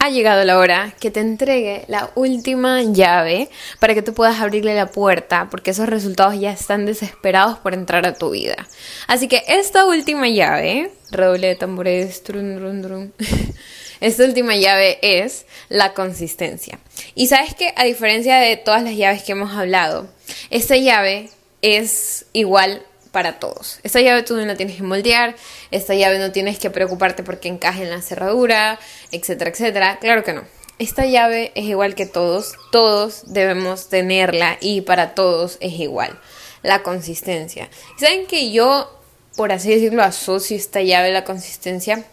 ha 0.00 0.08
llegado 0.08 0.42
la 0.44 0.58
hora 0.58 0.94
que 0.98 1.10
te 1.10 1.20
entregue 1.20 1.84
la 1.86 2.10
última 2.14 2.82
llave 2.82 3.50
para 3.80 3.94
que 3.94 4.00
tú 4.00 4.14
puedas 4.14 4.40
abrirle 4.40 4.74
la 4.74 4.90
puerta, 4.90 5.48
porque 5.50 5.72
esos 5.72 5.90
resultados 5.90 6.40
ya 6.40 6.50
están 6.50 6.86
desesperados 6.86 7.58
por 7.58 7.74
entrar 7.74 8.06
a 8.06 8.14
tu 8.14 8.30
vida. 8.30 8.66
Así 9.06 9.28
que 9.28 9.44
esta 9.46 9.84
última 9.84 10.26
llave, 10.26 10.90
redoble 11.10 11.48
de 11.48 11.54
tambores, 11.54 12.22
esta 14.00 14.24
última 14.24 14.56
llave 14.56 14.98
es 15.02 15.44
la 15.68 15.92
consistencia. 15.92 16.78
Y 17.14 17.26
sabes 17.26 17.54
que 17.54 17.74
a 17.76 17.84
diferencia 17.84 18.38
de 18.38 18.56
todas 18.56 18.82
las 18.82 18.96
llaves 18.96 19.22
que 19.22 19.32
hemos 19.32 19.52
hablado, 19.52 20.08
esta 20.48 20.78
llave 20.78 21.28
es 21.60 22.24
igual 22.32 22.82
para 23.12 23.38
todos. 23.38 23.80
Esta 23.82 24.00
llave 24.00 24.22
tú 24.22 24.36
no 24.36 24.44
la 24.44 24.56
tienes 24.56 24.76
que 24.76 24.82
moldear, 24.82 25.36
esta 25.70 25.94
llave 25.94 26.18
no 26.18 26.32
tienes 26.32 26.58
que 26.58 26.70
preocuparte 26.70 27.22
porque 27.22 27.48
encaje 27.48 27.82
en 27.82 27.90
la 27.90 28.02
cerradura, 28.02 28.78
etcétera, 29.10 29.50
etcétera. 29.50 29.98
Claro 30.00 30.24
que 30.24 30.32
no. 30.32 30.42
Esta 30.78 31.04
llave 31.04 31.52
es 31.54 31.64
igual 31.64 31.94
que 31.94 32.06
todos, 32.06 32.54
todos 32.72 33.32
debemos 33.32 33.88
tenerla 33.88 34.56
y 34.60 34.80
para 34.80 35.14
todos 35.14 35.58
es 35.60 35.74
igual. 35.74 36.18
La 36.62 36.82
consistencia. 36.82 37.68
¿Saben 37.98 38.26
que 38.26 38.50
yo, 38.50 38.98
por 39.36 39.52
así 39.52 39.70
decirlo, 39.70 40.02
asocio 40.02 40.56
esta 40.56 40.80
llave, 40.80 41.12
la 41.12 41.24
consistencia, 41.24 42.04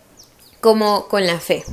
como 0.60 1.08
con 1.08 1.26
la 1.26 1.40
fe? 1.40 1.64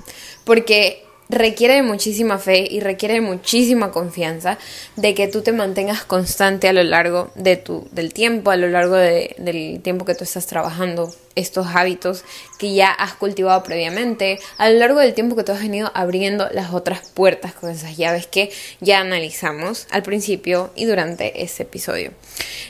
Porque 0.44 1.03
requiere 1.28 1.74
de 1.74 1.82
muchísima 1.82 2.38
fe 2.38 2.66
y 2.68 2.80
requiere 2.80 3.14
de 3.14 3.20
muchísima 3.20 3.90
confianza 3.90 4.58
de 4.96 5.14
que 5.14 5.28
tú 5.28 5.42
te 5.42 5.52
mantengas 5.52 6.04
constante 6.04 6.68
a 6.68 6.72
lo 6.72 6.82
largo 6.82 7.30
de 7.34 7.56
tu, 7.56 7.88
del 7.92 8.12
tiempo, 8.12 8.50
a 8.50 8.56
lo 8.56 8.68
largo 8.68 8.96
del 8.96 9.80
tiempo 9.82 10.04
que 10.04 10.14
tú 10.14 10.24
estás 10.24 10.46
trabajando 10.46 11.14
estos 11.34 11.66
hábitos 11.74 12.24
que 12.58 12.74
ya 12.74 12.90
has 12.90 13.14
cultivado 13.14 13.62
previamente, 13.62 14.38
a 14.56 14.70
lo 14.70 14.78
largo 14.78 15.00
del 15.00 15.14
tiempo 15.14 15.36
que 15.36 15.42
tú 15.42 15.52
has 15.52 15.60
venido 15.60 15.90
abriendo 15.94 16.48
las 16.52 16.72
otras 16.72 17.08
puertas 17.10 17.54
con 17.54 17.70
esas 17.70 17.96
llaves 17.96 18.26
que 18.26 18.50
ya 18.80 19.00
analizamos 19.00 19.86
al 19.90 20.02
principio 20.02 20.70
y 20.76 20.84
durante 20.84 21.42
este 21.42 21.64
episodio. 21.64 22.12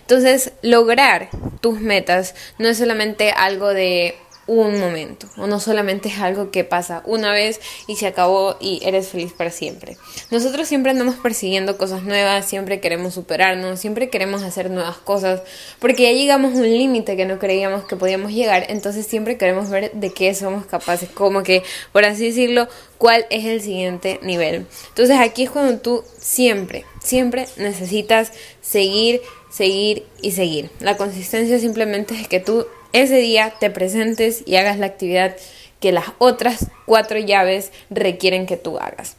Entonces, 0.01 0.53
lograr 0.63 1.29
tus 1.61 1.81
metas 1.81 2.35
no 2.59 2.69
es 2.69 2.79
solamente 2.79 3.31
algo 3.31 3.69
de 3.69 4.17
un 4.47 4.79
momento 4.79 5.29
o 5.37 5.47
no 5.47 5.61
solamente 5.61 6.09
es 6.09 6.19
algo 6.19 6.51
que 6.51 6.65
pasa 6.65 7.03
una 7.07 7.33
vez 7.33 7.61
y 7.87 7.97
se 7.97 8.07
acabó 8.07 8.57
y 8.61 8.81
eres 8.85 9.09
feliz 9.09 9.33
para 9.33 9.51
siempre. 9.51 9.97
Nosotros 10.31 10.69
siempre 10.69 10.91
andamos 10.91 11.17
persiguiendo 11.17 11.79
cosas 11.79 12.03
nuevas, 12.03 12.47
siempre 12.47 12.81
queremos 12.81 13.15
superarnos, 13.15 13.81
siempre 13.81 14.11
queremos 14.11 14.43
hacer 14.43 14.71
nuevas 14.71 14.99
cosas 14.99 15.43
porque 15.79 16.05
ya 16.05 16.13
llegamos 16.13 16.55
a 16.55 16.59
un 16.59 16.69
límite 16.69 17.17
que 17.17 17.25
no 17.25 17.39
creíamos 17.39 17.85
que 17.85 17.97
podíamos 17.97 18.33
llegar, 18.33 18.67
entonces 18.69 19.07
siempre 19.07 19.39
queremos 19.39 19.71
ver 19.71 19.93
de 19.93 20.11
qué 20.11 20.35
somos 20.35 20.67
capaces, 20.67 21.09
como 21.09 21.43
que 21.43 21.63
por 21.93 22.05
así 22.05 22.27
decirlo, 22.27 22.69
cuál 22.99 23.27
es 23.31 23.45
el 23.45 23.61
siguiente 23.61 24.19
nivel. 24.23 24.67
Entonces 24.89 25.19
aquí 25.19 25.45
es 25.45 25.51
cuando 25.51 25.79
tú 25.79 26.05
siempre, 26.19 26.85
siempre 27.03 27.47
necesitas 27.57 28.33
seguir, 28.61 29.21
seguir 29.51 30.07
y 30.21 30.33
seguir. 30.33 30.71
La 30.81 30.97
consistencia 30.97 31.59
simplemente 31.59 32.15
es 32.15 32.29
que 32.29 32.41
tú 32.41 32.67
ese 32.95 33.17
día 33.17 33.53
te 33.59 33.71
presentes 33.71 34.45
y 34.47 34.57
hagas 34.57 34.79
la 34.79 34.87
actividad 34.87 35.37
que 35.81 35.93
las 35.93 36.07
otras 36.19 36.69
cuatro 36.87 37.19
llaves 37.19 37.73
requieren 37.91 38.47
que 38.47 38.57
tú 38.57 38.79
hagas. 38.79 39.17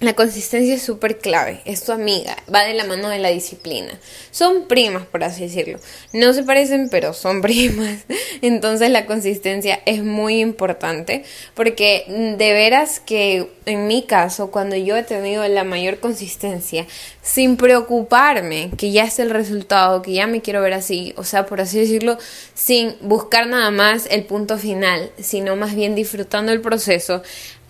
La 0.00 0.14
consistencia 0.14 0.74
es 0.74 0.82
súper 0.82 1.18
clave, 1.18 1.60
es 1.66 1.84
tu 1.84 1.92
amiga, 1.92 2.34
va 2.52 2.64
de 2.64 2.72
la 2.72 2.84
mano 2.84 3.10
de 3.10 3.18
la 3.18 3.28
disciplina. 3.28 3.92
Son 4.30 4.66
primas, 4.66 5.04
por 5.04 5.22
así 5.22 5.42
decirlo. 5.42 5.78
No 6.14 6.32
se 6.32 6.42
parecen, 6.42 6.88
pero 6.88 7.12
son 7.12 7.42
primas. 7.42 8.04
Entonces 8.40 8.88
la 8.88 9.04
consistencia 9.04 9.78
es 9.84 10.02
muy 10.02 10.40
importante 10.40 11.24
porque 11.54 12.04
de 12.08 12.52
veras 12.54 12.98
que 12.98 13.50
en 13.66 13.86
mi 13.86 14.02
caso, 14.02 14.50
cuando 14.50 14.74
yo 14.74 14.96
he 14.96 15.02
tenido 15.02 15.46
la 15.46 15.64
mayor 15.64 16.00
consistencia, 16.00 16.86
sin 17.22 17.56
preocuparme 17.56 18.70
que 18.76 18.90
ya 18.90 19.04
es 19.04 19.18
el 19.18 19.30
resultado, 19.30 20.02
que 20.02 20.12
ya 20.12 20.26
me 20.26 20.40
quiero 20.40 20.62
ver 20.62 20.72
así, 20.72 21.12
o 21.16 21.24
sea, 21.24 21.46
por 21.46 21.60
así 21.60 21.78
decirlo, 21.78 22.18
sin 22.54 22.96
buscar 23.02 23.46
nada 23.46 23.70
más 23.70 24.06
el 24.10 24.24
punto 24.24 24.58
final, 24.58 25.10
sino 25.20 25.56
más 25.56 25.74
bien 25.74 25.94
disfrutando 25.94 26.52
el 26.52 26.60
proceso, 26.60 27.22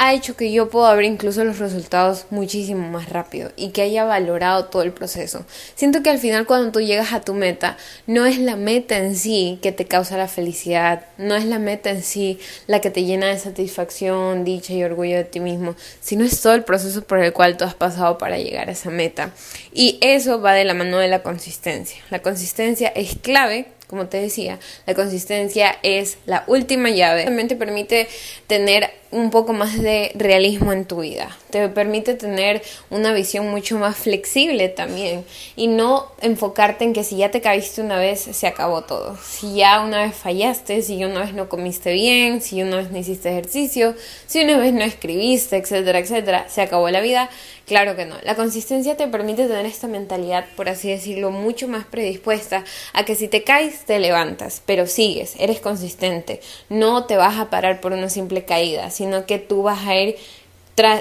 ha 0.03 0.15
hecho 0.15 0.35
que 0.35 0.51
yo 0.51 0.71
pueda 0.71 0.95
ver 0.95 1.05
incluso 1.05 1.45
los 1.45 1.59
resultados 1.59 2.25
muchísimo 2.31 2.89
más 2.89 3.11
rápido 3.11 3.53
y 3.55 3.69
que 3.69 3.83
haya 3.83 4.05
valorado 4.05 4.65
todo 4.65 4.81
el 4.81 4.93
proceso. 4.93 5.45
Siento 5.75 6.03
que 6.03 6.09
al 6.09 6.17
final 6.17 6.47
cuando 6.47 6.73
tú 6.73 6.81
llegas 6.81 7.13
a 7.13 7.21
tu 7.21 7.35
meta, 7.35 7.77
no 8.07 8.25
es 8.25 8.39
la 8.39 8.57
meta 8.57 8.97
en 8.97 9.15
sí 9.15 9.59
que 9.61 9.73
te 9.73 9.85
causa 9.85 10.17
la 10.17 10.27
felicidad, 10.27 11.05
no 11.19 11.37
es 11.37 11.45
la 11.45 11.59
meta 11.59 11.91
en 11.91 12.03
sí 12.03 12.39
la 12.67 12.81
que 12.81 12.89
te 12.89 13.05
llena 13.05 13.27
de 13.27 13.39
satisfacción, 13.39 14.43
dicha 14.43 14.73
y 14.73 14.83
orgullo 14.85 15.19
de 15.19 15.25
ti 15.25 15.39
mismo, 15.39 15.77
sino 16.01 16.25
es 16.25 16.41
todo 16.41 16.55
el 16.55 16.65
proceso 16.65 17.03
por 17.03 17.19
el 17.19 17.35
cual 17.35 17.59
tú 17.59 17.65
has 17.65 17.75
pasado 17.75 18.17
para 18.17 18.39
llegar 18.39 18.71
a 18.71 18.73
esa 18.73 18.89
meta. 18.89 19.33
Y 19.75 19.99
eso 20.01 20.41
va 20.41 20.55
de 20.55 20.65
la 20.65 20.73
mano 20.73 20.97
de 20.97 21.09
la 21.09 21.23
consistencia. 21.23 22.03
La 22.09 22.23
consistencia 22.23 22.89
es 22.89 23.19
clave 23.21 23.67
como 23.91 24.07
te 24.07 24.21
decía, 24.21 24.61
la 24.87 24.95
consistencia 24.95 25.77
es 25.83 26.19
la 26.25 26.45
última 26.47 26.91
llave. 26.91 27.25
También 27.25 27.49
te 27.49 27.57
permite 27.57 28.07
tener 28.47 28.89
un 29.11 29.31
poco 29.31 29.53
más 29.53 29.83
de 29.83 30.13
realismo 30.15 30.73
en 30.73 30.85
tu 30.85 31.01
vida. 31.01 31.37
Te 31.51 31.69
permite 31.69 32.15
tener 32.15 32.63
una 32.91 33.13
visión 33.13 33.51
mucho 33.51 33.77
más 33.79 33.97
flexible 33.97 34.69
también 34.69 35.25
y 35.57 35.67
no 35.67 36.13
enfocarte 36.23 36.85
en 36.85 36.93
que 36.93 37.03
si 37.03 37.17
ya 37.17 37.33
te 37.33 37.41
caíste 37.41 37.81
una 37.81 37.99
vez 37.99 38.21
se 38.21 38.47
acabó 38.47 38.83
todo. 38.83 39.19
Si 39.21 39.57
ya 39.57 39.81
una 39.81 40.05
vez 40.05 40.15
fallaste, 40.15 40.83
si 40.83 41.05
una 41.05 41.23
vez 41.23 41.35
no 41.35 41.49
comiste 41.49 41.93
bien, 41.93 42.41
si 42.41 42.63
una 42.63 42.77
vez 42.77 42.93
no 42.93 42.99
hiciste 42.99 43.31
ejercicio, 43.31 43.97
si 44.27 44.45
una 44.45 44.57
vez 44.59 44.73
no 44.73 44.85
escribiste, 44.85 45.57
etcétera, 45.57 45.99
etcétera, 45.99 46.49
se 46.49 46.63
acabó 46.63 46.89
la 46.91 47.01
vida. 47.01 47.29
Claro 47.71 47.95
que 47.95 48.05
no. 48.05 48.17
La 48.25 48.35
consistencia 48.35 48.97
te 48.97 49.07
permite 49.07 49.47
tener 49.47 49.65
esta 49.65 49.87
mentalidad, 49.87 50.45
por 50.57 50.69
así 50.69 50.91
decirlo, 50.91 51.31
mucho 51.31 51.69
más 51.69 51.85
predispuesta 51.85 52.65
a 52.93 53.05
que 53.05 53.15
si 53.15 53.29
te 53.29 53.45
caes 53.45 53.85
te 53.85 54.01
levantas, 54.01 54.61
pero 54.67 54.89
sigues, 54.89 55.37
eres 55.39 55.61
consistente, 55.61 56.41
no 56.69 57.05
te 57.05 57.17
vas 57.17 57.39
a 57.39 57.49
parar 57.49 57.81
por 57.81 57.93
una 57.93 58.09
simple 58.09 58.45
caída 58.45 58.91
sino 58.91 59.25
que 59.25 59.39
tú 59.39 59.63
vas 59.63 59.87
a 59.87 59.95
ir 59.95 60.17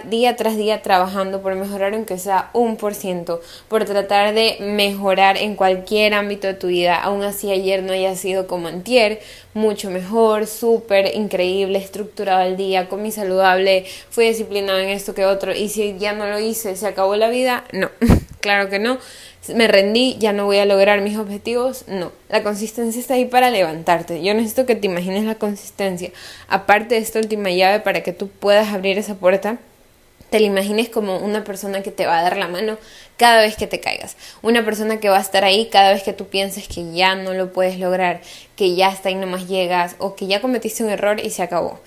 día 0.10 0.36
tras 0.36 0.58
día 0.58 0.82
trabajando 0.82 1.42
por 1.42 1.56
mejorar 1.56 1.94
aunque 1.94 2.18
sea 2.18 2.50
un 2.54 2.78
por 2.78 2.96
ciento, 2.96 3.42
por 3.68 3.86
tratar 3.86 4.34
de 4.34 4.58
mejorar 4.62 5.38
en 5.38 5.56
cualquier 5.56 6.14
ámbito 6.14 6.48
de 6.48 6.54
tu 6.54 6.68
vida, 6.68 6.96
aún 6.96 7.24
así 7.24 7.52
ayer 7.52 7.84
no 7.84 7.94
haya 7.94 8.16
sido 8.16 8.48
como 8.48 8.68
antier, 8.68 9.20
mucho 9.54 9.90
mejor, 9.90 10.48
súper 10.48 11.16
increíble, 11.16 11.80
estructurado 11.80 12.42
el 12.42 12.58
día, 12.58 12.90
comí 12.90 13.12
saludable, 13.12 13.86
fui 14.10 14.28
disciplinado 14.28 14.80
en 14.80 14.90
esto 14.90 15.14
que 15.14 15.26
otro, 15.26 15.56
y 15.56 15.70
si 15.70 15.98
ya 15.98 16.14
no 16.14 16.28
lo 16.28 16.40
hice, 16.40 16.76
se 16.76 16.88
acabó 16.88 17.16
la 17.16 17.30
vida, 17.30 17.64
no, 17.72 17.90
claro 18.42 18.70
que 18.70 18.80
no, 18.80 19.00
me 19.56 19.68
rendí, 19.68 20.18
ya 20.20 20.34
no 20.34 20.46
voy 20.46 20.58
a 20.58 20.66
lograr 20.66 21.02
mis 21.02 21.18
objetivos. 21.18 21.86
No, 21.88 22.12
la 22.30 22.44
consistencia 22.44 23.00
está 23.00 23.16
ahí 23.16 23.26
para 23.26 23.50
levantarte. 23.50 24.22
Yo 24.22 24.34
necesito 24.34 24.66
que 24.66 24.76
te 24.76 24.88
imagines 24.88 25.24
la 25.24 25.36
consistencia. 25.36 26.12
Aparte 26.48 26.96
de 26.96 27.02
esta 27.02 27.20
última 27.20 27.50
llave 27.50 27.80
para 27.80 28.04
que 28.04 28.14
tú 28.14 28.28
puedas 28.28 28.74
abrir 28.74 28.98
esa 28.98 29.16
puerta, 29.16 29.58
te 30.30 30.40
la 30.40 30.46
imagines 30.46 30.90
como 30.90 31.18
una 31.18 31.44
persona 31.44 31.82
que 31.82 31.92
te 31.92 32.06
va 32.06 32.20
a 32.20 32.24
dar 32.24 32.38
la 32.38 32.48
mano 32.48 32.78
cada 33.18 33.42
vez 33.42 33.56
que 33.56 33.68
te 33.68 33.80
caigas. 33.80 34.16
Una 34.42 34.64
persona 34.64 35.00
que 35.00 35.10
va 35.10 35.18
a 35.18 35.22
estar 35.22 35.44
ahí 35.44 35.70
cada 35.72 35.92
vez 35.92 36.04
que 36.04 36.14
tú 36.14 36.28
pienses 36.28 36.68
que 36.68 36.92
ya 36.94 37.16
no 37.16 37.34
lo 37.34 37.52
puedes 37.52 37.80
lograr, 37.80 38.22
que 38.56 38.76
ya 38.76 38.88
hasta 38.88 39.10
ahí 39.10 39.16
nomás 39.16 39.48
llegas 39.48 39.96
o 40.00 40.16
que 40.16 40.28
ya 40.28 40.42
cometiste 40.42 40.84
un 40.84 40.90
error 40.90 41.20
y 41.20 41.30
se 41.30 41.44
acabó 41.44 41.80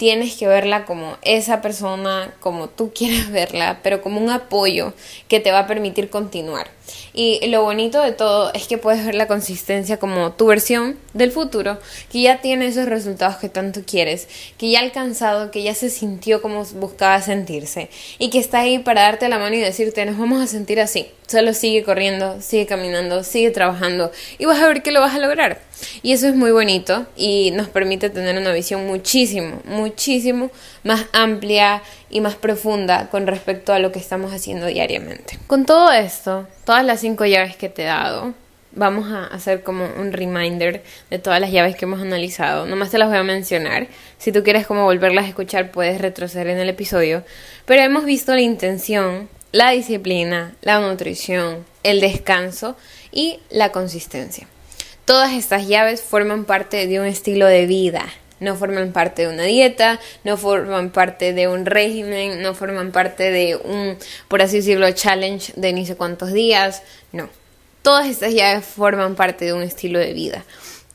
tienes 0.00 0.34
que 0.34 0.46
verla 0.46 0.86
como 0.86 1.18
esa 1.20 1.60
persona, 1.60 2.32
como 2.40 2.70
tú 2.70 2.90
quieras 2.94 3.30
verla, 3.32 3.80
pero 3.82 4.00
como 4.00 4.18
un 4.18 4.30
apoyo 4.30 4.94
que 5.28 5.40
te 5.40 5.52
va 5.52 5.58
a 5.58 5.66
permitir 5.66 6.08
continuar. 6.08 6.70
Y 7.12 7.46
lo 7.48 7.62
bonito 7.62 8.02
de 8.02 8.12
todo 8.12 8.52
es 8.54 8.66
que 8.66 8.78
puedes 8.78 9.04
ver 9.04 9.14
la 9.14 9.26
consistencia 9.26 9.98
como 9.98 10.32
tu 10.32 10.46
versión 10.46 10.96
del 11.14 11.32
futuro, 11.32 11.78
que 12.10 12.22
ya 12.22 12.40
tiene 12.40 12.66
esos 12.66 12.86
resultados 12.86 13.36
que 13.36 13.48
tanto 13.48 13.80
quieres, 13.84 14.28
que 14.58 14.70
ya 14.70 14.80
ha 14.80 14.82
alcanzado, 14.82 15.50
que 15.50 15.62
ya 15.62 15.74
se 15.74 15.90
sintió 15.90 16.40
como 16.40 16.64
buscaba 16.64 17.20
sentirse 17.20 17.90
y 18.18 18.30
que 18.30 18.38
está 18.38 18.60
ahí 18.60 18.78
para 18.78 19.02
darte 19.02 19.28
la 19.28 19.38
mano 19.38 19.56
y 19.56 19.60
decirte, 19.60 20.04
nos 20.04 20.18
vamos 20.18 20.42
a 20.42 20.46
sentir 20.46 20.80
así. 20.80 21.06
Solo 21.26 21.54
sigue 21.54 21.84
corriendo, 21.84 22.40
sigue 22.40 22.66
caminando, 22.66 23.22
sigue 23.22 23.50
trabajando 23.50 24.10
y 24.38 24.46
vas 24.46 24.60
a 24.60 24.66
ver 24.66 24.82
que 24.82 24.90
lo 24.90 25.00
vas 25.00 25.14
a 25.14 25.18
lograr. 25.20 25.60
Y 26.02 26.12
eso 26.12 26.26
es 26.26 26.34
muy 26.34 26.50
bonito 26.50 27.06
y 27.16 27.52
nos 27.52 27.68
permite 27.68 28.10
tener 28.10 28.36
una 28.36 28.52
visión 28.52 28.86
muchísimo, 28.86 29.62
muchísimo 29.64 30.50
más 30.84 31.06
amplia 31.12 31.82
y 32.08 32.20
más 32.20 32.34
profunda 32.34 33.08
con 33.10 33.26
respecto 33.26 33.72
a 33.72 33.78
lo 33.78 33.92
que 33.92 33.98
estamos 33.98 34.32
haciendo 34.32 34.66
diariamente. 34.66 35.38
Con 35.46 35.66
todo 35.66 35.92
esto, 35.92 36.46
todas 36.64 36.84
las 36.84 37.00
cinco 37.00 37.24
llaves 37.26 37.56
que 37.56 37.68
te 37.68 37.82
he 37.82 37.86
dado, 37.86 38.34
vamos 38.72 39.10
a 39.10 39.26
hacer 39.26 39.62
como 39.62 39.84
un 39.84 40.12
reminder 40.12 40.82
de 41.10 41.18
todas 41.18 41.40
las 41.40 41.50
llaves 41.50 41.76
que 41.76 41.84
hemos 41.84 42.00
analizado. 42.00 42.66
Nomás 42.66 42.90
te 42.90 42.98
las 42.98 43.08
voy 43.08 43.18
a 43.18 43.22
mencionar. 43.22 43.88
Si 44.18 44.32
tú 44.32 44.42
quieres 44.42 44.66
como 44.66 44.84
volverlas 44.84 45.24
a 45.24 45.28
escuchar, 45.28 45.70
puedes 45.70 46.00
retroceder 46.00 46.48
en 46.48 46.58
el 46.58 46.68
episodio. 46.68 47.24
Pero 47.64 47.82
hemos 47.82 48.04
visto 48.04 48.32
la 48.32 48.40
intención, 48.40 49.28
la 49.52 49.70
disciplina, 49.70 50.54
la 50.62 50.80
nutrición, 50.80 51.64
el 51.82 52.00
descanso 52.00 52.76
y 53.12 53.40
la 53.50 53.72
consistencia. 53.72 54.46
Todas 55.04 55.32
estas 55.32 55.66
llaves 55.66 56.02
forman 56.02 56.44
parte 56.44 56.86
de 56.86 57.00
un 57.00 57.06
estilo 57.06 57.46
de 57.46 57.66
vida, 57.66 58.04
no 58.40 58.56
forman 58.56 58.92
parte 58.92 59.22
de 59.22 59.28
una 59.28 59.44
dieta, 59.44 60.00
no 60.24 60.36
forman 60.36 60.90
parte 60.90 61.32
de 61.32 61.48
un 61.48 61.66
régimen, 61.66 62.42
no 62.42 62.54
forman 62.54 62.90
parte 62.90 63.30
de 63.30 63.56
un, 63.56 63.96
por 64.28 64.42
así 64.42 64.56
decirlo, 64.56 64.90
challenge 64.92 65.52
de 65.56 65.72
ni 65.72 65.86
sé 65.86 65.96
cuántos 65.96 66.32
días, 66.32 66.82
no. 67.12 67.28
Todas 67.82 68.08
estas 68.08 68.34
llaves 68.34 68.64
forman 68.64 69.14
parte 69.14 69.44
de 69.44 69.52
un 69.52 69.62
estilo 69.62 69.98
de 69.98 70.12
vida. 70.12 70.44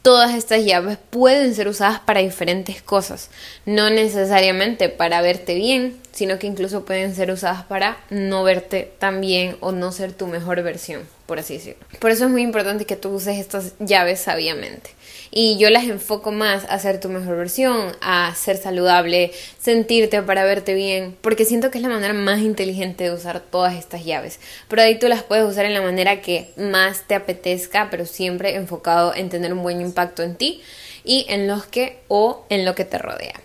Todas 0.01 0.35
estas 0.35 0.63
llaves 0.63 0.99
pueden 1.09 1.55
ser 1.55 1.67
usadas 1.67 1.99
para 1.99 2.19
diferentes 2.19 2.81
cosas, 2.83 3.31
no 3.65 3.89
necesariamente 3.89 4.89
para 4.89 5.21
verte 5.21 5.55
bien, 5.55 5.97
sino 6.11 6.37
que 6.37 6.45
incluso 6.45 6.85
pueden 6.85 7.15
ser 7.15 7.31
usadas 7.31 7.63
para 7.63 7.97
no 8.11 8.43
verte 8.43 8.91
tan 8.99 9.19
bien 9.19 9.57
o 9.61 9.71
no 9.71 9.91
ser 9.91 10.13
tu 10.13 10.27
mejor 10.27 10.61
versión 10.61 11.07
por 11.25 11.39
así 11.39 11.55
decirlo. 11.55 11.85
Por 11.99 12.11
eso 12.11 12.25
es 12.25 12.31
muy 12.31 12.41
importante 12.41 12.85
que 12.85 12.95
tú 12.95 13.09
uses 13.09 13.37
estas 13.37 13.73
llaves 13.79 14.19
sabiamente. 14.19 14.91
Y 15.37 15.57
yo 15.57 15.69
las 15.69 15.83
enfoco 15.83 16.31
más 16.31 16.63
a 16.69 16.79
ser 16.79 17.01
tu 17.01 17.09
mejor 17.09 17.35
versión, 17.35 17.91
a 17.99 18.33
ser 18.35 18.55
saludable, 18.55 19.33
sentirte 19.59 20.21
para 20.21 20.45
verte 20.45 20.73
bien, 20.73 21.17
porque 21.19 21.43
siento 21.43 21.71
que 21.71 21.77
es 21.77 21.81
la 21.81 21.89
manera 21.89 22.13
más 22.13 22.39
inteligente 22.39 23.03
de 23.03 23.11
usar 23.11 23.41
todas 23.41 23.73
estas 23.73 24.05
llaves. 24.05 24.39
Pero 24.69 24.83
ahí 24.83 24.97
tú 24.97 25.09
las 25.09 25.23
puedes 25.23 25.43
usar 25.43 25.65
en 25.65 25.73
la 25.73 25.81
manera 25.81 26.21
que 26.21 26.53
más 26.55 27.01
te 27.05 27.15
apetezca, 27.15 27.89
pero 27.91 28.05
siempre 28.05 28.55
enfocado 28.55 29.13
en 29.13 29.27
tener 29.27 29.51
un 29.51 29.61
buen 29.61 29.81
impacto 29.81 30.23
en 30.23 30.37
ti 30.37 30.61
y 31.03 31.25
en 31.27 31.47
los 31.47 31.65
que 31.65 31.99
o 32.07 32.45
en 32.47 32.63
lo 32.63 32.73
que 32.73 32.85
te 32.85 32.97
rodea. 32.97 33.44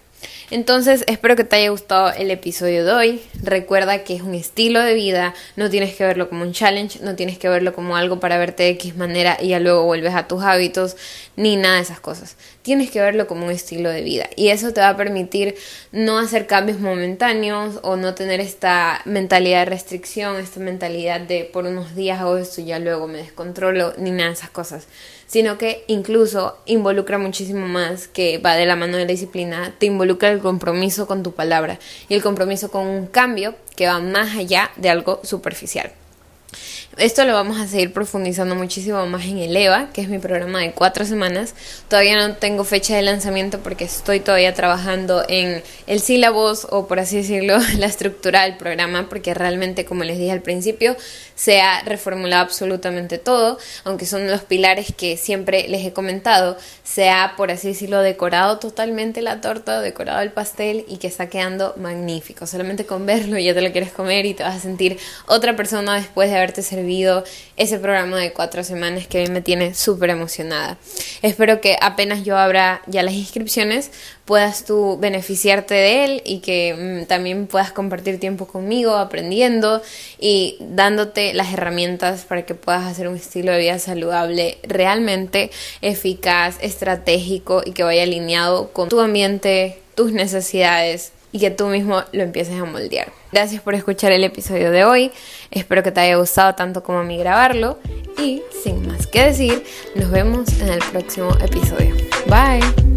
Entonces, 0.50 1.04
espero 1.06 1.36
que 1.36 1.44
te 1.44 1.54
haya 1.54 1.70
gustado 1.70 2.12
el 2.12 2.28
episodio 2.32 2.84
de 2.84 2.92
hoy. 2.92 3.22
Recuerda 3.40 4.02
que 4.02 4.16
es 4.16 4.22
un 4.22 4.34
estilo 4.34 4.82
de 4.82 4.94
vida, 4.94 5.32
no 5.54 5.70
tienes 5.70 5.94
que 5.94 6.04
verlo 6.04 6.28
como 6.28 6.42
un 6.42 6.52
challenge, 6.52 6.98
no 7.02 7.14
tienes 7.14 7.38
que 7.38 7.48
verlo 7.48 7.72
como 7.72 7.96
algo 7.96 8.18
para 8.18 8.36
verte 8.36 8.64
de 8.64 8.70
X 8.70 8.96
manera 8.96 9.36
y 9.40 9.50
ya 9.50 9.60
luego 9.60 9.84
vuelves 9.84 10.12
a 10.12 10.26
tus 10.26 10.42
hábitos, 10.42 10.96
ni 11.36 11.54
nada 11.54 11.76
de 11.76 11.82
esas 11.82 12.00
cosas. 12.00 12.36
Tienes 12.62 12.90
que 12.90 13.00
verlo 13.00 13.28
como 13.28 13.46
un 13.46 13.52
estilo 13.52 13.90
de 13.90 14.02
vida 14.02 14.28
y 14.34 14.48
eso 14.48 14.72
te 14.72 14.80
va 14.80 14.88
a 14.88 14.96
permitir 14.96 15.54
no 15.92 16.18
hacer 16.18 16.48
cambios 16.48 16.80
momentáneos 16.80 17.78
o 17.82 17.94
no 17.94 18.14
tener 18.14 18.40
esta 18.40 19.02
mentalidad 19.04 19.60
de 19.60 19.66
restricción, 19.66 20.36
esta 20.36 20.58
mentalidad 20.58 21.20
de 21.20 21.44
por 21.44 21.64
unos 21.64 21.94
días 21.94 22.20
hago 22.20 22.36
esto 22.36 22.60
y 22.60 22.64
ya 22.64 22.80
luego 22.80 23.06
me 23.06 23.18
descontrolo, 23.18 23.94
ni 23.98 24.10
nada 24.10 24.30
de 24.30 24.34
esas 24.34 24.50
cosas 24.50 24.88
sino 25.30 25.58
que 25.58 25.84
incluso 25.86 26.58
involucra 26.66 27.16
muchísimo 27.16 27.68
más, 27.68 28.08
que 28.08 28.38
va 28.38 28.56
de 28.56 28.66
la 28.66 28.74
mano 28.74 28.96
de 28.96 29.04
la 29.04 29.12
disciplina, 29.12 29.72
te 29.78 29.86
involucra 29.86 30.28
el 30.30 30.40
compromiso 30.40 31.06
con 31.06 31.22
tu 31.22 31.30
palabra 31.34 31.78
y 32.08 32.14
el 32.14 32.22
compromiso 32.22 32.68
con 32.72 32.84
un 32.88 33.06
cambio 33.06 33.54
que 33.76 33.86
va 33.86 34.00
más 34.00 34.36
allá 34.36 34.72
de 34.76 34.90
algo 34.90 35.20
superficial. 35.22 35.92
Esto 36.96 37.24
lo 37.24 37.32
vamos 37.32 37.60
a 37.60 37.68
seguir 37.68 37.92
profundizando 37.92 38.56
muchísimo 38.56 39.06
más 39.06 39.24
en 39.24 39.38
el 39.38 39.56
EVA, 39.56 39.90
que 39.92 40.00
es 40.00 40.08
mi 40.08 40.18
programa 40.18 40.58
de 40.58 40.72
cuatro 40.72 41.04
semanas. 41.04 41.54
Todavía 41.88 42.16
no 42.16 42.34
tengo 42.34 42.64
fecha 42.64 42.96
de 42.96 43.02
lanzamiento 43.02 43.60
porque 43.60 43.84
estoy 43.84 44.18
todavía 44.18 44.52
trabajando 44.54 45.24
en 45.28 45.62
el 45.86 46.00
sílabos 46.00 46.66
o 46.68 46.88
por 46.88 46.98
así 46.98 47.18
decirlo, 47.18 47.58
la 47.78 47.86
estructura 47.86 48.42
del 48.42 48.56
programa, 48.56 49.08
porque 49.08 49.32
realmente, 49.32 49.84
como 49.84 50.02
les 50.02 50.18
dije 50.18 50.32
al 50.32 50.42
principio, 50.42 50.96
se 51.40 51.62
ha 51.62 51.80
reformulado 51.84 52.42
absolutamente 52.42 53.16
todo, 53.16 53.56
aunque 53.84 54.04
son 54.04 54.30
los 54.30 54.42
pilares 54.42 54.92
que 54.94 55.16
siempre 55.16 55.66
les 55.68 55.86
he 55.86 55.94
comentado, 55.94 56.58
se 56.84 57.08
ha, 57.08 57.32
por 57.38 57.50
así 57.50 57.68
decirlo, 57.68 58.02
decorado 58.02 58.58
totalmente 58.58 59.22
la 59.22 59.40
torta, 59.40 59.80
decorado 59.80 60.20
el 60.20 60.32
pastel 60.32 60.84
y 60.86 60.98
que 60.98 61.06
está 61.06 61.30
quedando 61.30 61.72
magnífico. 61.78 62.46
Solamente 62.46 62.84
con 62.84 63.06
verlo 63.06 63.38
ya 63.38 63.54
te 63.54 63.62
lo 63.62 63.72
quieres 63.72 63.90
comer 63.90 64.26
y 64.26 64.34
te 64.34 64.42
vas 64.42 64.56
a 64.56 64.60
sentir 64.60 64.98
otra 65.28 65.56
persona 65.56 65.94
después 65.94 66.28
de 66.28 66.36
haberte 66.36 66.60
servido 66.62 67.24
ese 67.56 67.78
programa 67.78 68.18
de 68.18 68.34
cuatro 68.34 68.62
semanas 68.62 69.06
que 69.06 69.20
a 69.20 69.22
mí 69.22 69.30
me 69.30 69.40
tiene 69.40 69.72
súper 69.72 70.10
emocionada. 70.10 70.76
Espero 71.22 71.62
que 71.62 71.78
apenas 71.80 72.22
yo 72.22 72.36
abra 72.36 72.82
ya 72.86 73.02
las 73.02 73.14
inscripciones 73.14 73.90
puedas 74.30 74.64
tú 74.64 74.96
beneficiarte 75.00 75.74
de 75.74 76.04
él 76.04 76.22
y 76.24 76.38
que 76.38 77.02
mm, 77.02 77.06
también 77.06 77.48
puedas 77.48 77.72
compartir 77.72 78.20
tiempo 78.20 78.46
conmigo 78.46 78.94
aprendiendo 78.94 79.82
y 80.20 80.56
dándote 80.60 81.29
las 81.34 81.52
herramientas 81.52 82.24
para 82.24 82.42
que 82.42 82.54
puedas 82.54 82.84
hacer 82.84 83.08
un 83.08 83.16
estilo 83.16 83.52
de 83.52 83.58
vida 83.58 83.78
saludable 83.78 84.58
realmente 84.62 85.50
eficaz, 85.82 86.56
estratégico 86.60 87.62
y 87.64 87.72
que 87.72 87.82
vaya 87.82 88.02
alineado 88.02 88.72
con 88.72 88.88
tu 88.88 89.00
ambiente, 89.00 89.80
tus 89.94 90.12
necesidades 90.12 91.12
y 91.32 91.38
que 91.38 91.50
tú 91.50 91.66
mismo 91.66 92.02
lo 92.12 92.22
empieces 92.22 92.60
a 92.60 92.64
moldear. 92.64 93.12
Gracias 93.32 93.62
por 93.62 93.74
escuchar 93.74 94.12
el 94.12 94.24
episodio 94.24 94.70
de 94.70 94.84
hoy. 94.84 95.12
Espero 95.50 95.82
que 95.82 95.92
te 95.92 96.00
haya 96.00 96.16
gustado 96.16 96.54
tanto 96.54 96.82
como 96.82 96.98
a 96.98 97.04
mí 97.04 97.16
grabarlo. 97.16 97.78
Y 98.18 98.42
sin 98.62 98.86
más 98.86 99.06
que 99.06 99.24
decir, 99.24 99.64
nos 99.94 100.10
vemos 100.10 100.48
en 100.60 100.68
el 100.68 100.80
próximo 100.90 101.36
episodio. 101.40 101.94
Bye. 102.26 102.89